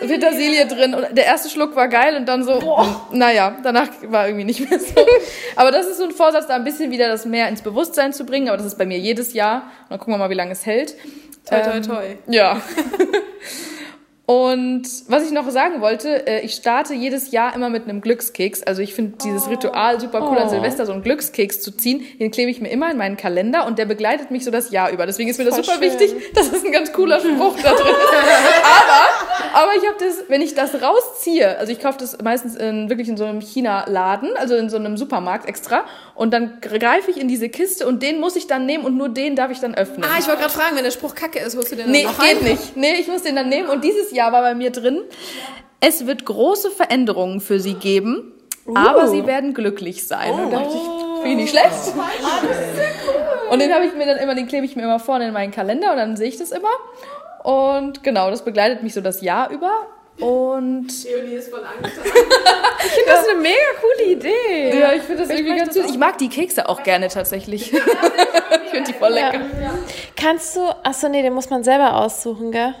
Petersilie. 0.00 0.66
drin. 0.66 0.94
Und 0.94 1.16
der 1.16 1.24
erste 1.24 1.48
Schluck 1.48 1.74
war 1.74 1.88
geil 1.88 2.16
und 2.16 2.26
dann 2.26 2.44
so, 2.44 2.60
mh, 2.60 3.06
naja, 3.12 3.56
danach 3.62 3.88
war 4.02 4.26
irgendwie 4.26 4.44
nicht 4.44 4.68
mehr 4.68 4.78
so. 4.78 4.94
Aber 5.56 5.70
das 5.70 5.86
ist 5.86 5.96
so 5.98 6.04
ein 6.04 6.10
Vorsatz, 6.12 6.46
da 6.46 6.54
ein 6.56 6.64
bisschen 6.64 6.90
wieder 6.90 7.08
das 7.08 7.24
mehr 7.24 7.48
ins 7.48 7.62
Bewusstsein 7.62 8.12
zu 8.12 8.26
bringen. 8.26 8.48
Aber 8.48 8.58
das 8.58 8.66
ist 8.66 8.76
bei 8.78 8.84
mir 8.84 8.98
jedes 8.98 9.32
Jahr. 9.32 9.62
Und 9.84 9.90
dann 9.90 9.98
gucken 9.98 10.14
wir 10.14 10.18
mal, 10.18 10.30
wie 10.30 10.34
lange 10.34 10.52
es 10.52 10.66
hält. 10.66 10.94
Toi, 11.48 11.60
toi, 11.60 11.70
Ähm, 11.76 11.82
toi. 11.82 12.04
Ja. 12.28 12.60
Und 14.24 14.84
was 15.08 15.24
ich 15.26 15.32
noch 15.32 15.50
sagen 15.50 15.80
wollte, 15.80 16.26
äh, 16.28 16.40
ich 16.42 16.54
starte 16.54 16.94
jedes 16.94 17.32
Jahr 17.32 17.56
immer 17.56 17.68
mit 17.70 17.84
einem 17.84 18.00
Glückskeks. 18.00 18.62
Also 18.62 18.80
ich 18.80 18.94
finde 18.94 19.18
dieses 19.24 19.50
Ritual 19.50 20.00
super 20.00 20.30
cool 20.30 20.38
an 20.38 20.48
Silvester, 20.48 20.86
so 20.86 20.92
einen 20.92 21.02
Glückskeks 21.02 21.60
zu 21.60 21.72
ziehen. 21.76 22.04
Den 22.20 22.30
klebe 22.30 22.48
ich 22.48 22.60
mir 22.60 22.68
immer 22.70 22.88
in 22.90 22.96
meinen 22.96 23.16
Kalender 23.16 23.66
und 23.66 23.78
der 23.80 23.84
begleitet 23.84 24.30
mich 24.30 24.44
so 24.44 24.52
das 24.52 24.70
Jahr 24.70 24.90
über. 24.92 25.06
Deswegen 25.06 25.28
ist 25.28 25.38
mir 25.38 25.44
das 25.44 25.56
super 25.56 25.80
wichtig, 25.80 26.14
dass 26.34 26.52
es 26.52 26.64
ein 26.64 26.70
ganz 26.70 26.92
cooler 26.92 27.18
Spruch 27.18 27.56
da 27.62 27.72
drin 27.74 27.88
ist. 27.88 28.12
Aber, 29.52 29.64
aber 29.64 29.70
ich 29.76 29.86
habe 29.88 29.96
das, 29.98 30.24
wenn 30.28 30.40
ich 30.40 30.54
das 30.54 30.80
rausziehe, 30.80 31.58
also 31.58 31.72
ich 31.72 31.80
kaufe 31.80 31.98
das 31.98 32.16
meistens 32.22 32.54
in, 32.54 32.88
wirklich 32.88 33.08
in 33.08 33.16
so 33.16 33.24
einem 33.24 33.40
China-Laden, 33.40 34.36
also 34.36 34.54
in 34.54 34.70
so 34.70 34.76
einem 34.76 34.96
Supermarkt 34.96 35.48
extra, 35.48 35.84
und 36.14 36.32
dann 36.32 36.58
greife 36.60 37.10
ich 37.10 37.18
in 37.20 37.26
diese 37.26 37.48
Kiste 37.48 37.86
und 37.88 38.02
den 38.02 38.20
muss 38.20 38.36
ich 38.36 38.46
dann 38.46 38.66
nehmen 38.66 38.84
und 38.84 38.96
nur 38.96 39.08
den 39.08 39.34
darf 39.34 39.50
ich 39.50 39.58
dann 39.58 39.74
öffnen. 39.74 40.04
Ah, 40.04 40.18
ich 40.20 40.26
wollte 40.28 40.42
gerade 40.42 40.52
fragen, 40.52 40.76
wenn 40.76 40.84
der 40.84 40.90
Spruch 40.92 41.14
kacke 41.16 41.40
ist, 41.40 41.56
holst 41.56 41.72
du 41.72 41.76
den 41.76 41.90
Nee, 41.90 42.04
dann 42.04 42.12
noch 42.12 42.22
geht 42.22 42.36
rein? 42.36 42.44
nicht. 42.44 42.76
Nee, 42.76 42.94
ich 43.00 43.08
muss 43.08 43.22
den 43.22 43.34
dann 43.34 43.48
nehmen. 43.48 43.68
Und 43.68 43.82
dieses 43.82 44.11
Jahr 44.12 44.32
war 44.32 44.42
bei 44.42 44.54
mir 44.54 44.70
drin, 44.70 45.00
es 45.80 46.06
wird 46.06 46.24
große 46.24 46.70
Veränderungen 46.70 47.40
für 47.40 47.58
sie 47.58 47.74
geben, 47.74 48.32
aber 48.74 49.08
sie 49.08 49.26
werden 49.26 49.52
glücklich 49.54 50.06
sein. 50.06 50.30
Und 50.32 50.52
da 50.52 50.60
dachte 50.60 50.76
ich, 50.76 51.22
finde 51.22 51.30
ich 51.30 51.36
nicht 51.36 51.50
schlecht. 51.50 51.94
Und 53.50 53.60
den 53.60 53.72
habe 53.74 53.84
ich 53.84 53.94
mir 53.94 54.06
dann 54.06 54.18
immer, 54.18 54.34
den 54.34 54.46
klebe 54.46 54.64
ich 54.64 54.76
mir 54.76 54.82
immer 54.82 55.00
vorne 55.00 55.26
in 55.26 55.32
meinen 55.32 55.50
Kalender 55.50 55.90
und 55.90 55.96
dann 55.98 56.16
sehe 56.16 56.28
ich 56.28 56.38
das 56.38 56.52
immer. 56.52 56.70
Und 57.42 58.04
genau, 58.04 58.30
das 58.30 58.44
begleitet 58.44 58.82
mich 58.82 58.94
so 58.94 59.00
das 59.00 59.20
Jahr 59.20 59.50
über. 59.50 59.70
Und 60.20 60.88
Leonie 61.04 61.34
ist 61.34 61.50
voll 61.50 61.64
angetan. 61.64 62.04
Das 63.06 63.22
ist 63.22 63.30
eine 63.30 63.40
mega 63.40 63.56
coole 63.80 64.12
Idee. 64.12 64.80
ja, 64.80 64.92
ich 64.92 65.02
finde 65.02 65.22
das 65.22 65.30
irgendwie 65.30 65.56
ganz 65.56 65.72
süß. 65.72 65.86
Ich 65.88 65.98
mag 65.98 66.18
die 66.18 66.28
Kekse 66.28 66.68
auch 66.68 66.82
gerne 66.82 67.06
tatsächlich. 67.08 67.72
ich 68.64 68.70
finde 68.70 68.92
die 68.92 68.98
voll 68.98 69.12
lecker. 69.12 69.40
Kannst 70.16 70.56
du, 70.56 70.62
achso, 70.82 71.08
nee, 71.08 71.22
den 71.22 71.32
muss 71.32 71.48
man 71.48 71.62
selber 71.62 71.96
aussuchen, 71.96 72.50
gell? 72.50 72.74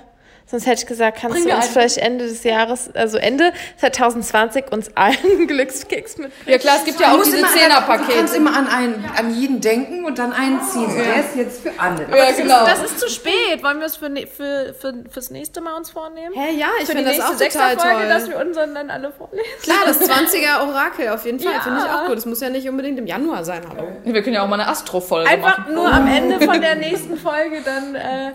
Sonst 0.46 0.66
hätte 0.66 0.82
ich 0.82 0.86
gesagt, 0.86 1.18
kannst 1.20 1.36
Bring 1.38 1.48
du 1.48 1.54
uns 1.54 1.64
einen. 1.64 1.72
vielleicht 1.72 1.96
Ende 1.98 2.26
des 2.26 2.44
Jahres, 2.44 2.90
also 2.94 3.16
Ende 3.16 3.52
2020 3.78 4.70
uns 4.70 4.90
allen 4.96 5.46
Glückskeks 5.46 6.18
mitbringen? 6.18 6.32
Ja 6.46 6.58
klar, 6.58 6.76
es 6.78 6.84
gibt 6.84 7.00
ja 7.00 7.14
auch 7.14 7.22
diese 7.22 7.38
immer- 7.38 7.48
Du 7.48 7.54
Zehnerpakete. 7.58 8.12
kannst 8.18 8.36
immer 8.36 8.54
an, 8.56 8.66
einen, 8.68 9.04
an 9.16 9.34
jeden 9.34 9.60
denken 9.60 10.04
und 10.04 10.18
dann 10.18 10.32
einen 10.32 10.60
ziehen. 10.62 10.94
Der 10.94 11.16
ist 11.20 11.36
jetzt 11.36 11.62
für 11.62 11.70
Anne. 11.78 12.06
Ja, 12.14 12.30
genau. 12.32 12.66
Das 12.66 12.82
ist 12.82 13.00
zu 13.00 13.08
spät. 13.08 13.62
Wollen 13.62 13.78
wir 13.78 13.86
es 13.86 13.96
für, 13.96 14.10
ne- 14.10 14.26
für, 14.26 14.74
für, 14.78 14.92
fürs 15.10 15.30
nächste 15.30 15.60
Mal 15.62 15.74
uns 15.74 15.90
vornehmen? 15.90 16.34
Hä, 16.34 16.54
ja, 16.56 16.68
ich 16.80 16.86
finde 16.86 17.04
das 17.04 17.12
nächste 17.12 17.24
auch 17.24 17.38
total 17.38 17.38
Sechserfolge, 17.78 18.08
dass 18.08 18.28
wir 18.28 18.38
unseren 18.38 18.74
dann 18.74 18.90
alle 18.90 19.10
vorlesen. 19.12 19.46
Klar, 19.62 19.78
das 19.86 20.00
20er 20.10 20.68
Orakel 20.68 21.08
auf 21.08 21.24
jeden 21.24 21.40
Fall, 21.40 21.52
Ja. 21.54 21.60
finde 21.60 21.80
ich 21.84 21.90
auch 21.90 22.06
gut. 22.06 22.16
Das 22.16 22.26
muss 22.26 22.40
ja 22.40 22.50
nicht 22.50 22.68
unbedingt 22.68 22.98
im 22.98 23.06
Januar 23.06 23.44
sein, 23.44 23.62
hallo. 23.68 23.88
Wir 24.04 24.22
können 24.22 24.34
ja 24.34 24.42
auch 24.44 24.48
mal 24.48 24.60
eine 24.60 24.68
Astro-Folge 24.68 25.30
Einfach 25.30 25.58
machen. 25.58 25.74
nur 25.74 25.90
am 25.92 26.06
Ende 26.14 26.40
von 26.44 26.60
der 26.60 26.74
nächsten 26.74 27.16
Folge 27.16 27.62
dann 27.64 27.94
äh, 27.94 28.32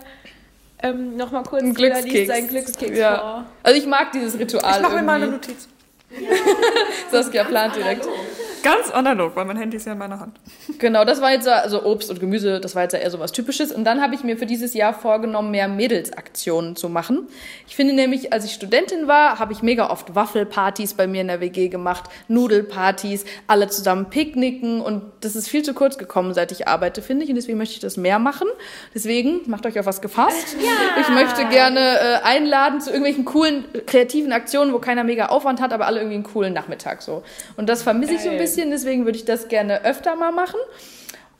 ähm, 0.82 1.16
nochmal 1.16 1.42
kurz 1.44 1.62
Ein 1.62 1.74
jeder 1.74 1.94
liest 1.96 2.04
Glückskeks. 2.08 2.28
seinen 2.28 2.48
Glückskeks 2.48 2.98
Ja. 2.98 3.18
vor. 3.18 3.44
Also 3.62 3.78
ich 3.78 3.86
mag 3.86 4.12
dieses 4.12 4.38
Ritual 4.38 4.76
Ich 4.76 4.82
mache 4.82 4.96
mir 4.96 5.02
mal 5.02 5.22
eine. 5.22 5.32
Notiz. 5.32 5.68
Saskia 7.10 7.44
plant 7.44 7.76
direkt. 7.76 8.06
Ganz 8.62 8.90
analog, 8.90 9.36
weil 9.36 9.44
mein 9.44 9.56
Handy 9.56 9.76
ist 9.76 9.86
ja 9.86 9.92
in 9.92 9.98
meiner 9.98 10.20
Hand. 10.20 10.38
Genau, 10.78 11.04
das 11.04 11.20
war 11.20 11.32
jetzt 11.32 11.44
so, 11.44 11.50
also 11.50 11.84
Obst 11.84 12.10
und 12.10 12.20
Gemüse, 12.20 12.60
das 12.60 12.74
war 12.74 12.82
jetzt 12.82 12.92
ja 12.92 12.98
eher 12.98 13.10
so 13.10 13.18
was 13.18 13.32
Typisches. 13.32 13.72
Und 13.72 13.84
dann 13.84 14.00
habe 14.00 14.14
ich 14.14 14.24
mir 14.24 14.36
für 14.36 14.46
dieses 14.46 14.74
Jahr 14.74 14.94
vorgenommen, 14.94 15.50
mehr 15.50 15.68
Mädelsaktionen 15.68 16.76
zu 16.76 16.88
machen. 16.88 17.28
Ich 17.66 17.76
finde 17.76 17.94
nämlich, 17.94 18.32
als 18.32 18.44
ich 18.44 18.52
Studentin 18.52 19.06
war, 19.06 19.38
habe 19.38 19.52
ich 19.52 19.62
mega 19.62 19.90
oft 19.90 20.14
Waffelpartys 20.14 20.94
bei 20.94 21.06
mir 21.06 21.20
in 21.20 21.28
der 21.28 21.40
WG 21.40 21.68
gemacht, 21.68 22.04
Nudelpartys, 22.28 23.24
alle 23.46 23.68
zusammen 23.68 24.06
picknicken 24.10 24.80
und 24.80 25.02
das 25.20 25.36
ist 25.36 25.48
viel 25.48 25.62
zu 25.62 25.74
kurz 25.74 25.98
gekommen, 25.98 26.34
seit 26.34 26.52
ich 26.52 26.68
arbeite, 26.68 27.02
finde 27.02 27.24
ich. 27.24 27.30
Und 27.30 27.36
deswegen 27.36 27.58
möchte 27.58 27.74
ich 27.74 27.80
das 27.80 27.96
mehr 27.96 28.18
machen. 28.18 28.48
Deswegen 28.94 29.40
macht 29.46 29.66
euch 29.66 29.78
auf 29.78 29.86
was 29.86 30.00
gefasst. 30.00 30.56
Ich 31.00 31.08
möchte 31.08 31.44
gerne 31.46 31.80
äh, 31.80 32.24
einladen 32.24 32.80
zu 32.80 32.90
irgendwelchen 32.90 33.24
coolen, 33.24 33.64
kreativen 33.86 34.32
Aktionen, 34.32 34.72
wo 34.72 34.78
keiner 34.78 35.04
mega 35.04 35.26
Aufwand 35.26 35.60
hat, 35.60 35.72
aber 35.72 35.86
alle 35.86 35.98
irgendwie 36.00 36.16
einen 36.16 36.24
coolen 36.24 36.52
Nachmittag 36.52 37.02
so. 37.02 37.22
Und 37.56 37.68
das 37.68 37.82
vermisse 37.82 38.14
ich 38.14 38.20
so 38.22 38.30
ein 38.30 38.38
bisschen, 38.38 38.47
deswegen 38.56 39.04
würde 39.04 39.18
ich 39.18 39.24
das 39.24 39.48
gerne 39.48 39.84
öfter 39.84 40.16
mal 40.16 40.32
machen. 40.32 40.58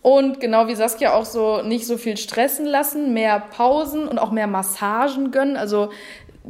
Und 0.00 0.40
genau 0.40 0.68
wie 0.68 0.74
Saskia 0.74 1.14
auch 1.14 1.24
so 1.24 1.62
nicht 1.62 1.86
so 1.86 1.96
viel 1.96 2.16
stressen 2.16 2.66
lassen, 2.66 3.12
mehr 3.12 3.40
Pausen 3.40 4.06
und 4.06 4.18
auch 4.18 4.30
mehr 4.30 4.46
Massagen 4.46 5.32
gönnen. 5.32 5.56
Also 5.56 5.90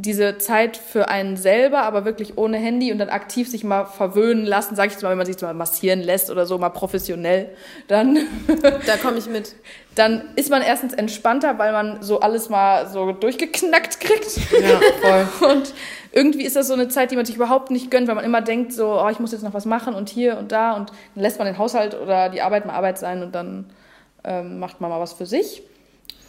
diese 0.01 0.39
Zeit 0.39 0.77
für 0.77 1.09
einen 1.09 1.37
selber, 1.37 1.83
aber 1.83 2.05
wirklich 2.05 2.39
ohne 2.39 2.57
Handy 2.57 2.93
und 2.93 2.99
dann 2.99 3.09
aktiv 3.09 3.51
sich 3.51 3.65
mal 3.65 3.85
verwöhnen 3.85 4.47
lassen, 4.47 4.77
sag 4.77 4.87
ich 4.87 4.93
jetzt 4.93 5.03
mal, 5.03 5.11
wenn 5.11 5.19
man 5.19 5.27
sich 5.27 5.41
mal 5.43 5.55
massieren 5.55 6.01
lässt 6.01 6.31
oder 6.31 6.47
so, 6.47 6.57
mal 6.57 6.69
professionell, 6.69 7.51
dann, 7.89 8.17
Da 8.87 8.97
komme 8.97 9.19
ich 9.19 9.27
mit. 9.27 9.57
dann 9.97 10.23
ist 10.37 10.51
man 10.51 10.63
erstens 10.63 10.95
entspannter, 10.95 11.59
weil 11.59 11.73
man 11.73 12.01
so 12.01 12.21
alles 12.21 12.49
mal 12.49 12.87
so 12.89 13.11
durchgeknackt 13.11 13.99
kriegt. 13.99 14.39
Ja, 14.53 14.81
voll. 15.01 15.51
Und 15.51 15.75
irgendwie 16.13 16.43
ist 16.45 16.57
das 16.57 16.69
so 16.69 16.75
eine 16.75 16.89
Zeit, 16.89 17.11
die 17.11 17.17
man 17.17 17.25
sich 17.25 17.37
überhaupt 17.37 17.71
nicht 17.71 17.91
gönnt, 17.91 18.09
weil 18.09 18.15
man 18.15 18.25
immer 18.25 18.41
denkt, 18.41 18.73
so, 18.73 19.01
oh, 19.01 19.09
ich 19.11 19.19
muss 19.19 19.33
jetzt 19.33 19.43
noch 19.43 19.55
was 19.55 19.67
machen 19.67 19.95
und 19.95 20.09
hier 20.09 20.39
und 20.39 20.53
da 20.53 20.73
und 20.73 20.91
dann 21.15 21.23
lässt 21.23 21.39
man 21.39 21.47
den 21.47 21.59
Haushalt 21.59 21.95
oder 22.01 22.29
die 22.29 22.41
Arbeit 22.43 22.67
mal 22.67 22.75
Arbeit 22.75 22.99
sein 22.99 23.23
und 23.23 23.35
dann 23.35 23.67
ähm, 24.25 24.59
macht 24.59 24.81
man 24.81 24.91
mal 24.91 25.01
was 25.01 25.13
für 25.13 25.27
sich. 25.27 25.63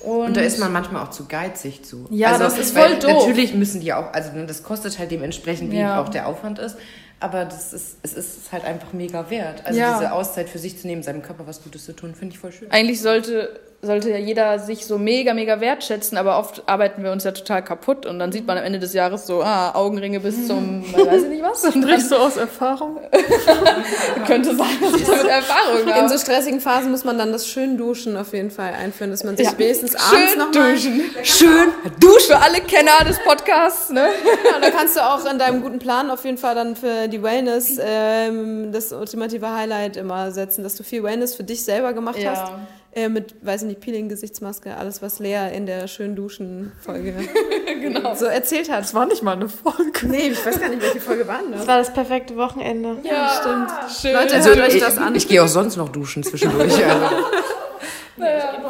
Und 0.01 0.37
da 0.37 0.41
ist 0.41 0.59
man 0.59 0.71
manchmal 0.71 1.03
auch 1.03 1.09
zu 1.09 1.25
geizig 1.25 1.83
zu. 1.83 2.07
Ja, 2.09 2.29
also, 2.29 2.43
das 2.45 2.57
ist 2.57 2.77
voll 2.77 2.95
doof. 2.99 3.27
Natürlich 3.27 3.53
müssen 3.53 3.81
die 3.81 3.91
auch, 3.93 4.13
also 4.13 4.29
das 4.47 4.63
kostet 4.63 4.97
halt 4.97 5.11
dementsprechend, 5.11 5.71
wie 5.71 5.79
Ja. 5.79 6.01
auch 6.01 6.09
der 6.09 6.27
Aufwand 6.27 6.57
ist. 6.59 6.77
Aber 7.21 7.43
das 7.45 7.73
ist, 7.73 7.97
es 8.03 8.13
ist 8.13 8.51
halt 8.51 8.63
einfach 8.65 8.93
mega 8.93 9.29
wert. 9.29 9.63
Also 9.65 9.77
Ja. 9.79 9.97
diese 9.99 10.13
Auszeit 10.13 10.47
für 10.49 10.60
sich 10.60 10.79
zu 10.79 10.88
nehmen, 10.88 11.03
seinem 11.03 11.21
Körper 11.21 11.45
was 11.47 11.62
Gutes 11.63 11.86
zu 11.86 11.93
tun, 11.93 12.15
finde 12.15 12.34
ich 12.34 12.39
voll 12.39 12.51
schön. 12.53 12.71
Eigentlich 12.71 13.01
sollte, 13.01 13.60
sollte 13.82 14.10
ja 14.10 14.17
jeder 14.17 14.58
sich 14.60 14.86
so 14.86 14.97
mega, 14.97 15.34
mega 15.34 15.60
wertschätzen, 15.60 16.17
aber 16.17 16.39
oft 16.39 16.63
arbeiten 16.67 17.03
wir 17.03 17.12
uns 17.12 17.25
ja 17.25 17.32
total 17.32 17.62
kaputt 17.63 18.05
und 18.05 18.19
dann 18.19 18.32
sieht 18.32 18.47
man 18.47 18.58
am 18.58 18.63
Ende 18.63 18.79
des 18.79 18.93
Jahres 18.93 19.25
so, 19.27 19.41
ah, 19.43 19.73
Augenringe 19.75 20.21
bis 20.21 20.47
zum, 20.47 20.84
weiß 20.93 21.23
ich 21.23 21.29
nicht 21.29 21.43
was. 21.43 21.63
Und 21.65 21.75
dann 21.75 21.84
Sprichst 21.89 22.12
du 22.12 22.15
aus 22.15 22.38
Erfahrung? 22.38 22.99
könnte 24.25 24.55
sein, 24.55 24.67
dass 24.82 24.93
ich 25.01 25.05
damit 25.08 25.25
Erfahrung 25.27 25.82
In 25.88 25.93
habe. 25.93 26.10
so 26.10 26.17
stressigen 26.17 26.62
Phasen 26.62 26.91
muss 26.91 27.03
man 27.03 27.17
dann 27.17 27.32
das 27.32 27.47
schön 27.47 27.77
Duschen 27.77 28.15
auf 28.17 28.34
jeden 28.34 28.51
Fall 28.51 28.73
einführen, 28.73 29.12
dass 29.12 29.23
man 29.23 29.36
sich 29.38 29.45
Ja. 29.47 29.58
wenigstens 29.58 29.95
abends 29.95 30.32
Schön 30.32 30.39
nochmal... 30.39 30.73
duschen. 30.73 31.01
Schön 31.23 31.67
Dusch 31.99 32.27
für 32.27 32.38
alle 32.38 32.62
Kenner 32.62 33.03
des 33.05 33.19
Podcasts, 33.23 33.89
ne? 33.89 34.08
Ja, 34.51 34.60
da 34.62 34.69
kannst 34.71 34.95
du 34.95 35.01
auch 35.05 35.25
in 35.29 35.38
deinem 35.39 35.62
guten 35.62 35.79
Plan 35.79 36.10
auf 36.10 36.23
jeden 36.25 36.38
Fall 36.38 36.55
dann 36.55 36.75
für 36.75 37.08
die 37.09 37.21
Wellness 37.21 37.77
ähm, 37.81 38.71
das 38.71 38.91
ultimative 38.93 39.51
Highlight 39.53 39.97
immer 39.97 40.31
setzen, 40.31 40.63
dass 40.63 40.75
du 40.75 40.83
viel 40.83 41.03
Wellness 41.03 41.35
für 41.35 41.43
dich 41.43 41.63
selber 41.63 41.93
gemacht 41.93 42.17
Ja. 42.19 42.31
hast. 42.31 42.51
Äh, 42.91 43.07
mit, 43.07 43.35
weiß 43.45 43.61
ich 43.61 43.67
nicht, 43.67 43.81
Peeling, 43.81 44.09
Gesichtsmaske, 44.09 44.75
alles, 44.75 45.01
was 45.03 45.19
Lea 45.19 45.49
in 45.53 45.67
der 45.67 45.87
schönen 45.87 46.15
Duschen-Folge 46.15 47.13
Genau. 47.81 48.15
so 48.15 48.25
erzählt 48.25 48.71
hat. 48.71 48.79
Das 48.81 48.95
war 48.95 49.05
nicht 49.05 49.21
mal 49.21 49.33
eine 49.33 49.47
Folge. 49.47 50.07
Nee, 50.07 50.29
ich 50.29 50.43
weiß 50.43 50.59
gar 50.59 50.69
nicht, 50.69 50.81
welche 50.81 50.99
Folge 50.99 51.27
war 51.27 51.37
denn 51.39 51.51
das? 51.51 51.59
Das 51.61 51.67
war 51.67 51.77
das 51.77 51.93
perfekte 51.93 52.35
Wochenende. 52.35 52.97
Ja, 53.03 53.29
stimmt. 53.39 53.69
Schön. 54.01 54.13
Leute, 54.13 54.33
Also 54.35 54.49
hört 54.49 54.67
euch 54.67 54.75
ich, 54.75 54.81
das 54.81 54.97
an. 54.97 55.13
ich 55.13 55.27
gehe 55.27 55.43
auch 55.43 55.47
sonst 55.47 55.77
noch 55.77 55.89
duschen 55.89 56.23
zwischendurch. 56.23 56.73
Also. 56.83 57.15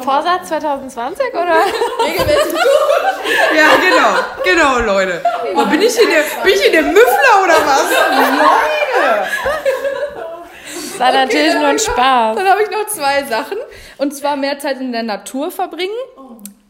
Vorsatz 0.00 0.48
2020 0.48 1.32
oder? 1.34 1.56
Ja, 3.56 3.68
genau. 3.76 4.18
Genau, 4.44 4.78
Leute. 4.94 5.22
Oh, 5.54 5.64
bin, 5.66 5.80
ich 5.82 5.96
hier 5.96 6.06
der, 6.08 6.22
bin 6.42 6.52
ich 6.54 6.62
hier 6.62 6.72
der 6.72 6.82
Müffler 6.82 7.44
oder 7.44 7.54
was? 7.64 7.86
Das 10.92 10.98
war 10.98 11.12
natürlich 11.12 11.54
nur 11.54 11.66
ein 11.66 11.78
Spaß. 11.78 12.36
Dann 12.36 12.48
habe 12.48 12.62
ich 12.62 12.70
noch 12.70 12.86
zwei 12.86 13.22
Sachen. 13.24 13.58
Und 13.98 14.14
zwar 14.14 14.36
mehr 14.36 14.58
Zeit 14.58 14.80
in 14.80 14.92
der 14.92 15.02
Natur 15.02 15.50
verbringen. 15.50 15.92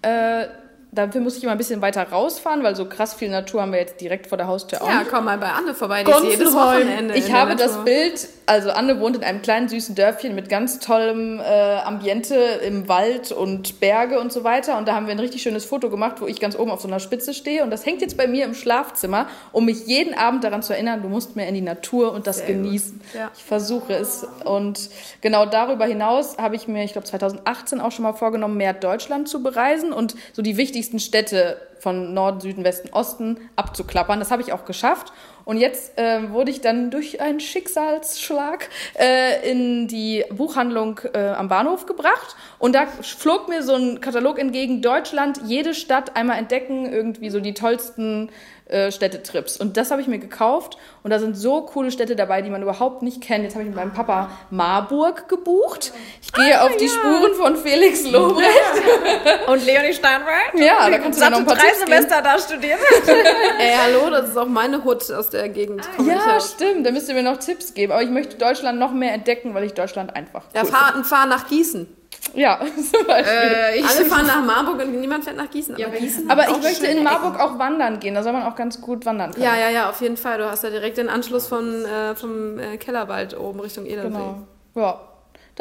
Äh, 0.03 0.47
dafür 0.93 1.21
muss 1.21 1.37
ich 1.37 1.43
immer 1.45 1.53
ein 1.53 1.59
bisschen 1.59 1.81
weiter 1.83 2.03
rausfahren, 2.11 2.63
weil 2.63 2.77
so 2.77 2.85
krass 2.87 3.15
viel 3.15 3.29
Natur 3.31 3.63
haben 3.63 3.73
wir 3.73 3.81
jetzt 3.81 4.01
direkt 4.01 4.27
vor 4.27 4.39
der 4.39 4.47
Haustür 4.47 4.83
auch 4.83 4.89
Ja, 4.89 5.03
komm 5.09 5.25
mal 5.27 5.39
bei 5.39 5.49
Anne 5.49 5.75
vorbei, 5.75 6.05
die 6.05 6.11
ist 6.11 6.23
jedes. 6.39 6.55
Wochenende 6.55 7.15
in 7.15 7.21
Ich 7.21 7.27
der 7.27 7.41
habe 7.41 7.57
das. 7.57 7.85
Bild, 7.85 8.29
also 8.51 8.73
Anne 8.73 8.99
wohnt 8.99 9.15
in 9.15 9.23
einem 9.23 9.43
kleinen 9.43 9.69
süßen 9.69 9.95
Dörfchen 9.95 10.35
mit 10.35 10.49
ganz 10.49 10.81
tollem 10.81 11.39
äh, 11.39 11.43
Ambiente 11.85 12.35
im 12.35 12.89
Wald 12.89 13.31
und 13.31 13.79
Berge 13.79 14.19
und 14.19 14.33
so 14.33 14.43
weiter. 14.43 14.77
Und 14.77 14.89
da 14.89 14.95
haben 14.97 15.07
wir 15.07 15.13
ein 15.13 15.21
richtig 15.21 15.41
schönes 15.43 15.65
Foto 15.65 15.89
gemacht, 15.89 16.17
wo 16.21 16.27
ich 16.27 16.41
ganz 16.41 16.59
oben 16.59 16.73
auf 16.73 16.81
so 16.81 16.89
einer 16.89 16.99
Spitze 16.99 17.33
stehe. 17.33 17.63
Und 17.63 17.71
das 17.71 17.87
hängt 17.87 18.01
jetzt 18.01 18.17
bei 18.17 18.27
mir 18.27 18.45
im 18.45 18.55
Schlafzimmer, 18.55 19.29
um 19.53 19.67
mich 19.67 19.87
jeden 19.87 20.15
Abend 20.15 20.43
daran 20.43 20.65
zu 20.65 20.73
erinnern, 20.73 21.01
du 21.01 21.09
musst 21.09 21.37
mehr 21.37 21.47
in 21.47 21.55
die 21.55 21.61
Natur 21.61 22.13
und 22.13 22.27
das 22.27 22.45
genießen. 22.45 23.01
Ja. 23.15 23.31
Ich 23.37 23.45
versuche 23.45 23.93
es. 23.93 24.27
Und 24.45 24.91
genau 25.21 25.47
darüber 25.47 25.87
hinaus 25.87 26.37
habe 26.37 26.57
ich 26.57 26.67
mir, 26.67 26.83
ich 26.83 26.95
glaube 26.95 27.07
2018 27.07 27.81
auch 27.81 27.93
schon 27.93 28.03
mal 28.03 28.15
vorgenommen, 28.15 28.57
mehr 28.57 28.75
Deutschland 28.75 29.29
zu 29.29 29.45
bereisen 29.45 29.93
und 29.93 30.17
so 30.33 30.43
die 30.43 30.57
wichtigsten 30.57 30.99
Städte 30.99 31.57
von 31.79 32.15
Norden, 32.15 32.41
Süden, 32.41 32.65
Westen, 32.65 32.91
Osten 32.91 33.39
abzuklappern. 33.55 34.19
Das 34.19 34.33
habe 34.33 34.43
ich 34.43 34.53
auch 34.53 34.65
geschafft. 34.65 35.13
Und 35.45 35.57
jetzt 35.57 35.99
äh, 35.99 36.31
wurde 36.31 36.51
ich 36.51 36.61
dann 36.61 36.91
durch 36.91 37.21
einen 37.21 37.41
Schicksalsschlag 37.41 38.69
äh, 38.99 39.51
in 39.51 39.89
die 39.89 40.25
Buchhandlung 40.31 41.01
äh, 41.13 41.29
am 41.29 41.49
Bahnhof 41.49 41.87
gebracht. 41.87 42.37
Und 42.59 42.75
da 42.75 42.87
flog 42.87 43.49
mir 43.49 43.63
so 43.63 43.75
ein 43.75 44.01
Katalog 44.01 44.39
entgegen, 44.39 44.83
Deutschland, 44.83 45.41
jede 45.45 45.75
Stadt 45.75 46.17
einmal 46.17 46.39
entdecken, 46.39 46.91
irgendwie 46.91 47.31
so 47.31 47.41
die 47.41 47.55
tollsten 47.55 48.31
äh, 48.71 48.93
Städtetrips. 48.93 49.57
Und 49.57 49.77
das 49.77 49.91
habe 49.91 50.01
ich 50.01 50.09
mir 50.09 50.19
gekauft. 50.19 50.79
Und 51.03 51.11
da 51.11 51.19
sind 51.19 51.37
so 51.37 51.63
coole 51.63 51.91
Städte 51.91 52.17
dabei, 52.17 52.43
die 52.43 52.51
man 52.51 52.63
überhaupt 52.63 53.03
nicht 53.03 53.21
kennt. 53.21 53.45
Jetzt 53.45 53.55
habe 53.55 53.63
ich 53.63 53.69
mit 53.69 53.77
meinem 53.77 53.93
Papa 53.93 54.31
Marburg 54.51 55.29
gebucht. 55.29 55.93
Ich 56.23 56.33
gehe 56.33 56.63
auf 56.63 56.77
die 56.77 56.89
Spuren 56.89 57.35
von 57.35 57.57
Felix 57.57 58.09
Lobrecht. 58.11 58.47
Und 59.49 59.65
Leonie 59.65 59.93
Steinberg? 59.93 60.55
Ja, 60.55 60.89
da 60.89 60.99
kannst 60.99 61.21
du 61.21 61.25
mir 61.25 61.31
noch 61.31 61.39
ein 61.39 61.47
paar 61.47 61.57
drei 61.57 61.67
Tipps 61.67 61.85
geben. 61.85 61.93
Semester 61.93 62.23
da 62.23 62.39
studiert. 62.39 62.79
Ey, 63.59 63.75
hallo, 63.83 64.11
das 64.11 64.31
ist 64.31 64.37
auch 64.37 64.47
meine 64.47 64.85
Hut 64.85 65.11
aus 65.11 65.31
der 65.31 65.49
Gegend. 65.49 65.89
Komm 65.97 66.09
ich 66.09 66.17
Ja, 66.17 66.41
stimmt. 66.41 66.87
Da 66.87 66.91
müsst 66.91 67.09
ihr 67.09 67.15
mir 67.15 67.23
noch 67.23 67.39
Tipps 67.39 67.75
geben. 67.75 67.93
Aber 67.93 68.03
ich 68.03 68.11
möchte 68.11 68.37
Deutschland 68.37 68.79
noch 68.79 68.93
mehr 68.93 69.13
entdecken, 69.13 69.55
weil 69.55 69.65
ich 69.65 69.75
Deutschland 69.75 70.15
einfach. 70.15 70.45
Ja, 70.55 70.63
cool 70.63 70.69
fahr, 70.69 71.05
fahr 71.05 71.27
nach 71.27 71.49
Gießen. 71.49 71.97
Ja, 72.35 72.61
zum 72.93 73.07
Beispiel. 73.07 73.85
Alle 73.85 74.05
fahren 74.09 74.27
nach 74.27 74.45
Marburg 74.45 74.83
und 74.83 75.01
niemand 75.01 75.25
fährt 75.25 75.37
nach 75.37 75.51
Gießen. 75.51 75.75
Aber 75.75 75.97
Gießen 75.97 76.31
aber 76.31 76.49
ich 76.49 76.63
möchte 76.63 76.87
in 76.87 77.03
Marburg 77.03 77.41
auch 77.41 77.59
wandern 77.59 78.01
gehen. 78.01 78.15
Da 78.15 78.23
soll 78.23 78.33
man 78.33 78.43
auch 78.43 78.55
ganz 78.57 78.81
gut 78.81 79.07
wandern 79.07 79.33
können. 79.33 79.45
Ja, 79.45 79.57
ja, 79.57 79.71
ja, 79.71 79.91
auf 79.91 80.01
jeden 80.01 80.17
Fall. 80.17 80.39
Du 80.39 80.51
hast 80.51 80.63
ja 80.63 80.71
direkt 80.71 80.99
den 80.99 81.09
Anschluss 81.09 81.47
von, 81.47 81.85
äh, 81.85 82.15
vom 82.15 82.59
äh, 82.59 82.77
Kellerwald 82.77 83.39
oben 83.39 83.61
Richtung 83.61 83.87
Edersee. 83.87 84.09
Genau. 84.09 84.47
Ja, 84.75 85.01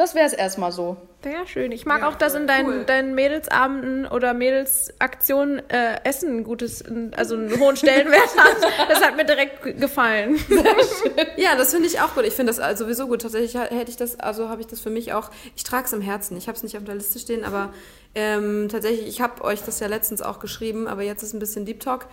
das 0.00 0.14
wäre 0.14 0.26
es 0.26 0.32
erstmal 0.32 0.72
so. 0.72 0.96
Sehr 1.22 1.46
schön. 1.46 1.70
Ich 1.72 1.84
mag 1.84 2.02
auch, 2.02 2.14
dass 2.14 2.34
in 2.34 2.46
deinen, 2.46 2.86
deinen 2.86 3.14
Mädelsabenden 3.14 4.06
oder 4.06 4.32
Mädelsaktionen 4.34 5.58
äh, 5.70 6.00
Essen 6.04 6.38
ein 6.38 6.44
gutes, 6.44 6.82
also 7.16 7.34
einen 7.34 7.60
hohen 7.60 7.76
Stellenwert 7.76 8.36
hat. 8.36 8.56
Das 8.88 9.02
hat 9.02 9.16
mir 9.16 9.24
direkt 9.24 9.62
ge- 9.62 9.74
gefallen. 9.74 10.38
Ja, 11.36 11.56
das 11.56 11.72
finde 11.72 11.86
ich 11.88 12.00
auch 12.00 12.14
gut. 12.14 12.24
Ich 12.24 12.34
finde 12.34 12.52
das 12.52 12.78
sowieso 12.78 13.06
gut. 13.06 13.22
Tatsächlich 13.22 13.54
hätte 13.54 13.90
ich 13.90 13.96
das, 13.96 14.18
also 14.18 14.48
habe 14.48 14.60
ich 14.60 14.66
das 14.66 14.80
für 14.80 14.90
mich 14.90 15.12
auch, 15.12 15.30
ich 15.56 15.64
trage 15.64 15.84
es 15.86 15.92
im 15.92 16.00
Herzen. 16.00 16.36
Ich 16.36 16.48
habe 16.48 16.56
es 16.56 16.62
nicht 16.62 16.76
auf 16.76 16.84
der 16.84 16.94
Liste 16.94 17.18
stehen, 17.18 17.44
aber 17.44 17.72
ähm, 18.14 18.68
tatsächlich, 18.70 19.06
ich 19.06 19.20
habe 19.20 19.42
euch 19.44 19.62
das 19.62 19.80
ja 19.80 19.86
letztens 19.86 20.22
auch 20.22 20.38
geschrieben, 20.40 20.86
aber 20.88 21.02
jetzt 21.02 21.22
ist 21.22 21.32
ein 21.34 21.38
bisschen 21.38 21.64
Deep 21.66 21.80
Talk. 21.80 22.06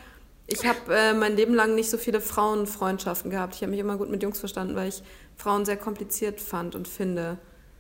Ich 0.48 0.66
habe 0.66 0.96
äh, 0.96 1.14
mein 1.14 1.36
Leben 1.36 1.54
lang 1.54 1.76
nicht 1.76 1.90
so 1.90 1.98
viele 1.98 2.22
Frauenfreundschaften 2.22 3.32
gehabt. 3.32 3.56
Ich 3.56 3.62
habe 3.62 3.72
mich 3.72 3.80
immer 3.80 3.98
gut 3.98 4.10
mit 4.10 4.24
Jungs 4.24 4.40
verstanden, 4.40 4.76
weil 4.76 4.90
ich 4.90 5.04
Frauen 5.36 5.66
sehr 5.66 5.78
kompliziert 5.78 6.40
fand 6.42 6.76
und 6.76 6.88
finde. 6.88 7.38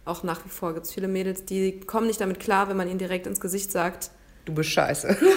Auch 0.07 0.23
nach 0.23 0.43
wie 0.45 0.49
vor 0.49 0.73
gibt 0.73 0.85
es 0.85 0.93
viele 0.93 1.07
Mädels, 1.07 1.45
die 1.45 1.79
kommen 1.81 2.07
nicht 2.07 2.21
damit 2.21 2.39
klar, 2.39 2.69
wenn 2.69 2.77
man 2.77 2.87
ihnen 2.87 2.99
direkt 2.99 3.27
ins 3.27 3.39
Gesicht 3.39 3.71
sagt, 3.71 4.11
Du 4.45 4.53
bist 4.53 4.69
scheiße. 4.69 5.17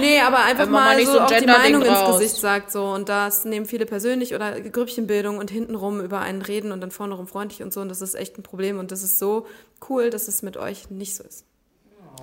Nee, 0.00 0.20
aber 0.20 0.44
einfach 0.44 0.66
mal, 0.66 0.90
mal 0.90 0.96
nicht 0.96 1.06
so 1.06 1.14
so 1.14 1.20
auch 1.20 1.30
die 1.30 1.46
Meinung 1.46 1.82
ins. 1.82 2.18
Gesicht 2.18 2.36
sagt 2.36 2.70
so 2.70 2.84
und 2.84 3.08
das 3.08 3.44
nehmen 3.44 3.66
viele 3.66 3.86
persönlich 3.86 4.34
oder 4.34 4.60
Grüppchenbildung 4.60 5.38
und 5.38 5.50
hintenrum 5.50 6.00
über 6.00 6.20
einen 6.20 6.42
reden 6.42 6.72
und 6.72 6.80
dann 6.80 6.90
vorne 6.90 7.14
rum 7.14 7.26
freundlich 7.26 7.62
und 7.62 7.72
so 7.72 7.80
und 7.80 7.88
das 7.88 8.00
ist 8.02 8.14
echt 8.14 8.38
ein 8.38 8.42
Problem 8.42 8.78
und 8.78 8.92
das 8.92 9.02
ist 9.02 9.18
so 9.18 9.46
cool, 9.88 10.10
dass 10.10 10.28
es 10.28 10.42
mit 10.42 10.56
euch 10.56 10.90
nicht 10.90 11.16
so 11.16 11.24
ist. 11.24 11.44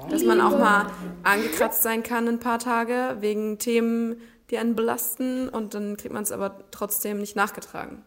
Dass 0.10 0.24
man 0.24 0.42
auch 0.42 0.58
mal 0.58 0.88
angekratzt 1.24 1.84
sein 1.84 2.04
kann 2.04 2.28
ein 2.28 2.40
paar 2.40 2.60
Tage 2.60 3.18
wegen 3.20 3.58
Themen, 3.58 4.22
die 4.50 4.58
einen 4.58 4.76
belasten 4.76 5.50
und 5.50 5.74
dann 5.74 5.98
kriegt 5.98 6.14
man 6.14 6.24
es 6.24 6.32
aber 6.32 6.60
trotzdem 6.72 7.20
nicht 7.20 7.36
nachgetragen. 7.36 8.04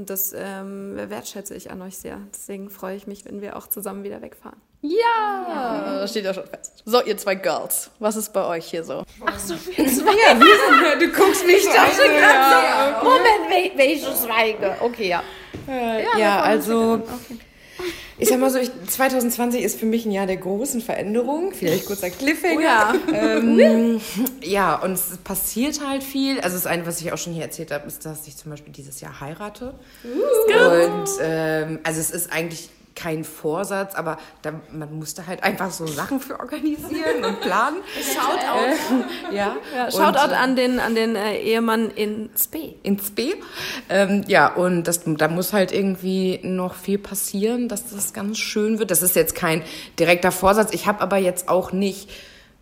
Und 0.00 0.08
das 0.08 0.34
ähm, 0.34 0.96
wertschätze 0.96 1.54
ich 1.54 1.70
an 1.70 1.82
euch 1.82 1.98
sehr. 1.98 2.16
Deswegen 2.32 2.70
freue 2.70 2.96
ich 2.96 3.06
mich, 3.06 3.26
wenn 3.26 3.42
wir 3.42 3.54
auch 3.54 3.66
zusammen 3.66 4.02
wieder 4.02 4.22
wegfahren. 4.22 4.58
Ja, 4.80 5.98
das 6.00 6.12
steht 6.12 6.24
ja 6.24 6.32
schon 6.32 6.46
fest. 6.46 6.82
So, 6.86 7.02
ihr 7.04 7.18
zwei 7.18 7.34
Girls, 7.34 7.90
was 7.98 8.16
ist 8.16 8.32
bei 8.32 8.42
euch 8.46 8.64
hier 8.64 8.82
so? 8.82 9.04
du 10.98 11.08
guckst 11.08 11.46
mich 11.46 11.66
doch 11.66 11.92
so. 11.92 12.02
Moment, 13.04 13.50
wel 13.50 13.72
welche 13.76 14.14
Zweige? 14.14 14.74
Okay, 14.80 15.08
ja. 15.10 15.22
Ja, 16.18 16.40
also 16.40 17.02
ich 18.18 18.28
sag 18.28 18.38
mal 18.38 18.50
so, 18.50 18.58
ich, 18.58 18.70
2020 18.86 19.62
ist 19.62 19.78
für 19.78 19.86
mich 19.86 20.06
ein 20.06 20.12
Jahr 20.12 20.26
der 20.26 20.36
großen 20.36 20.80
Veränderung. 20.80 21.52
Vielleicht 21.52 21.86
kurzer 21.86 22.10
Cliffhanger. 22.10 22.56
Oh 22.56 22.60
ja. 22.60 22.94
Ähm, 23.12 24.00
ja, 24.42 24.76
und 24.76 24.92
es 24.92 25.16
passiert 25.24 25.80
halt 25.86 26.02
viel. 26.02 26.40
Also 26.40 26.56
das 26.56 26.66
eine, 26.66 26.86
was 26.86 27.00
ich 27.00 27.12
auch 27.12 27.18
schon 27.18 27.32
hier 27.32 27.44
erzählt 27.44 27.70
habe, 27.70 27.86
ist, 27.86 28.04
dass 28.04 28.26
ich 28.26 28.36
zum 28.36 28.50
Beispiel 28.50 28.72
dieses 28.72 29.00
Jahr 29.00 29.20
heirate. 29.20 29.74
und 30.04 31.08
ähm, 31.20 31.78
also 31.82 32.00
es 32.00 32.10
ist 32.10 32.32
eigentlich 32.32 32.70
kein 32.94 33.24
Vorsatz, 33.24 33.94
aber 33.94 34.18
da, 34.42 34.52
man 34.72 34.92
musste 34.98 35.26
halt 35.26 35.42
einfach 35.42 35.70
so 35.70 35.86
Sachen 35.86 36.20
für 36.20 36.38
organisieren 36.38 37.24
und 37.24 37.40
planen. 37.40 37.76
Shoutout. 38.14 39.34
Ja, 39.34 39.56
Ja, 39.74 39.84
Und, 39.84 39.92
Shoutout 39.92 40.32
äh, 40.32 40.36
an 40.36 40.56
den, 40.56 40.80
an 40.80 40.94
den 40.94 41.16
äh, 41.16 41.38
Ehemann 41.38 41.90
in 41.90 42.30
Spee. 42.38 42.76
ins 42.82 43.10
B. 43.10 43.34
Ähm, 43.88 44.24
ja, 44.26 44.52
und 44.54 44.84
das, 44.84 45.02
da 45.04 45.28
muss 45.28 45.52
halt 45.52 45.72
irgendwie 45.72 46.40
noch 46.42 46.74
viel 46.74 46.98
passieren, 46.98 47.68
dass 47.68 47.90
das 47.90 48.12
ganz 48.12 48.38
schön 48.38 48.78
wird. 48.78 48.90
Das 48.90 49.02
ist 49.02 49.16
jetzt 49.16 49.34
kein 49.34 49.62
direkter 49.98 50.32
Vorsatz. 50.32 50.72
Ich 50.72 50.86
habe 50.86 51.00
aber 51.00 51.16
jetzt 51.16 51.48
auch 51.48 51.72
nicht 51.72 52.10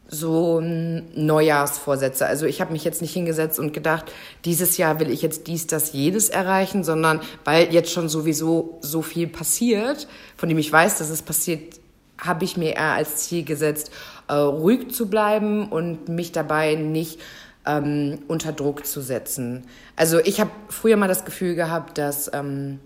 so 0.08 0.60
Neujahrsvorsätze. 0.60 2.26
Also 2.26 2.46
ich 2.46 2.60
habe 2.60 2.72
mich 2.72 2.82
jetzt 2.82 3.02
nicht 3.02 3.12
hingesetzt 3.12 3.58
und 3.58 3.72
gedacht, 3.72 4.10
dieses 4.44 4.78
Jahr 4.78 4.98
will 5.00 5.10
ich 5.10 5.20
jetzt 5.20 5.46
dies, 5.46 5.66
das, 5.66 5.92
jedes 5.92 6.30
erreichen, 6.30 6.82
sondern 6.82 7.20
weil 7.44 7.72
jetzt 7.72 7.92
schon 7.92 8.08
sowieso 8.08 8.78
so 8.80 9.02
viel 9.02 9.26
passiert, 9.26 10.08
von 10.36 10.48
dem 10.48 10.58
ich 10.58 10.72
weiß, 10.72 10.98
dass 10.98 11.10
es 11.10 11.22
passiert, 11.22 11.78
habe 12.18 12.44
ich 12.44 12.56
mir 12.56 12.74
eher 12.74 12.94
als 12.94 13.16
Ziel 13.16 13.44
gesetzt, 13.44 13.90
äh, 14.28 14.34
ruhig 14.34 14.90
zu 14.92 15.08
bleiben 15.08 15.68
und 15.68 16.08
mich 16.08 16.32
dabei 16.32 16.74
nicht 16.74 17.20
ähm, 17.66 18.20
unter 18.28 18.52
Druck 18.52 18.86
zu 18.86 19.02
setzen. 19.02 19.64
Also 19.94 20.18
ich 20.20 20.40
habe 20.40 20.50
früher 20.68 20.96
mal 20.96 21.06
das 21.08 21.26
Gefühl 21.26 21.54
gehabt, 21.54 21.98
dass 21.98 22.30
ähm, 22.32 22.80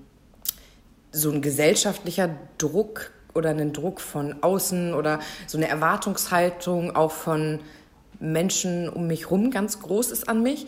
so 1.12 1.30
ein 1.30 1.40
gesellschaftlicher 1.40 2.30
Druck 2.58 3.12
oder 3.34 3.50
einen 3.50 3.72
Druck 3.72 4.00
von 4.00 4.36
außen 4.42 4.94
oder 4.94 5.20
so 5.46 5.58
eine 5.58 5.68
Erwartungshaltung 5.68 6.94
auch 6.94 7.12
von 7.12 7.60
Menschen 8.20 8.88
um 8.88 9.06
mich 9.06 9.30
rum 9.30 9.50
ganz 9.50 9.80
groß 9.80 10.10
ist 10.10 10.28
an 10.28 10.42
mich. 10.42 10.66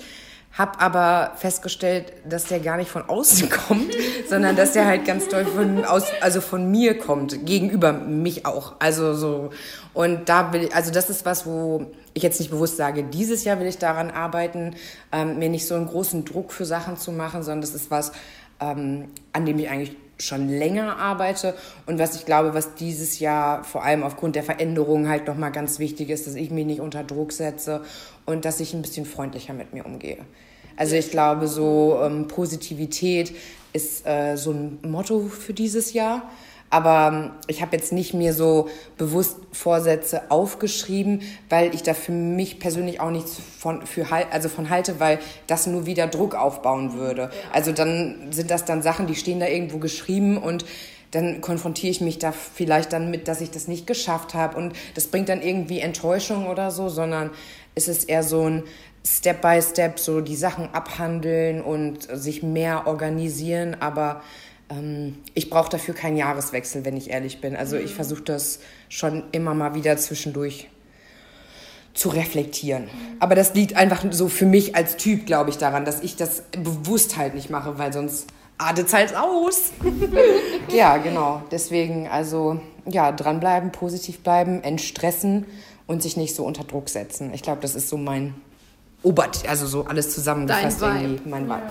Hab 0.57 0.81
aber 0.81 1.33
festgestellt, 1.35 2.13
dass 2.29 2.45
der 2.45 2.61
gar 2.61 2.77
nicht 2.77 2.89
von 2.89 3.03
außen 3.03 3.49
kommt, 3.69 3.93
sondern 4.29 4.55
dass 4.55 4.73
der 4.73 4.87
halt 4.87 5.05
ganz 5.05 5.29
doll 5.29 5.45
von 5.45 5.85
aus, 5.85 6.05
also 6.21 6.41
von 6.41 6.71
mir 6.71 6.97
kommt, 6.97 7.45
gegenüber 7.45 7.93
mich 7.93 8.47
auch. 8.47 8.75
Also 8.79 9.15
so. 9.15 9.51
Und 9.95 10.29
da 10.29 10.53
will 10.53 10.69
also 10.73 10.93
das 10.93 11.11
ist 11.11 11.27
was, 11.27 11.45
wo 11.45 11.87
ich 12.15 12.23
jetzt 12.23 12.39
nicht 12.39 12.53
bewusst 12.53 12.77
sage, 12.77 13.03
dieses 13.03 13.43
Jahr 13.43 13.59
will 13.59 13.67
ich 13.67 13.79
daran 13.79 14.13
arbeiten, 14.13 14.77
ähm, 15.11 15.39
mir 15.41 15.49
nicht 15.49 15.67
so 15.67 15.75
einen 15.75 15.89
großen 15.89 16.25
Druck 16.25 16.53
für 16.53 16.65
Sachen 16.65 16.97
zu 16.97 17.11
machen, 17.11 17.43
sondern 17.43 17.63
das 17.63 17.75
ist 17.75 17.91
was, 17.91 18.13
ähm, 18.61 19.09
an 19.33 19.47
dem 19.47 19.59
ich 19.59 19.69
eigentlich 19.69 19.97
schon 20.19 20.49
länger 20.49 20.99
arbeite 20.99 21.55
und 21.87 21.99
was 21.99 22.15
ich 22.17 22.25
glaube, 22.25 22.55
was 22.55 22.75
dieses 22.75 23.19
Jahr 23.19 23.65
vor 23.65 23.85
allem 23.85 24.03
aufgrund 24.03 24.37
der 24.37 24.45
Veränderungen 24.45 25.09
halt 25.09 25.27
nochmal 25.27 25.53
ganz 25.53 25.79
wichtig 25.79 26.11
ist, 26.11 26.27
dass 26.27 26.35
ich 26.35 26.51
mich 26.51 26.67
nicht 26.67 26.81
unter 26.81 27.03
Druck 27.03 27.33
setze 27.33 27.83
und 28.25 28.45
dass 28.45 28.61
ich 28.61 28.75
ein 28.75 28.83
bisschen 28.83 29.07
freundlicher 29.07 29.53
mit 29.53 29.73
mir 29.73 29.85
umgehe. 29.85 30.19
Also 30.77 30.97
ich 30.97 31.11
glaube, 31.11 31.49
so 31.49 32.01
ähm, 32.03 32.29
Positivität 32.29 33.35
ist 33.73 34.07
äh, 34.07 34.37
so 34.37 34.53
ein 34.53 34.79
Motto 34.83 35.21
für 35.29 35.53
dieses 35.53 35.93
Jahr. 35.93 36.31
Aber 36.75 37.13
ähm, 37.15 37.31
ich 37.47 37.63
habe 37.63 37.77
jetzt 37.77 37.93
nicht 37.93 38.15
mir 38.15 38.33
so 38.33 38.69
bewusst 38.99 39.37
Vorsätze 39.53 40.29
aufgeschrieben, 40.33 41.23
weil 41.49 41.73
ich 41.73 41.85
da 41.85 41.95
für 41.95 42.11
mich 42.11 42.59
persönlich 42.59 42.99
auch 43.01 43.13
nichts 43.13 43.41
von, 43.61 43.87
für, 43.87 44.09
also 44.33 44.49
von 44.49 44.71
halte, 44.71 44.99
weil 44.99 45.21
das 45.47 45.69
nur 45.69 45.87
wieder 45.87 46.09
Druck 46.09 46.35
aufbauen 46.35 46.95
würde. 46.95 47.31
Also 47.53 47.71
dann 47.71 48.33
sind 48.33 48.51
das 48.51 48.65
dann 48.65 48.83
Sachen, 48.83 49.07
die 49.07 49.15
stehen 49.15 49.39
da 49.39 49.47
irgendwo 49.47 49.79
geschrieben 49.79 50.37
und 50.37 50.65
dann 51.13 51.41
konfrontiere 51.41 51.93
ich 51.93 52.01
mich 52.01 52.19
da 52.19 52.33
vielleicht 52.33 52.93
dann 52.93 53.09
mit, 53.09 53.29
dass 53.29 53.41
ich 53.41 53.53
das 53.53 53.69
nicht 53.69 53.87
geschafft 53.87 54.35
habe 54.35 54.57
und 54.57 54.73
das 54.97 55.07
bringt 55.07 55.29
dann 55.29 55.43
irgendwie 55.43 55.79
Enttäuschung 55.79 56.49
oder 56.49 56.73
so, 56.73 56.89
sondern 56.89 57.31
es 57.77 57.87
ist 57.87 58.09
eher 58.09 58.25
so 58.25 58.51
ein 58.51 58.65
Step 59.07 59.43
by 59.43 59.63
Step 59.63 60.01
so 60.01 60.21
die 60.21 60.35
Sachen 60.35 60.75
abhandeln 60.75 61.61
und 61.61 62.09
sich 62.11 62.43
mehr 62.43 62.89
organisieren, 62.89 63.77
aber 63.79 64.23
ich 65.35 65.51
brauche 65.51 65.69
dafür 65.69 65.95
keinen 65.95 66.17
Jahreswechsel, 66.17 66.85
wenn 66.85 66.97
ich 66.97 67.11
ehrlich 67.11 67.41
bin. 67.41 67.55
Also 67.55 67.77
ich 67.77 67.95
versuche 67.95 68.23
das 68.23 68.61
schon 68.89 69.25
immer 69.33 69.55
mal 69.55 69.75
wieder 69.75 69.97
zwischendurch 69.97 70.69
zu 71.93 72.09
reflektieren. 72.09 72.89
Aber 73.21 73.35
das 73.35 73.55
liegt 73.55 73.77
einfach 73.77 74.05
so 74.11 74.29
für 74.29 74.47
mich 74.47 74.75
als 74.75 74.97
Typ, 74.97 75.27
glaube 75.27 75.51
ich, 75.51 75.59
daran, 75.59 75.85
dass 75.85 76.01
ich 76.01 76.17
das 76.17 76.43
bewusst 76.51 77.17
halt 77.17 77.35
nicht 77.35 77.51
mache, 77.51 77.79
weil 77.79 77.93
sonst 77.93 78.27
es 78.77 78.93
halt 78.93 79.15
aus. 79.17 79.73
ja, 80.73 80.97
genau. 80.97 81.43
Deswegen, 81.51 82.09
also, 82.09 82.61
ja, 82.87 83.13
dranbleiben, 83.13 83.71
positiv 83.71 84.21
bleiben, 84.21 84.63
entstressen 84.63 85.47
und 85.87 86.03
sich 86.03 86.17
nicht 86.17 86.35
so 86.35 86.45
unter 86.45 86.65
Druck 86.65 86.89
setzen. 86.89 87.33
Ich 87.33 87.43
glaube, 87.43 87.61
das 87.61 87.75
ist 87.75 87.89
so 87.89 87.97
mein 87.97 88.35
Obert, 89.03 89.47
also 89.49 89.67
so 89.67 89.85
alles 89.85 90.15
zusammengefasst 90.15 90.83
Dein 90.83 90.95
Vibe. 90.95 91.05
irgendwie, 91.05 91.29
mein 91.29 91.49
Vibe. 91.49 91.71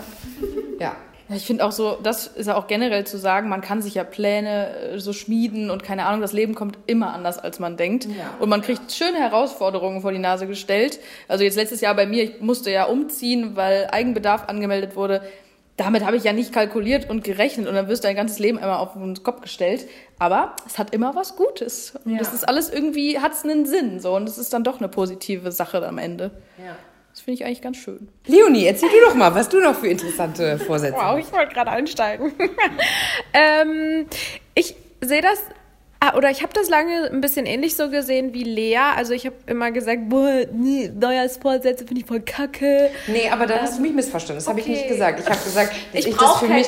Ja. 0.79 0.95
Ja, 1.33 1.37
ich 1.37 1.45
finde 1.45 1.65
auch 1.65 1.71
so, 1.71 1.97
das 2.01 2.27
ist 2.27 2.45
ja 2.45 2.55
auch 2.55 2.67
generell 2.67 3.05
zu 3.07 3.17
sagen, 3.17 3.49
man 3.49 3.61
kann 3.61 3.81
sich 3.81 3.95
ja 3.95 4.03
Pläne 4.03 4.93
äh, 4.93 4.99
so 4.99 5.13
schmieden 5.13 5.71
und 5.71 5.83
keine 5.83 6.05
Ahnung, 6.05 6.21
das 6.21 6.31
Leben 6.31 6.53
kommt 6.53 6.77
immer 6.85 7.13
anders, 7.13 7.39
als 7.39 7.59
man 7.59 7.75
denkt. 7.75 8.07
Und 8.39 8.49
man 8.49 8.61
kriegt 8.61 8.91
schöne 8.91 9.17
Herausforderungen 9.17 10.01
vor 10.01 10.11
die 10.11 10.19
Nase 10.19 10.45
gestellt. 10.45 10.99
Also 11.27 11.43
jetzt 11.43 11.55
letztes 11.55 11.81
Jahr 11.81 11.95
bei 11.95 12.05
mir, 12.05 12.23
ich 12.23 12.41
musste 12.41 12.69
ja 12.71 12.85
umziehen, 12.85 13.55
weil 13.55 13.87
Eigenbedarf 13.91 14.47
angemeldet 14.47 14.95
wurde. 14.95 15.23
Damit 15.75 16.05
habe 16.05 16.17
ich 16.17 16.23
ja 16.23 16.33
nicht 16.33 16.53
kalkuliert 16.53 17.09
und 17.09 17.23
gerechnet 17.23 17.67
und 17.67 17.73
dann 17.73 17.87
wirst 17.87 18.03
du 18.03 18.07
dein 18.07 18.15
ganzes 18.15 18.37
Leben 18.37 18.59
einmal 18.59 18.77
auf 18.77 18.93
den 18.93 19.23
Kopf 19.23 19.41
gestellt. 19.41 19.87
Aber 20.19 20.55
es 20.67 20.77
hat 20.77 20.93
immer 20.93 21.15
was 21.15 21.35
Gutes. 21.35 21.95
Und 22.05 22.19
das 22.19 22.31
ist 22.31 22.47
alles 22.47 22.69
irgendwie, 22.69 23.19
hat 23.19 23.33
es 23.33 23.43
einen 23.43 23.65
Sinn. 23.65 23.99
So. 23.99 24.15
Und 24.15 24.29
es 24.29 24.37
ist 24.37 24.53
dann 24.53 24.63
doch 24.63 24.77
eine 24.77 24.87
positive 24.87 25.51
Sache 25.51 25.85
am 25.87 25.97
Ende. 25.97 26.29
Ja. 26.59 26.75
Das 27.13 27.21
finde 27.21 27.39
ich 27.39 27.45
eigentlich 27.45 27.61
ganz 27.61 27.77
schön. 27.77 28.09
Leonie, 28.25 28.65
erzähl 28.65 28.89
du 28.89 28.95
doch 29.05 29.13
mal, 29.13 29.35
was 29.35 29.47
du 29.47 29.59
noch 29.59 29.75
für 29.75 29.87
interessante 29.87 30.57
Vorsätze 30.57 30.95
Wow, 30.97 31.19
ich 31.19 31.31
wollte 31.31 31.53
gerade 31.53 31.69
einsteigen. 31.69 32.33
ähm, 33.33 34.07
ich 34.55 34.75
sehe 34.99 35.21
das, 35.21 35.43
oder 36.17 36.29
ich 36.29 36.41
habe 36.43 36.51
das 36.53 36.69
lange 36.69 37.09
ein 37.11 37.21
bisschen 37.21 37.45
ähnlich 37.45 37.75
so 37.75 37.89
gesehen 37.89 38.33
wie 38.33 38.43
Lea. 38.43 38.77
Also 38.95 39.13
ich 39.13 39.25
habe 39.25 39.35
immer 39.47 39.71
gesagt, 39.71 40.09
boah, 40.09 40.45
nee, 40.51 40.91
Neujahrsvorsätze 40.93 41.85
finde 41.85 42.01
ich 42.01 42.07
voll 42.07 42.21
kacke. 42.21 42.89
Nee, 43.07 43.29
aber 43.31 43.45
da 43.47 43.59
hast 43.61 43.77
du 43.77 43.81
mich 43.81 43.93
missverstanden. 43.93 44.39
Das 44.39 44.47
habe 44.47 44.59
ich 44.59 44.67
nicht 44.67 44.81
okay. 44.81 44.89
gesagt. 44.89 45.19
Ich 45.19 45.25
habe 45.25 45.39
gesagt, 45.43 45.71
dass 45.93 45.99
Ich 46.01 46.07
ich, 46.09 46.15
das 46.17 46.37
für 46.39 46.47
mich 46.47 46.67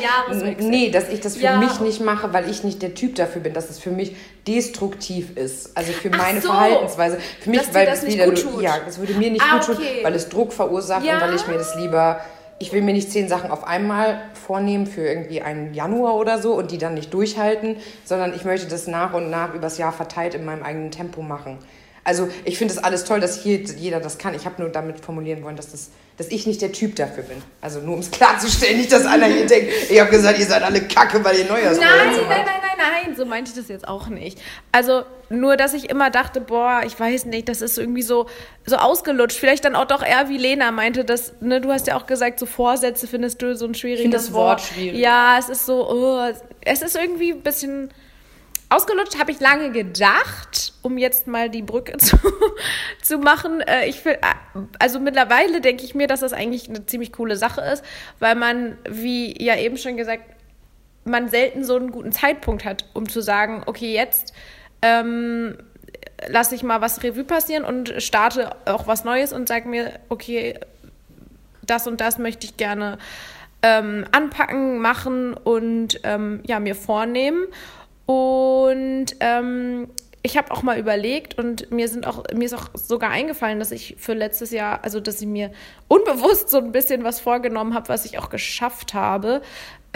nee, 0.59 0.89
dass 0.89 1.09
ich 1.09 1.19
das 1.19 1.36
für 1.38 1.43
Ja. 1.43 1.57
mich 1.57 1.79
nicht 1.79 2.01
mache, 2.01 2.31
weil 2.33 2.49
ich 2.49 2.63
nicht 2.63 2.81
der 2.81 2.93
Typ 2.93 3.15
dafür 3.15 3.41
bin, 3.41 3.53
dass 3.53 3.69
es 3.69 3.79
für 3.79 3.91
mich 3.91 4.15
destruktiv 4.47 5.36
ist. 5.38 5.75
Also 5.75 5.91
für 5.91 6.09
meine 6.09 6.39
so. 6.41 6.47
Verhaltensweise. 6.49 7.17
Für 7.41 7.49
mich, 7.49 7.61
weil 7.73 7.86
das 7.86 7.99
es 7.99 8.03
nicht 8.05 8.13
wieder 8.15 8.27
gut 8.27 8.61
ja, 8.61 8.79
das 8.86 8.99
würde 8.99 9.13
mir 9.13 9.31
nicht 9.31 9.43
Ah, 9.43 9.57
gut 9.57 9.65
tun, 9.65 9.75
okay. 9.77 9.99
weil 10.03 10.13
es 10.15 10.29
Druck 10.29 10.53
verursacht 10.53 11.03
Ja. 11.05 11.15
und 11.15 11.21
weil 11.21 11.36
ich 11.36 11.47
mir 11.47 11.57
das 11.57 11.75
lieber 11.75 12.21
ich 12.58 12.72
will 12.72 12.82
mir 12.82 12.93
nicht 12.93 13.12
zehn 13.12 13.28
Sachen 13.28 13.51
auf 13.51 13.66
einmal 13.66 14.22
vornehmen 14.45 14.88
für 14.88 15.01
irgendwie 15.01 15.41
einen 15.41 15.74
Januar 15.74 16.16
oder 16.16 16.41
so 16.41 16.53
und 16.53 16.72
die 16.72 16.78
dann 16.78 16.93
nicht 16.93 17.14
durchhalten, 17.14 17.78
sondern 18.06 18.34
ich 18.34 18.45
möchte 18.45 18.68
das 18.68 18.88
nach 18.88 19.14
und 19.14 19.30
nach 19.30 19.53
übers 19.53 19.78
Jahr 19.78 19.91
verteilt 19.91 20.36
in 20.36 20.45
meinem 20.45 20.64
eigenen 20.64 20.91
Tempo 20.91 21.22
machen. 21.22 21.58
Also 22.06 22.30
ich 22.45 22.58
finde 22.58 22.74
es 22.74 22.82
alles 22.82 23.03
toll, 23.03 23.20
dass 23.20 23.41
hier 23.41 23.58
jeder 23.58 23.99
das 23.99 24.20
kann. 24.20 24.36
Ich 24.36 24.45
habe 24.45 24.62
nur 24.62 24.70
damit 24.70 24.99
formulieren 24.99 25.43
wollen, 25.43 25.56
dass, 25.56 25.72
das, 25.72 25.89
dass 26.18 26.28
ich 26.28 26.45
nicht 26.45 26.62
der 26.62 26.72
Typ 26.72 26.95
dafür 26.95 27.24
bin. 27.24 27.41
Also 27.62 27.80
nur 27.80 27.95
um 27.95 27.99
es 27.99 28.12
klarzustellen, 28.12 28.78
nicht, 28.78 28.91
dass 28.91 29.06
einer 29.06 29.26
hier 29.26 29.47
denkt, 29.47 29.72
ich 29.89 29.99
habe 29.99 30.12
gesagt, 30.12 30.38
ihr 30.38 30.45
seid 30.45 30.62
alle 30.62 30.82
Kacke, 30.82 31.24
weil 31.24 31.39
ihr 31.39 31.45
Neujahrsvorsätze 31.45 31.89
Nein, 31.89 32.28
nein, 32.30 32.45
nein, 32.45 32.64
nein, 32.89 33.15
so 33.15 33.25
meinte 33.25 33.51
ich 33.51 33.57
das 33.57 33.67
jetzt 33.67 33.88
auch 33.88 34.07
nicht. 34.07 34.39
Also 34.71 35.03
nur, 35.29 35.57
dass 35.57 35.73
ich 35.73 35.89
immer 35.89 36.09
dachte, 36.09 36.41
boah, 36.41 36.81
ich 36.86 36.99
weiß 36.99 37.25
nicht, 37.25 37.49
das 37.49 37.61
ist 37.61 37.77
irgendwie 37.77 38.01
so, 38.01 38.27
so 38.65 38.77
ausgelutscht. 38.77 39.38
Vielleicht 39.38 39.65
dann 39.65 39.75
auch 39.75 39.86
doch 39.86 40.03
eher 40.03 40.29
wie 40.29 40.38
Lena 40.38 40.71
meinte, 40.71 41.05
dass, 41.05 41.33
ne, 41.41 41.61
du 41.61 41.71
hast 41.71 41.88
ja 41.88 41.97
auch 41.97 42.05
gesagt, 42.05 42.39
so 42.39 42.45
Vorsätze 42.45 43.07
findest 43.07 43.41
du 43.41 43.55
so 43.55 43.65
ein 43.65 43.75
schwieriges 43.75 44.01
finde 44.01 44.17
das 44.17 44.33
Wort 44.33 44.61
schwierig. 44.61 44.99
Ja, 44.99 45.38
es 45.39 45.49
ist 45.49 45.65
so, 45.65 45.89
oh, 45.89 46.31
es 46.61 46.81
ist 46.81 46.95
irgendwie 46.95 47.31
ein 47.31 47.41
bisschen 47.41 47.91
ausgelutscht, 48.69 49.19
habe 49.19 49.31
ich 49.31 49.39
lange 49.39 49.71
gedacht, 49.71 50.73
um 50.81 50.97
jetzt 50.97 51.27
mal 51.27 51.49
die 51.49 51.61
Brücke 51.61 51.97
zu, 51.97 52.17
zu 53.01 53.17
machen. 53.19 53.61
Äh, 53.61 53.88
ich 53.88 54.03
will, 54.05 54.17
also 54.79 54.99
mittlerweile 54.99 55.61
denke 55.61 55.83
ich 55.83 55.95
mir, 55.95 56.07
dass 56.07 56.21
das 56.21 56.33
eigentlich 56.33 56.69
eine 56.69 56.86
ziemlich 56.86 57.11
coole 57.11 57.36
Sache 57.36 57.61
ist, 57.61 57.83
weil 58.19 58.36
man, 58.36 58.77
wie 58.89 59.41
ja 59.43 59.55
eben 59.57 59.77
schon 59.77 59.97
gesagt, 59.97 60.23
man 61.06 61.30
selten 61.30 61.64
so 61.64 61.76
einen 61.76 61.91
guten 61.91 62.12
Zeitpunkt 62.12 62.66
hat, 62.66 62.86
um 62.93 63.08
zu 63.08 63.22
sagen, 63.22 63.64
okay, 63.66 63.93
jetzt 63.93 64.34
ähm, 64.82 65.58
lasse 66.28 66.56
ich 66.56 66.64
mal 66.64 66.82
was 66.82 67.03
Revue 67.03 67.24
passieren 67.24 67.64
und 67.64 67.93
starte 68.01 68.56
auch 68.66 68.88
was 68.88 69.03
Neues 69.03 69.32
und 69.32 69.47
sage 69.47 69.70
mir, 69.70 69.93
okay, 70.10 70.60
das 71.66 71.88
und 71.88 72.01
das 72.01 72.18
möchte 72.18 72.45
ich 72.45 72.58
gerne 72.58 72.97
ähm, 73.62 74.06
anpacken, 74.12 74.80
machen 74.80 75.34
und 75.34 75.99
ähm, 76.03 76.41
ja, 76.45 76.60
mir 76.60 76.76
vornehmen. 76.76 77.45
Und 78.06 79.08
ähm, 79.20 79.88
ich 80.22 80.38
habe 80.38 80.51
auch 80.51 80.64
mal 80.64 80.80
überlegt 80.80 81.38
und 81.38 81.72
mir 81.72 81.88
sind 81.88 82.08
auch 82.08 82.24
mir 82.34 82.45
ist 82.45 82.53
auch 82.53 82.70
sogar 82.74 83.12
eingefallen, 83.12 83.60
dass 83.60 83.72
ich 83.72 83.95
für 83.99 84.14
letztes 84.14 84.51
Jahr, 84.51 84.84
also 84.84 84.99
dass 84.99 85.22
ich 85.22 85.28
mir 85.28 85.51
unbewusst 85.88 86.49
so 86.49 86.58
ein 86.58 86.72
bisschen 86.72 87.03
was 87.03 87.20
vorgenommen 87.20 87.74
habe, 87.74 87.89
was 87.89 88.06
ich 88.06 88.18
auch 88.18 88.30
geschafft 88.30 88.93
habe, 88.93 89.41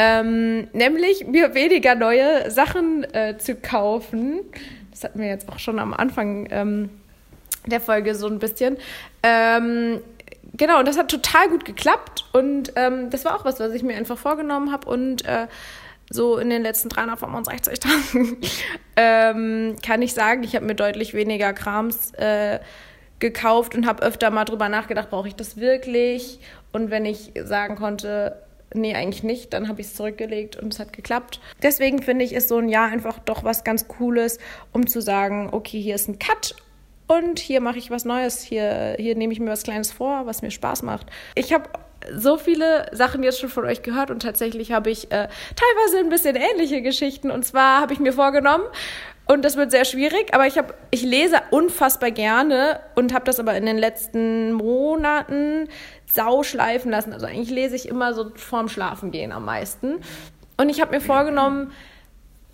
ähm, 0.01 0.69
nämlich 0.71 1.27
mir 1.27 1.53
weniger 1.53 1.93
neue 1.93 2.49
Sachen 2.49 3.03
äh, 3.13 3.37
zu 3.37 3.55
kaufen. 3.55 4.39
Das 4.91 5.03
hatten 5.03 5.19
wir 5.19 5.27
jetzt 5.27 5.49
auch 5.49 5.59
schon 5.59 5.77
am 5.77 5.93
Anfang 5.93 6.47
ähm, 6.51 6.89
der 7.65 7.81
Folge 7.81 8.15
so 8.15 8.27
ein 8.27 8.39
bisschen. 8.39 8.77
Ähm, 9.23 9.99
genau, 10.55 10.79
und 10.79 10.87
das 10.87 10.97
hat 10.97 11.11
total 11.11 11.49
gut 11.49 11.65
geklappt. 11.65 12.23
Und 12.31 12.71
ähm, 12.77 13.09
das 13.09 13.25
war 13.25 13.35
auch 13.35 13.43
was, 13.43 13.59
was 13.59 13.73
ich 13.73 13.83
mir 13.83 13.97
einfach 13.97 14.17
vorgenommen 14.17 14.71
habe. 14.71 14.89
Und 14.89 15.25
äh, 15.25 15.47
so 16.09 16.37
in 16.37 16.49
den 16.49 16.61
letzten 16.61 16.87
365 16.87 17.79
Tagen 17.79 18.37
ähm, 18.95 19.75
kann 19.85 20.01
ich 20.01 20.13
sagen, 20.13 20.43
ich 20.45 20.55
habe 20.55 20.65
mir 20.65 20.75
deutlich 20.75 21.13
weniger 21.13 21.51
Krams 21.51 22.13
äh, 22.13 22.59
gekauft 23.19 23.75
und 23.75 23.85
habe 23.85 24.01
öfter 24.01 24.31
mal 24.31 24.45
drüber 24.45 24.69
nachgedacht, 24.69 25.09
brauche 25.09 25.27
ich 25.27 25.35
das 25.35 25.57
wirklich? 25.57 26.39
Und 26.71 26.89
wenn 26.89 27.05
ich 27.05 27.33
sagen 27.43 27.75
konnte, 27.75 28.41
nee, 28.73 28.95
eigentlich 28.95 29.23
nicht, 29.23 29.53
dann 29.53 29.67
habe 29.67 29.81
ich 29.81 29.87
es 29.87 29.95
zurückgelegt 29.95 30.55
und 30.55 30.73
es 30.73 30.79
hat 30.79 30.93
geklappt. 30.93 31.39
Deswegen 31.63 32.01
finde 32.01 32.25
ich, 32.25 32.33
ist 32.33 32.49
so 32.49 32.57
ein 32.57 32.69
Jahr 32.69 32.89
einfach 32.89 33.19
doch 33.19 33.43
was 33.43 33.63
ganz 33.63 33.87
Cooles, 33.87 34.39
um 34.71 34.87
zu 34.87 35.01
sagen, 35.01 35.49
okay, 35.51 35.81
hier 35.81 35.95
ist 35.95 36.07
ein 36.07 36.19
Cut 36.19 36.55
und 37.07 37.39
hier 37.39 37.61
mache 37.61 37.77
ich 37.77 37.89
was 37.89 38.05
Neues, 38.05 38.41
hier, 38.41 38.95
hier 38.99 39.15
nehme 39.15 39.33
ich 39.33 39.39
mir 39.39 39.49
was 39.49 39.63
Kleines 39.63 39.91
vor, 39.91 40.25
was 40.25 40.41
mir 40.41 40.51
Spaß 40.51 40.83
macht. 40.83 41.07
Ich 41.35 41.53
habe 41.53 41.69
so 42.15 42.37
viele 42.37 42.87
Sachen 42.93 43.23
jetzt 43.23 43.39
schon 43.39 43.49
von 43.49 43.65
euch 43.65 43.81
gehört 43.81 44.11
und 44.11 44.21
tatsächlich 44.21 44.71
habe 44.71 44.89
ich 44.89 45.11
äh, 45.11 45.27
teilweise 45.55 45.99
ein 45.99 46.09
bisschen 46.09 46.35
ähnliche 46.35 46.81
Geschichten. 46.81 47.29
Und 47.29 47.45
zwar 47.45 47.81
habe 47.81 47.93
ich 47.93 47.99
mir 47.99 48.13
vorgenommen, 48.13 48.63
und 49.31 49.45
das 49.45 49.57
wird 49.57 49.69
sehr 49.69 49.85
schwierig, 49.85 50.33
aber 50.33 50.47
ich, 50.47 50.57
hab, 50.57 50.73
ich 50.89 51.03
lese 51.03 51.35
unfassbar 51.51 52.09
gerne 52.09 52.79
und 52.95 53.13
habe 53.13 53.25
das 53.25 53.39
aber 53.39 53.55
in 53.55 53.67
den 53.67 53.77
letzten 53.77 54.53
Monaten 54.53 55.67
sau 56.13 56.43
schleifen 56.43 56.91
lassen. 56.91 57.13
Also 57.13 57.25
eigentlich 57.25 57.49
lese 57.49 57.75
ich 57.75 57.87
immer 57.87 58.13
so 58.13 58.31
vorm 58.35 58.69
Schlafengehen 58.69 59.31
am 59.31 59.45
meisten. 59.45 59.95
Und 60.57 60.69
ich 60.69 60.81
habe 60.81 60.91
mir 60.91 61.01
vorgenommen, 61.01 61.71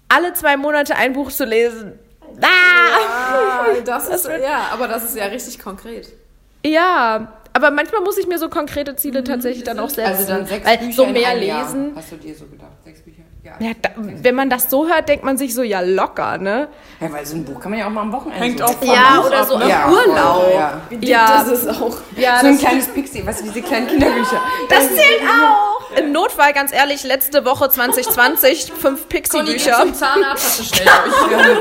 alle 0.09 0.33
zwei 0.33 0.57
Monate 0.57 0.95
ein 0.95 1.13
Buch 1.13 1.31
zu 1.31 1.45
lesen. 1.45 1.93
Ah! 2.41 2.47
Das 3.85 4.07
ist, 4.07 4.27
ja, 4.27 4.69
aber 4.71 4.87
das 4.87 5.03
ist 5.03 5.15
ja 5.17 5.25
richtig 5.25 5.59
konkret. 5.59 6.11
Ja, 6.65 7.33
aber 7.53 7.71
manchmal 7.71 8.01
muss 8.01 8.17
ich 8.17 8.27
mir 8.27 8.37
so 8.39 8.49
konkrete 8.49 8.95
Ziele 8.95 9.23
tatsächlich 9.23 9.63
dann 9.63 9.79
auch 9.79 9.89
setzen. 9.89 10.07
Also 10.07 10.27
dann 10.27 10.45
sechs 10.45 10.65
weil 10.65 10.77
Bücher 10.77 10.93
so 10.93 11.05
mehr 11.07 11.29
einem 11.29 11.43
Jahr. 11.43 11.63
lesen. 11.65 11.93
Hast 11.95 12.11
du 12.11 12.15
dir 12.17 12.35
so 12.35 12.45
gedacht? 12.45 12.71
Sechs 12.83 13.01
Bücher? 13.01 13.23
Ja. 13.45 13.51
Da, 13.79 13.89
wenn 13.95 14.33
man 14.33 14.49
das 14.49 14.71
so 14.71 14.87
hört, 14.87 15.07
denkt 15.07 15.23
man 15.23 15.37
sich 15.37 15.53
so, 15.53 15.61
ja, 15.61 15.79
locker, 15.81 16.39
ne? 16.39 16.67
ja, 16.99 17.11
weil 17.13 17.23
so 17.27 17.35
ein 17.35 17.45
Buch 17.45 17.59
kann 17.59 17.69
man 17.69 17.79
ja 17.79 17.85
auch 17.85 17.91
mal 17.91 18.01
am 18.01 18.11
Wochenende 18.11 18.43
Hängt 18.43 18.57
so 18.57 18.65
auch 18.65 18.73
von 18.73 18.87
Ja, 18.87 19.17
Buch 19.21 19.27
oder 19.27 19.39
ab, 19.41 19.47
so 19.47 19.57
ne? 19.59 19.63
im 19.65 19.69
Ja, 19.69 19.87
Urlaub. 19.87 20.51
ja. 20.51 20.81
Ja, 21.01 21.43
Das 21.43 21.59
ist 21.63 21.67
auch. 21.69 21.95
ja 22.15 22.39
So 22.41 22.47
ein 22.47 22.57
kleines 22.57 22.87
Pixie, 22.87 23.23
weißt 23.25 23.41
du, 23.41 23.43
diese 23.45 23.61
kleinen 23.61 23.85
Kinderbücher. 23.87 24.41
das 24.67 24.87
zählt 24.87 25.21
auch. 25.21 25.95
Im 25.95 26.11
Notfall, 26.11 26.51
ganz 26.53 26.73
ehrlich, 26.73 27.03
letzte 27.03 27.45
Woche 27.45 27.69
2020, 27.69 28.73
fünf 28.73 29.07
Pixie-Bücher. 29.07 29.77
Zum 29.79 29.93
Zahnarzt 29.93 30.43
hast 30.43 30.59
du 30.59 30.63
schnell. 30.75 30.87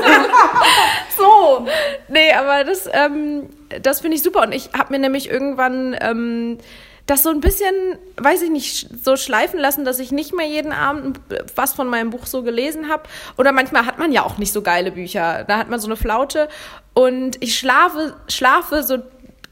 So. 1.17 1.65
Nee, 2.09 2.33
aber 2.33 2.63
das, 2.65 2.89
ähm, 2.91 3.47
das 3.81 4.01
finde 4.01 4.17
ich 4.17 4.23
super. 4.23 4.41
Und 4.43 4.53
ich 4.53 4.69
habe 4.77 4.91
mir 4.93 4.99
nämlich 4.99 5.29
irgendwann 5.29 5.95
ähm, 6.01 6.57
das 7.05 7.21
so 7.21 7.29
ein 7.29 7.39
bisschen, 7.39 7.75
weiß 8.17 8.41
ich 8.41 8.49
nicht, 8.49 9.03
so 9.03 9.15
schleifen 9.15 9.59
lassen, 9.59 9.85
dass 9.85 9.99
ich 9.99 10.11
nicht 10.11 10.33
mehr 10.33 10.47
jeden 10.47 10.71
Abend 10.71 11.19
was 11.55 11.73
von 11.73 11.87
meinem 11.87 12.09
Buch 12.09 12.25
so 12.25 12.41
gelesen 12.41 12.89
habe. 12.89 13.03
Oder 13.37 13.51
manchmal 13.51 13.85
hat 13.85 13.99
man 13.99 14.11
ja 14.11 14.23
auch 14.23 14.37
nicht 14.37 14.51
so 14.51 14.61
geile 14.61 14.91
Bücher. 14.91 15.43
Da 15.47 15.57
hat 15.57 15.69
man 15.69 15.79
so 15.79 15.87
eine 15.87 15.97
Flaute. 15.97 16.49
Und 16.93 17.41
ich 17.43 17.59
schlafe, 17.59 18.15
schlafe 18.27 18.81
so 18.81 18.97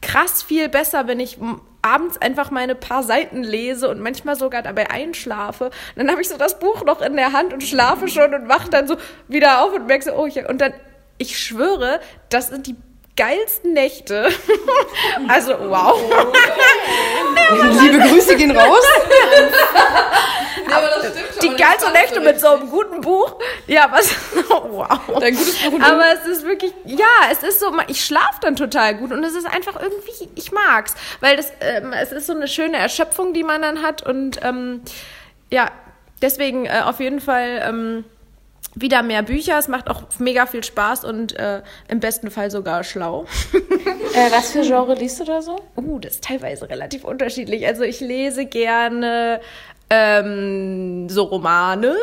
krass 0.02 0.42
viel 0.42 0.68
besser, 0.68 1.06
wenn 1.06 1.20
ich 1.20 1.38
abends 1.80 2.18
einfach 2.20 2.50
meine 2.50 2.74
paar 2.74 3.02
Seiten 3.02 3.42
lese 3.42 3.88
und 3.88 4.00
manchmal 4.00 4.36
sogar 4.36 4.62
dabei 4.62 4.90
einschlafe. 4.90 5.66
Und 5.66 5.72
dann 5.96 6.10
habe 6.10 6.22
ich 6.22 6.28
so 6.28 6.36
das 6.36 6.58
Buch 6.58 6.84
noch 6.84 7.02
in 7.02 7.14
der 7.14 7.32
Hand 7.32 7.52
und 7.52 7.62
schlafe 7.62 8.08
schon 8.08 8.34
und 8.34 8.48
wache 8.48 8.70
dann 8.70 8.88
so 8.88 8.96
wieder 9.28 9.62
auf 9.62 9.74
und 9.74 9.86
merke 9.86 10.04
so, 10.04 10.12
oh, 10.12 10.26
ich, 10.26 10.48
und 10.48 10.60
dann, 10.60 10.72
ich 11.18 11.38
schwöre, 11.38 12.00
das 12.30 12.48
sind 12.48 12.66
die 12.66 12.76
geilsten 13.16 13.72
Nächte. 13.72 14.28
also, 15.28 15.54
wow. 15.68 15.98
Liebe 17.80 17.98
Grüße 18.08 18.36
gehen 18.36 18.56
raus. 18.56 18.84
Die 21.42 21.48
geilsten 21.50 21.92
Nächte 21.92 22.20
mit 22.20 22.40
so 22.40 22.48
einem 22.48 22.70
guten 22.70 23.00
Buch. 23.00 23.36
Ja, 23.66 23.88
was, 23.90 24.14
wow. 24.48 24.98
Dein 25.20 25.36
gutes 25.36 25.58
Buch 25.62 25.80
Aber 25.80 26.04
es 26.14 26.26
ist 26.26 26.44
wirklich, 26.44 26.72
ja, 26.84 27.06
es 27.30 27.42
ist 27.42 27.60
so, 27.60 27.72
ich 27.86 28.04
schlafe 28.04 28.40
dann 28.40 28.56
total 28.56 28.96
gut 28.96 29.12
und 29.12 29.22
es 29.22 29.34
ist 29.34 29.46
einfach 29.46 29.80
irgendwie, 29.80 30.28
ich 30.34 30.52
mag's, 30.52 30.94
weil 31.20 31.36
das, 31.36 31.52
ähm, 31.60 31.92
es 31.92 32.12
ist 32.12 32.26
so 32.26 32.32
eine 32.32 32.48
schöne 32.48 32.78
Erschöpfung, 32.78 33.34
die 33.34 33.44
man 33.44 33.62
dann 33.62 33.82
hat 33.82 34.02
und 34.02 34.40
ähm, 34.42 34.82
ja, 35.50 35.70
deswegen 36.22 36.66
äh, 36.66 36.82
auf 36.84 37.00
jeden 37.00 37.20
Fall 37.20 37.62
ähm, 37.64 38.04
wieder 38.74 39.02
mehr 39.02 39.22
Bücher. 39.22 39.58
Es 39.58 39.68
macht 39.68 39.88
auch 39.88 40.02
mega 40.18 40.46
viel 40.46 40.64
Spaß 40.64 41.04
und 41.04 41.36
äh, 41.38 41.62
im 41.88 42.00
besten 42.00 42.30
Fall 42.30 42.50
sogar 42.50 42.84
schlau. 42.84 43.26
Äh, 44.14 44.30
was 44.30 44.52
für 44.52 44.62
Genre 44.62 44.94
liest 44.94 45.18
du 45.18 45.24
da 45.24 45.42
so? 45.42 45.58
Uh, 45.76 45.98
das 45.98 46.14
ist 46.14 46.24
teilweise 46.24 46.70
relativ 46.70 47.02
unterschiedlich. 47.02 47.66
Also 47.66 47.82
ich 47.82 47.98
lese 47.98 48.46
gerne 48.46 49.40
ähm, 49.90 51.08
so 51.08 51.24
Romane. 51.24 51.96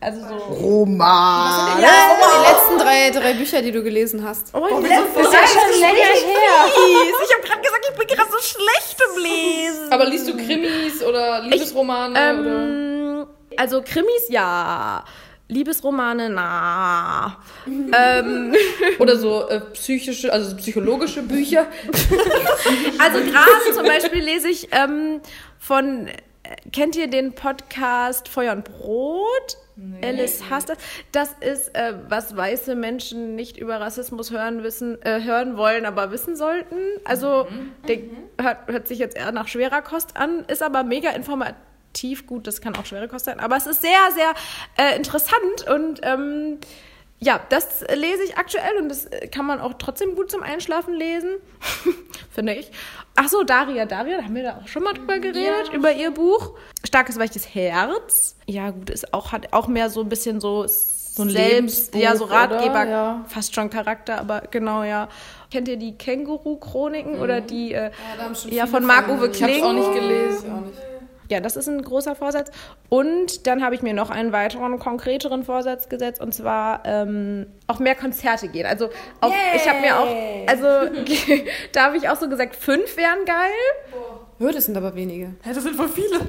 Also 0.00 0.20
so. 0.26 0.34
Roman. 0.34 1.80
Ja, 1.80 1.88
die 2.18 2.50
letzten 2.50 2.78
drei, 2.78 3.10
drei 3.10 3.34
Bücher, 3.34 3.62
die 3.62 3.70
du 3.70 3.82
gelesen 3.82 4.24
hast. 4.24 4.54
Oh, 4.54 4.80
die 4.80 4.88
letzten 4.88 5.20
ist 5.20 5.32
ja 5.32 5.46
schon 5.46 5.80
länger 5.80 5.94
her. 5.94 6.66
Ich 6.66 7.34
habe 7.34 7.46
gerade 7.46 7.62
gesagt, 7.62 7.86
ich 7.90 7.98
bin 7.98 8.06
gerade 8.08 8.30
so 8.30 8.38
schlecht 8.38 8.96
im 9.08 9.22
Lesen. 9.22 9.92
Aber 9.92 10.06
liest 10.06 10.28
du 10.28 10.36
Krimis 10.36 11.02
oder 11.02 11.42
Liebesromane? 11.42 12.10
oder? 12.10 12.30
Ähm, 12.30 13.26
also 13.56 13.82
Krimis 13.82 14.28
ja. 14.28 15.04
Liebesromane, 15.48 16.28
na. 16.28 17.38
ähm, 17.66 18.54
Oder 18.98 19.16
so 19.16 19.48
äh, 19.48 19.60
psychische, 19.72 20.32
also 20.32 20.50
so 20.50 20.56
psychologische 20.56 21.22
Bücher. 21.22 21.66
also 22.98 23.20
gerade 23.20 23.74
zum 23.74 23.84
Beispiel 23.84 24.22
lese 24.22 24.48
ich 24.48 24.68
ähm, 24.72 25.20
von, 25.58 26.08
äh, 26.08 26.14
kennt 26.72 26.96
ihr 26.96 27.08
den 27.08 27.34
Podcast 27.34 28.28
Feuer 28.28 28.52
und 28.52 28.64
Brot? 28.64 29.56
Alice 30.02 30.44
hasst 30.48 30.70
das. 30.70 30.78
Das 31.12 31.34
ist, 31.40 31.74
äh, 31.76 31.94
was 32.08 32.34
weiße 32.34 32.74
Menschen 32.74 33.36
nicht 33.36 33.58
über 33.58 33.78
Rassismus 33.78 34.30
hören, 34.30 34.62
wissen, 34.62 35.00
äh, 35.02 35.22
hören 35.22 35.58
wollen, 35.58 35.84
aber 35.84 36.10
wissen 36.10 36.34
sollten. 36.34 36.76
Also, 37.04 37.46
der 37.86 37.98
hört, 38.40 38.68
hört 38.68 38.88
sich 38.88 38.98
jetzt 38.98 39.16
eher 39.16 39.32
nach 39.32 39.48
schwerer 39.48 39.82
Kost 39.82 40.16
an, 40.16 40.44
ist 40.46 40.62
aber 40.62 40.82
mega 40.82 41.10
informativ. 41.10 41.56
Gut, 42.26 42.46
das 42.46 42.60
kann 42.60 42.76
auch 42.76 42.86
schwere 42.86 43.08
Kost 43.08 43.24
sein, 43.24 43.40
aber 43.40 43.56
es 43.56 43.66
ist 43.66 43.80
sehr, 43.82 43.98
sehr 44.14 44.34
äh, 44.76 44.96
interessant 44.96 45.66
und 45.68 46.00
ähm, 46.02 46.58
ja, 47.18 47.40
das 47.48 47.80
lese 47.94 48.22
ich 48.24 48.36
aktuell 48.36 48.76
und 48.78 48.90
das 48.90 49.06
äh, 49.06 49.28
kann 49.28 49.46
man 49.46 49.60
auch 49.60 49.74
trotzdem 49.78 50.14
gut 50.14 50.30
zum 50.30 50.42
Einschlafen 50.42 50.92
lesen, 50.94 51.30
finde 52.30 52.54
ich. 52.54 52.70
Ach 53.16 53.28
so, 53.28 53.42
Daria, 53.42 53.86
Daria, 53.86 54.18
da 54.18 54.24
haben 54.24 54.34
wir 54.34 54.42
da 54.42 54.60
auch 54.62 54.68
schon 54.68 54.82
mal 54.82 54.92
drüber 54.92 55.18
geredet, 55.18 55.72
über 55.72 55.92
ihr 55.92 56.10
Buch. 56.10 56.52
Starkes, 56.84 57.18
weiches 57.18 57.54
Herz. 57.54 58.36
Ja, 58.46 58.70
gut, 58.70 58.90
ist 58.90 59.14
auch, 59.14 59.32
hat 59.32 59.52
auch 59.54 59.66
mehr 59.66 59.88
so 59.88 60.02
ein 60.02 60.10
bisschen 60.10 60.40
so, 60.42 60.66
so 60.66 61.22
ein 61.22 61.30
selbst, 61.30 61.94
ja, 61.94 62.14
so 62.14 62.24
Ratgeber? 62.26 62.84
Ja. 62.86 63.24
fast 63.28 63.54
schon 63.54 63.70
Charakter, 63.70 64.18
aber 64.20 64.42
genau, 64.50 64.82
ja. 64.82 65.08
Kennt 65.50 65.68
ihr 65.68 65.78
die 65.78 65.96
Känguru-Chroniken 65.96 67.18
oder 67.20 67.40
die, 67.40 67.72
äh, 67.72 67.90
ja, 68.50 68.66
von 68.66 68.84
Marc-Uwe 68.84 69.28
Ich 69.28 69.42
hab's 69.42 69.52
Kling? 69.52 69.64
auch 69.64 69.72
nicht 69.72 69.94
gelesen. 69.94 70.72
Ja, 71.28 71.40
das 71.40 71.56
ist 71.56 71.68
ein 71.68 71.82
großer 71.82 72.14
Vorsatz. 72.14 72.50
Und 72.88 73.46
dann 73.46 73.62
habe 73.64 73.74
ich 73.74 73.82
mir 73.82 73.94
noch 73.94 74.10
einen 74.10 74.32
weiteren, 74.32 74.78
konkreteren 74.78 75.44
Vorsatz 75.44 75.88
gesetzt 75.88 76.20
und 76.20 76.32
zwar 76.32 76.82
ähm, 76.84 77.46
auch 77.66 77.78
mehr 77.78 77.94
Konzerte 77.94 78.48
gehen. 78.48 78.66
Also 78.66 78.90
auf, 79.20 79.32
ich 79.54 79.68
habe 79.68 79.80
mir 79.80 79.98
auch, 79.98 80.08
also 80.46 80.66
da 81.72 81.84
habe 81.84 81.96
ich 81.96 82.08
auch 82.08 82.16
so 82.16 82.28
gesagt, 82.28 82.56
fünf 82.56 82.96
wären 82.96 83.24
geil. 83.24 84.16
Hör, 84.38 84.52
das 84.52 84.66
sind 84.66 84.76
aber 84.76 84.94
wenige. 84.94 85.28
Hä, 85.42 85.50
das 85.54 85.62
sind 85.62 85.76
voll 85.76 85.88
viele. 85.88 86.20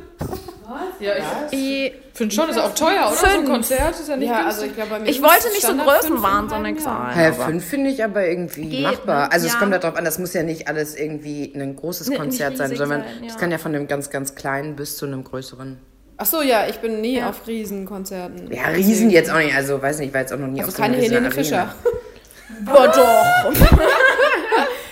Ja, 0.99 1.11
ich 1.51 1.57
Ich, 1.59 1.93
finde 2.13 2.33
schon, 2.35 2.49
ist 2.49 2.55
ja 2.55 2.63
auch 2.65 2.73
teuer, 2.73 3.07
oder? 3.07 3.15
So 3.15 3.25
ein 3.25 3.31
Fünf. 3.37 3.49
Konzert 3.49 3.91
ist 3.99 4.09
ja 4.09 4.17
nicht 4.17 4.29
Ja, 4.29 4.43
günstig. 4.43 4.71
also 4.79 4.83
ich 4.83 4.99
mir 5.03 5.09
ich 5.09 5.21
wollte 5.21 5.37
es 5.47 5.53
nicht 5.53 5.61
so 5.61 5.67
Standard 5.67 5.89
fünf 6.03 6.21
größenwahnsinnig 6.21 6.81
sein. 6.81 7.19
Ja, 7.19 7.31
fünf 7.33 7.65
finde 7.65 7.89
ich 7.89 8.03
aber 8.03 8.25
irgendwie 8.27 8.69
Geht, 8.69 8.83
machbar. 8.83 9.27
ne? 9.27 9.31
Also 9.31 9.47
es 9.47 9.53
Ja. 9.53 9.59
kommt 9.59 9.73
darauf 9.73 9.95
an, 9.97 10.03
das 10.05 10.19
muss 10.19 10.33
ja 10.33 10.43
nicht 10.43 10.67
alles 10.67 10.95
irgendwie 10.95 11.53
ein 11.55 11.75
großes 11.75 12.07
Nee, 12.07 12.13
nicht 12.15 12.21
Konzert 12.21 12.57
sein, 12.57 12.75
sondern 12.75 13.01
sein, 13.03 13.09
ja. 13.21 13.27
das 13.27 13.37
kann 13.37 13.51
ja 13.51 13.57
von 13.57 13.75
einem 13.75 13.87
ganz, 13.87 14.09
ganz 14.09 14.35
kleinen 14.35 14.75
bis 14.75 14.97
zu 14.97 15.05
einem 15.05 15.23
größeren. 15.23 15.77
Ach 16.17 16.25
so, 16.25 16.41
ja, 16.41 16.65
ich 16.67 16.77
bin 16.79 16.99
nie 17.01 17.21
auf 17.21 17.45
Riesenkonzerten. 17.47 18.51
Ja, 18.51 18.67
Riesen 18.69 19.09
jetzt 19.09 19.29
auch 19.31 19.37
nicht. 19.37 19.55
Also 19.55 19.81
weiß 19.81 19.99
nicht, 19.99 20.07
ich 20.09 20.13
war 20.13 20.21
jetzt 20.21 20.33
auch 20.33 20.39
noch 20.39 20.47
nie 20.47 20.59
Also 20.61 20.71
auf 20.71 20.75
so 20.77 20.81
einer 20.83 20.93
keine 20.95 21.05
Helene 21.05 21.31
Fischer. 21.31 21.73
Boah, 22.65 22.87
doch. 22.87 23.53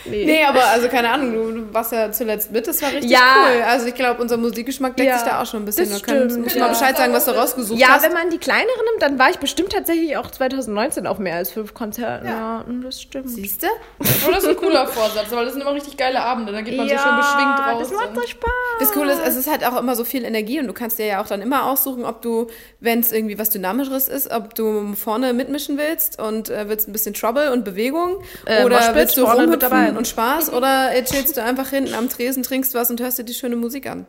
Nee, 0.05 0.43
aber 0.45 0.63
also 0.67 0.87
keine 0.87 1.09
Ahnung, 1.09 1.33
du, 1.55 1.73
warst 1.73 1.91
ja 1.91 2.11
zuletzt 2.11 2.51
mit, 2.51 2.67
das 2.67 2.81
war 2.81 2.91
richtig 2.91 3.09
Ja. 3.11 3.19
cool. 3.47 3.61
Also 3.63 3.87
ich 3.87 3.95
glaube, 3.95 4.21
unser 4.21 4.37
Musikgeschmack 4.37 4.95
deckt 4.97 5.09
Ja, 5.09 5.17
sich 5.17 5.27
da 5.27 5.41
auch 5.41 5.45
schon 5.45 5.63
ein 5.63 5.65
bisschen. 5.65 5.89
das 5.89 6.01
Du 6.01 6.05
kannst, 6.05 6.23
stimmt, 6.31 6.43
musst 6.43 6.55
ja. 6.55 6.63
mal 6.63 6.69
Bescheid 6.69 6.97
sagen, 6.97 7.13
was 7.13 7.25
du 7.25 7.31
rausgesucht 7.31 7.79
Ja, 7.79 7.89
hast. 7.89 8.03
wenn 8.05 8.13
man 8.13 8.29
die 8.29 8.37
kleineren 8.37 8.67
nimmt, 8.91 9.01
dann 9.01 9.19
war 9.19 9.29
ich 9.29 9.37
bestimmt 9.37 9.71
tatsächlich 9.71 10.17
auch 10.17 10.29
2019 10.31 11.07
auf 11.07 11.17
mehr 11.19 11.35
als 11.35 11.51
fünf 11.51 11.73
Konzerten. 11.73 12.27
Ja, 12.27 12.63
das 12.83 13.01
stimmt. 13.01 13.29
Siehst 13.29 13.63
du? 13.63 13.67
Oh, 13.99 14.31
das 14.31 14.43
ist 14.43 14.49
ein 14.49 14.55
cooler 14.57 14.87
Vorsatz, 14.87 15.27
weil 15.31 15.45
das 15.45 15.53
sind 15.53 15.61
immer 15.61 15.73
richtig 15.73 15.97
geile 15.97 16.21
Abende. 16.21 16.51
Da 16.51 16.61
geht 16.61 16.77
man 16.77 16.87
so 16.87 16.95
schön 16.97 17.15
beschwingt 17.17 17.59
raus. 17.59 17.77
das 17.79 17.91
macht 17.91 18.15
so 18.15 18.21
Spaß. 18.27 18.51
Das 18.79 18.91
Coole 18.91 19.13
ist, 19.13 19.21
es 19.25 19.35
ist 19.35 19.49
halt 19.51 19.65
auch 19.65 19.79
immer 19.79 19.95
so 19.95 20.03
viel 20.03 20.23
Energie 20.25 20.59
und 20.59 20.67
du 20.67 20.73
kannst 20.73 20.99
dir 20.99 21.05
ja 21.05 21.21
auch 21.21 21.27
dann 21.27 21.41
immer 21.41 21.65
aussuchen, 21.69 22.05
ob 22.05 22.21
du, 22.21 22.47
wenn 22.79 22.99
es 22.99 23.11
irgendwie 23.11 23.37
was 23.39 23.49
Dynamischeres 23.49 24.07
ist, 24.07 24.31
ob 24.31 24.55
du 24.55 24.93
vorne 24.95 25.33
mitmischen 25.33 25.77
willst 25.77 26.19
und 26.21 26.49
äh, 26.49 26.67
willst 26.69 26.87
ein 26.87 26.91
bisschen 26.91 27.13
Trouble 27.13 27.51
und 27.51 27.63
Bewegung 27.63 28.21
Äh, 28.45 28.63
oder 28.63 28.77
Moshpit, 28.77 28.95
willst 28.95 29.17
du 29.17 29.25
vorne 29.25 29.47
mit 29.47 29.63
rumhüpfen 29.63 29.94
und 29.97 30.07
Spaß 30.07 30.51
oder 30.53 30.91
chillst 31.05 31.37
du 31.37 31.43
einfach 31.43 31.69
hinten 31.69 31.93
am 31.93 32.09
Tresen, 32.09 32.43
trinkst 32.43 32.73
was 32.73 32.89
und 32.89 32.99
hörst 33.01 33.17
dir 33.19 33.23
die 33.23 33.33
schöne 33.33 33.55
Musik 33.55 33.87
an. 33.89 34.05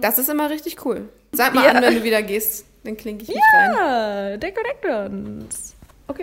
Das 0.00 0.18
ist 0.18 0.28
immer 0.28 0.50
richtig 0.50 0.84
cool. 0.84 1.08
Sag 1.32 1.54
mal 1.54 1.64
Ja. 1.64 1.72
an, 1.72 1.82
wenn 1.82 1.94
du 1.94 2.02
wieder 2.02 2.22
gehst, 2.22 2.64
dann 2.84 2.96
klinke 2.96 3.22
ich 3.24 3.28
mich 3.28 3.38
rein. 3.54 3.70
Ja, 3.76 4.36
Decorations. 4.36 5.74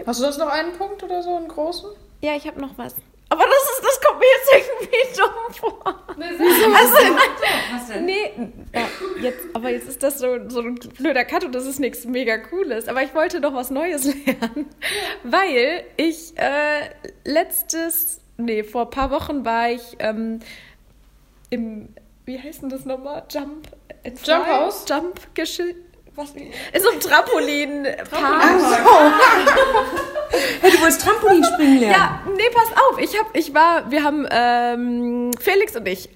Hast 0.06 0.20
du 0.20 0.24
sonst 0.24 0.38
noch 0.38 0.48
einen 0.50 0.74
Punkt 0.74 1.02
oder 1.04 1.22
so, 1.24 1.36
einen 1.36 1.48
großen? 1.48 1.90
Ja, 2.22 2.36
ich 2.36 2.46
habe 2.48 2.60
noch 2.60 2.78
was. 2.78 2.96
Aber 3.30 3.44
das 3.44 3.54
ist, 3.78 3.84
das 3.86 4.02
kommt 4.02 4.20
mir 4.20 4.26
jetzt 4.26 4.70
irgendwie 4.70 5.18
dumm 5.20 5.54
vor. 5.54 6.04
Also, 6.76 8.00
nee, 8.02 8.32
ja, 8.74 8.88
jetzt, 9.22 9.40
aber 9.54 9.70
jetzt 9.70 9.88
ist 9.90 10.02
das 10.02 10.20
so, 10.20 10.38
so 10.50 10.62
ein 10.62 10.76
blöder 10.76 11.26
Cut 11.26 11.44
und 11.44 11.54
das 11.54 11.66
ist 11.66 11.80
nichts 11.80 12.06
mega 12.06 12.38
Cooles. 12.38 12.88
Aber 12.88 13.04
ich 13.04 13.14
wollte 13.14 13.40
noch 13.42 13.54
was 13.54 13.70
Neues 13.70 14.06
lernen, 14.26 14.68
weil 15.24 15.84
ich 15.98 16.34
äh, 16.38 16.90
letztes, 17.26 18.22
nee, 18.38 18.64
vor 18.64 18.84
ein 18.84 18.90
paar 18.90 19.12
Wochen 19.12 19.46
war 19.46 19.70
ich 19.70 19.96
ähm, 20.00 20.40
im, 21.50 21.90
wie 22.26 22.40
heißt 22.40 22.62
denn 22.62 22.70
das 22.70 22.86
nochmal? 22.86 23.24
Jump, 23.30 23.68
Jump 24.24 24.48
House? 24.48 24.86
Jump. 24.88 25.20
Was? 26.16 26.34
In 26.34 26.82
so 26.82 26.90
einem 26.90 27.00
Trampolin. 27.00 27.86
Hey, 30.62 30.72
du 30.72 30.82
wolltest 30.82 31.02
Trampolin 31.02 31.44
springen 31.44 31.80
lernen. 31.80 31.96
Ja, 31.96 32.22
nee, 32.36 32.50
pass 32.54 32.70
auf. 32.76 33.00
Ich 33.00 33.18
hab, 33.18 33.36
ich 33.36 33.54
war, 33.54 33.90
wir 33.90 34.04
haben, 34.04 34.28
ähm, 34.30 35.32
Felix 35.40 35.76
und 35.76 35.88
ich 35.88 36.10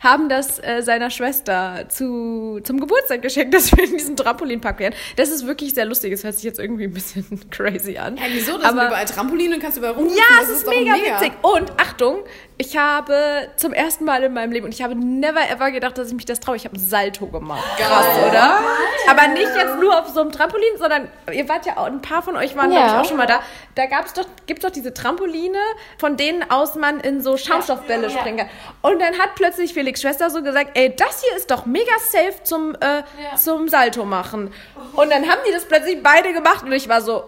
haben 0.00 0.28
das 0.28 0.58
äh, 0.58 0.82
seiner 0.82 1.10
Schwester 1.10 1.86
zu, 1.88 2.60
zum 2.62 2.80
Geburtstag 2.80 3.22
geschenkt, 3.22 3.54
dass 3.54 3.76
wir 3.76 3.84
in 3.84 3.96
diesen 3.96 4.16
Trampolinpark 4.16 4.78
werden. 4.78 4.94
Das 5.16 5.30
ist 5.30 5.46
wirklich 5.46 5.74
sehr 5.74 5.84
lustig. 5.84 6.12
Das 6.12 6.24
hört 6.24 6.34
sich 6.34 6.44
jetzt 6.44 6.58
irgendwie 6.58 6.84
ein 6.84 6.92
bisschen 6.92 7.26
crazy 7.50 7.96
an. 7.98 8.16
Ja, 8.16 8.24
wieso? 8.32 8.58
Das 8.58 8.70
sind 8.70 8.74
überall 8.74 9.04
Trampoline 9.04 9.54
und 9.54 9.60
kannst 9.60 9.78
überall 9.78 9.94
rum. 9.94 10.08
Ja, 10.08 10.40
das 10.40 10.48
es 10.48 10.58
ist 10.58 10.66
doch 10.66 10.72
mega, 10.72 10.94
witzig. 10.94 11.32
Und 11.42 11.72
Achtung, 11.78 12.24
ich 12.58 12.76
habe 12.78 13.48
zum 13.56 13.72
ersten 13.74 14.04
Mal 14.04 14.22
in 14.22 14.32
meinem 14.32 14.50
Leben 14.50 14.64
und 14.64 14.72
ich 14.72 14.82
habe 14.82 14.94
never 14.94 15.40
ever 15.50 15.70
gedacht, 15.70 15.98
dass 15.98 16.08
ich 16.08 16.14
mich 16.14 16.24
das 16.24 16.40
traue. 16.40 16.56
Ich 16.56 16.64
habe 16.64 16.76
ein 16.76 16.80
Salto 16.80 17.26
gemacht. 17.26 17.62
Krass, 17.76 18.06
oder? 18.28 18.60
Aber 19.10 19.28
nicht 19.28 19.54
jetzt 19.54 19.78
nur 19.78 19.98
auf 19.98 20.08
so 20.08 20.20
einem 20.22 20.32
Trampolin, 20.32 20.78
sondern 20.78 21.08
ihr 21.32 21.48
wart 21.48 21.66
ja 21.66 21.76
auch, 21.76 21.86
ein 21.86 22.00
paar 22.00 22.22
von 22.22 22.34
euch 22.36 22.56
waren, 22.56 22.72
Ja. 22.72 22.78
glaube 22.84 22.92
ich, 22.94 23.00
auch 23.02 23.08
schon 23.08 23.18
mal 23.18 23.26
da. 23.26 23.40
Da 23.74 23.86
gab's 23.86 24.14
doch, 24.14 24.24
gibt's 24.46 24.64
doch 24.64 24.70
diese 24.70 24.94
Trampoline, 24.94 25.58
von 25.98 26.16
denen 26.16 26.50
aus 26.50 26.76
man 26.76 27.00
in 27.00 27.20
so 27.20 27.36
Schaumstoffbälle 27.36 28.08
springen 28.08 28.38
kann. 28.38 28.48
Und 28.80 29.00
dann 29.02 29.18
hat 29.18 29.34
plötzlich 29.34 29.74
Felix 29.74 30.00
Schwester 30.00 30.30
so 30.30 30.42
gesagt, 30.42 30.70
ey, 30.78 30.94
das 30.96 31.22
hier 31.22 31.36
ist 31.36 31.50
doch 31.50 31.66
mega 31.66 31.92
safe 32.10 32.42
zum, 32.42 32.74
äh, 32.76 33.02
zum 33.36 33.68
Salto 33.68 34.04
machen. 34.06 34.52
Und 34.94 35.10
dann 35.10 35.28
haben 35.28 35.40
die 35.46 35.52
das 35.52 35.66
plötzlich 35.66 36.02
beide 36.02 36.32
gemacht 36.32 36.64
und 36.64 36.72
ich 36.72 36.88
war 36.88 37.02
so, 37.02 37.24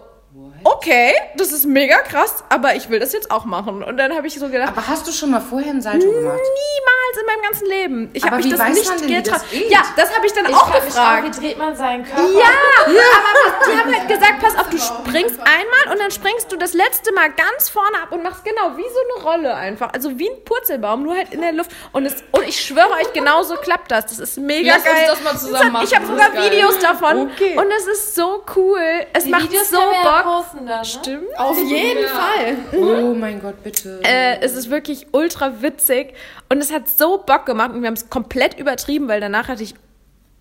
okay, 0.63 1.13
das 1.35 1.51
ist 1.51 1.65
mega 1.65 1.97
krass, 1.99 2.43
aber 2.49 2.75
ich 2.75 2.89
will 2.89 2.99
das 2.99 3.13
jetzt 3.13 3.31
auch 3.31 3.45
machen. 3.45 3.83
Und 3.83 3.97
dann 3.97 4.15
habe 4.15 4.27
ich 4.27 4.35
so 4.39 4.49
gedacht, 4.49 4.69
Aber 4.75 4.87
hast 4.87 5.07
du 5.07 5.11
schon 5.11 5.31
mal 5.31 5.39
vorher 5.41 5.71
ein 5.71 5.81
Salto 5.81 6.05
gemacht? 6.11 6.39
niemals 6.39 7.19
in 7.19 7.25
meinem 7.25 7.41
ganzen 7.43 7.67
Leben. 7.67 8.09
Ich 8.13 8.23
Aber 8.23 8.31
habe 8.33 8.43
mich 8.43 8.53
wie 8.53 8.57
das 8.57 8.59
weiß 8.59 9.01
nicht 9.01 9.25
getraut. 9.25 9.41
Ja, 9.69 9.81
das 9.95 10.15
habe 10.15 10.25
ich 10.25 10.33
dann 10.33 10.45
Ich 10.45 10.55
auch 10.55 10.71
gefragt. 10.71 11.23
Auch, 11.23 11.23
wie 11.41 11.41
dreht 11.47 11.57
man 11.57 11.75
seinen 11.75 12.05
Körper? 12.05 12.21
Ja, 12.31 12.49
aber 12.85 12.91
was, 12.93 13.67
die 13.67 13.77
haben 13.77 13.93
halt 13.93 14.07
gesagt, 14.07 14.39
pass 14.41 14.55
auf, 14.57 14.69
du 14.69 14.77
springst 14.77 15.39
einmal 15.39 15.93
und 15.93 15.99
dann 15.99 16.11
springst 16.11 16.51
du 16.51 16.57
das 16.57 16.73
letzte 16.73 17.13
Mal 17.13 17.29
ganz 17.31 17.69
vorne 17.69 18.01
ab 18.03 18.11
und 18.11 18.23
machst 18.23 18.43
genau 18.45 18.77
wie 18.77 18.83
so 18.83 18.99
eine 19.15 19.23
Rolle 19.31 19.55
einfach. 19.55 19.93
Also 19.93 20.17
wie 20.19 20.29
ein 20.29 20.43
Purzelbaum, 20.45 21.03
nur 21.03 21.15
halt 21.15 21.33
in 21.33 21.41
der 21.41 21.51
Luft. 21.53 21.71
Und, 21.93 22.05
es, 22.05 22.15
und 22.31 22.47
ich 22.47 22.59
schwöre 22.61 22.91
euch, 23.01 23.11
genauso 23.13 23.55
klappt 23.55 23.91
das. 23.91 24.05
Das 24.07 24.19
ist 24.19 24.37
mega 24.37 24.73
Lass 24.75 24.83
uns 24.83 24.85
geil. 24.93 25.07
das 25.07 25.23
mal 25.23 25.37
zusammen 25.39 25.71
machen. 25.73 25.85
Ich 25.87 25.95
habe 25.95 26.05
sogar. 26.05 26.29
Videos 26.33 26.79
davon. 26.79 27.31
Okay. 27.31 27.57
Und 27.57 27.71
es 27.71 27.87
ist 27.87 28.15
so 28.15 28.43
cool. 28.55 28.79
Es 29.13 29.23
Die 29.23 29.29
macht 29.31 29.43
Videos 29.43 29.69
so 29.69 29.77
ja 29.79 30.03
Bock. 30.03 30.25
Dann, 30.29 30.65
ne? 30.65 30.85
Stimmt. 30.85 31.37
Auf 31.37 31.57
jeden 31.57 32.07
Fall. 32.07 32.57
Oh 32.77 33.13
mein 33.13 33.41
Gott, 33.41 33.63
bitte. 33.63 33.99
Äh, 34.03 34.39
es 34.41 34.55
ist 34.55 34.69
wirklich 34.69 35.07
ultra 35.11 35.61
witzig 35.61 36.13
und 36.49 36.59
es 36.59 36.71
hat 36.71 36.87
so 36.87 37.23
Bock 37.25 37.45
gemacht 37.45 37.71
und 37.71 37.81
wir 37.81 37.87
haben 37.87 37.95
es 37.95 38.09
komplett 38.09 38.57
übertrieben, 38.59 39.07
weil 39.07 39.21
danach 39.21 39.47
hatte 39.47 39.63
ich 39.63 39.75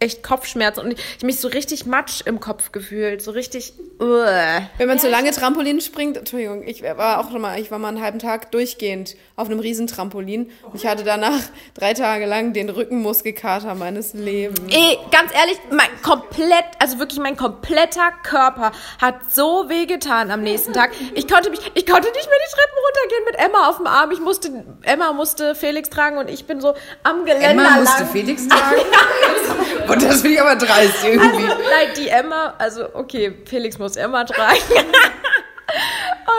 echt 0.01 0.23
Kopfschmerzen 0.23 0.81
und 0.81 0.93
ich, 0.93 0.99
ich 1.19 1.25
mich 1.25 1.41
so 1.41 1.49
richtig 1.49 1.87
matsch 1.87 2.23
im 2.25 2.41
Kopf 2.41 2.73
gefühlt, 2.73 3.23
so 3.23 3.33
richtig. 3.33 3.73
uah. 4.01 4.63
Wenn 4.77 4.89
man 4.89 4.99
so 4.99 5.09
lange 5.09 5.31
Trampolin 5.33 5.81
springt, 5.81 6.17
Entschuldigung, 6.17 6.67
ich 6.67 6.83
war 6.83 7.19
auch 7.19 7.31
schon 7.31 7.41
mal, 7.41 7.59
ich 7.61 7.71
war 7.71 7.79
mal 7.79 7.89
einen 7.89 8.01
halben 8.01 8.19
Tag 8.19 8.51
durchgehend 8.53 9.17
auf 9.37 9.49
einem 9.49 9.59
Riesentrampolin. 9.59 10.51
Und 10.63 10.75
ich 10.75 10.87
hatte 10.87 11.05
danach 11.05 11.41
drei 11.75 11.95
Tage 11.95 12.27
lang 12.27 12.53
den 12.53 12.69
Rückenmuskelkater 12.69 13.75
meines 13.75 14.15
Lebens. 14.15 14.61
Ey, 14.73 14.99
ganz 15.11 15.33
ehrlich, 15.35 15.59
mein 15.71 15.89
komplett, 16.03 16.65
also 16.79 16.99
wirklich 16.99 17.19
mein 17.19 17.37
kompletter 17.37 18.13
Körper 18.23 18.73
hat 19.01 19.33
so 19.33 19.69
wehgetan 19.69 20.31
am 20.31 20.43
nächsten 20.43 20.73
Tag. 20.73 20.93
Ich 21.15 21.27
konnte 21.27 21.51
mich, 21.51 21.61
ich 21.75 21.87
konnte 21.87 22.09
nicht 22.09 22.29
mehr 22.29 22.39
die 22.39 22.55
Treppen 22.55 22.79
runtergehen 22.87 23.25
mit 23.27 23.39
Emma 23.39 23.69
auf 23.69 23.79
dem 23.79 23.87
Arm. 23.87 24.11
Ich 24.13 24.21
musste, 24.21 24.65
Emma 24.83 25.13
musste 25.13 25.55
Felix 25.55 25.91
tragen 25.91 26.19
und 26.19 26.31
ich 26.31 26.47
bin 26.47 26.61
so 26.61 26.75
am 27.03 27.25
Geländer 27.25 27.51
Emma 27.51 27.81
musste 27.81 28.03
lang. 28.03 28.13
Felix 28.13 28.47
tragen? 28.47 28.77
Und 29.89 30.03
das 30.03 30.21
finde 30.21 30.35
ich 30.35 30.41
aber 30.41 30.57
dreist 30.57 31.05
irgendwie. 31.05 31.45
Nein, 31.45 31.89
die 31.97 32.09
Emma, 32.09 32.55
also 32.59 32.95
okay, 32.95 33.35
Felix 33.47 33.79
muss 33.79 33.97
Emma 33.97 34.25
tragen. 34.25 34.59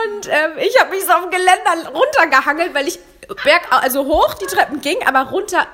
Und 0.04 0.28
ähm, 0.28 0.52
ich 0.58 0.78
habe 0.80 0.90
mich 0.90 1.04
so 1.04 1.12
auf 1.12 1.22
dem 1.22 1.30
Geländer 1.30 1.90
runtergehangelt, 1.92 2.74
weil 2.74 2.88
ich 2.88 2.98
berg, 3.44 3.62
also 3.70 4.06
hoch 4.06 4.34
die 4.34 4.46
Treppen 4.46 4.80
ging, 4.80 4.96
aber 5.06 5.30
runter 5.30 5.66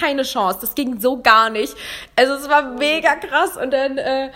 keine 0.00 0.22
Chance. 0.22 0.58
Das 0.60 0.74
ging 0.74 1.00
so 1.00 1.20
gar 1.20 1.50
nicht. 1.50 1.74
Also 2.16 2.34
es 2.34 2.48
war 2.48 2.62
mega 2.62 3.16
krass 3.16 3.56
und 3.56 3.72
dann 3.72 3.98
äh, 3.98 4.30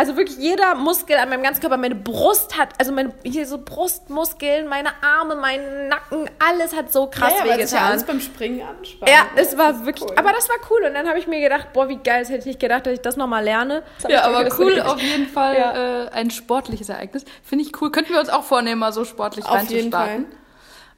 also 0.00 0.16
wirklich 0.16 0.38
jeder 0.38 0.74
Muskel 0.76 1.16
an 1.16 1.28
meinem 1.28 1.42
ganzen 1.42 1.60
Körper, 1.60 1.76
meine 1.76 1.94
Brust 1.94 2.56
hat, 2.58 2.70
also 2.78 2.90
meine 2.90 3.12
hier 3.22 3.46
so 3.46 3.58
Brustmuskeln, 3.58 4.66
meine 4.66 4.88
Arme, 5.02 5.36
mein 5.36 5.88
Nacken, 5.88 6.30
alles 6.38 6.74
hat 6.74 6.90
so 6.90 7.06
krass 7.06 7.34
ja, 7.38 7.44
ja 7.44 7.54
wehgetan. 7.58 7.84
alles 7.84 8.04
beim 8.04 8.20
Springen 8.20 8.62
anspannt. 8.66 9.10
Ja, 9.12 9.26
es 9.36 9.58
war 9.58 9.84
wirklich, 9.84 10.08
cool. 10.10 10.16
aber 10.16 10.32
das 10.32 10.48
war 10.48 10.56
cool. 10.70 10.84
Und 10.86 10.94
dann 10.94 11.06
habe 11.06 11.18
ich 11.18 11.26
mir 11.26 11.40
gedacht, 11.40 11.72
boah, 11.74 11.88
wie 11.90 11.96
geil, 11.96 12.20
das 12.20 12.28
hätte 12.30 12.40
ich 12.40 12.46
nicht 12.46 12.60
gedacht, 12.60 12.86
dass 12.86 12.94
ich 12.94 13.00
das 13.02 13.16
nochmal 13.18 13.44
lerne. 13.44 13.82
Das 14.00 14.10
Ja, 14.10 14.22
aber 14.22 14.44
gedacht, 14.44 14.58
cool, 14.58 14.80
auf 14.80 15.00
jeden 15.02 15.26
Fall 15.34 15.56
Ja. 15.56 16.04
äh, 16.04 16.08
ein 16.12 16.30
sportliches 16.30 16.88
Ereignis. 16.88 17.24
Finde 17.42 17.64
ich 17.66 17.80
cool. 17.82 17.90
Könnten 17.92 18.12
wir 18.14 18.20
uns 18.20 18.30
auch 18.30 18.44
vornehmen, 18.44 18.80
mal 18.80 18.92
so 18.94 19.04
sportlich 19.04 19.44
Auf 19.44 19.60
jeden 19.70 19.92
reinzustarten. 19.92 20.26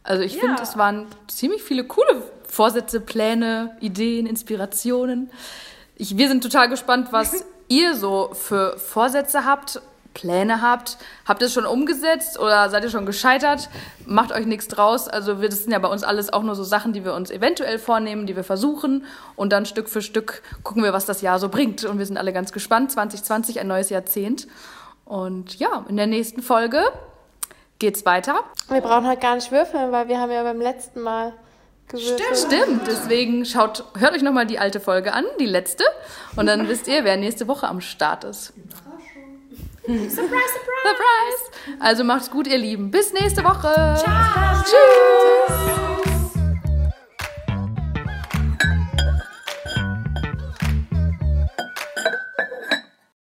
Also 0.05 0.23
ich 0.23 0.35
Ja. 0.35 0.41
finde, 0.43 0.63
es 0.63 0.77
waren 0.79 1.07
ziemlich 1.29 1.63
viele 1.63 1.85
coole 1.85 2.23
Vorsätze, 2.49 3.01
Pläne, 3.01 3.77
Ideen, 3.81 4.27
Inspirationen. 4.27 5.31
Ich, 5.97 6.17
wir 6.17 6.29
sind 6.29 6.43
total 6.43 6.69
gespannt, 6.69 7.09
was 7.11 7.45
ihr 7.69 7.95
so 7.95 8.31
für 8.35 8.79
Vorsätze 8.79 9.45
habt, 9.45 9.81
Pläne 10.15 10.63
habt. 10.63 10.99
Habt 11.27 11.43
ihr 11.43 11.47
es 11.47 11.53
schon 11.53 11.67
umgesetzt 11.67 12.39
oder 12.39 12.69
seid 12.71 12.85
ihr 12.85 12.91
schon 12.91 13.07
gescheitert? 13.07 13.69
Macht 14.07 14.33
euch 14.33 14.47
nichts 14.47 14.69
draus. 14.69 15.09
Also 15.09 15.41
wir, 15.41 15.49
das 15.49 15.63
sind 15.63 15.73
ja 15.73 15.79
bei 15.79 15.89
uns 15.89 16.03
alles 16.03 16.33
auch 16.33 16.43
nur 16.43 16.55
so 16.55 16.65
Sachen, 16.65 16.93
die 16.93 17.05
wir 17.05 17.15
uns 17.15 17.31
eventuell 17.31 17.79
vornehmen, 17.79 18.27
die 18.27 18.37
wir 18.37 18.45
versuchen. 18.45 19.05
Und 19.37 19.53
dann 19.53 19.67
Stück 19.67 19.89
für 19.89 20.03
Stück 20.03 20.43
gucken 20.63 20.83
wir, 20.83 20.93
was 20.93 21.07
das 21.07 21.23
Jahr 21.23 21.39
so 21.39 21.49
bringt. 21.49 21.85
Und 21.85 21.99
wir 21.99 22.07
sind 22.07 22.19
alle 22.19 22.33
ganz 22.33 22.53
gespannt. 22.53 22.93
2020, 22.93 23.61
ein 23.61 23.69
neues 23.69 23.91
Jahrzehnt. 23.91 24.49
Und 25.05 25.59
ja, 25.59 25.85
in 25.89 25.97
der 25.97 26.07
nächsten 26.07 26.43
Folge 26.43 26.83
geht's 27.79 28.07
weiter. 28.07 28.37
Wir 28.69 28.81
brauchen 28.81 29.09
heute 29.09 29.21
gar 29.21 29.35
nicht 29.35 29.51
würfeln, 29.51 29.93
weil 29.93 30.09
wir 30.09 30.21
haben 30.21 30.31
ja 30.31 30.43
beim 30.43 30.61
letzten 30.61 31.01
Mal 31.01 31.33
gewürfelt. 31.93 32.37
Stimmt, 32.37 32.87
deswegen 32.87 33.45
schaut, 33.45 33.85
hört 33.99 34.15
euch 34.15 34.23
nochmal 34.23 34.47
die 34.47 34.59
alte 34.59 34.81
Folge 34.81 35.13
an, 35.13 35.25
die 35.39 35.47
letzte. 35.47 35.85
Und 36.37 36.47
dann 36.47 36.69
wisst 36.69 36.89
ihr, 36.89 37.05
wer 37.05 37.17
nächste 37.17 37.47
Woche 37.47 37.69
am 37.69 37.81
Start 37.81 38.25
ist. 38.25 38.53
surprise, 39.87 40.17
surprise! 40.17 41.79
Also 41.81 42.05
macht's 42.05 42.31
gut, 42.31 42.47
ihr 42.47 42.59
Lieben. 42.59 42.91
Bis 42.91 43.13
nächste 43.13 43.45
Woche. 43.45 43.97
Ciao. 43.99 44.65
Tschüss. 44.65 46.12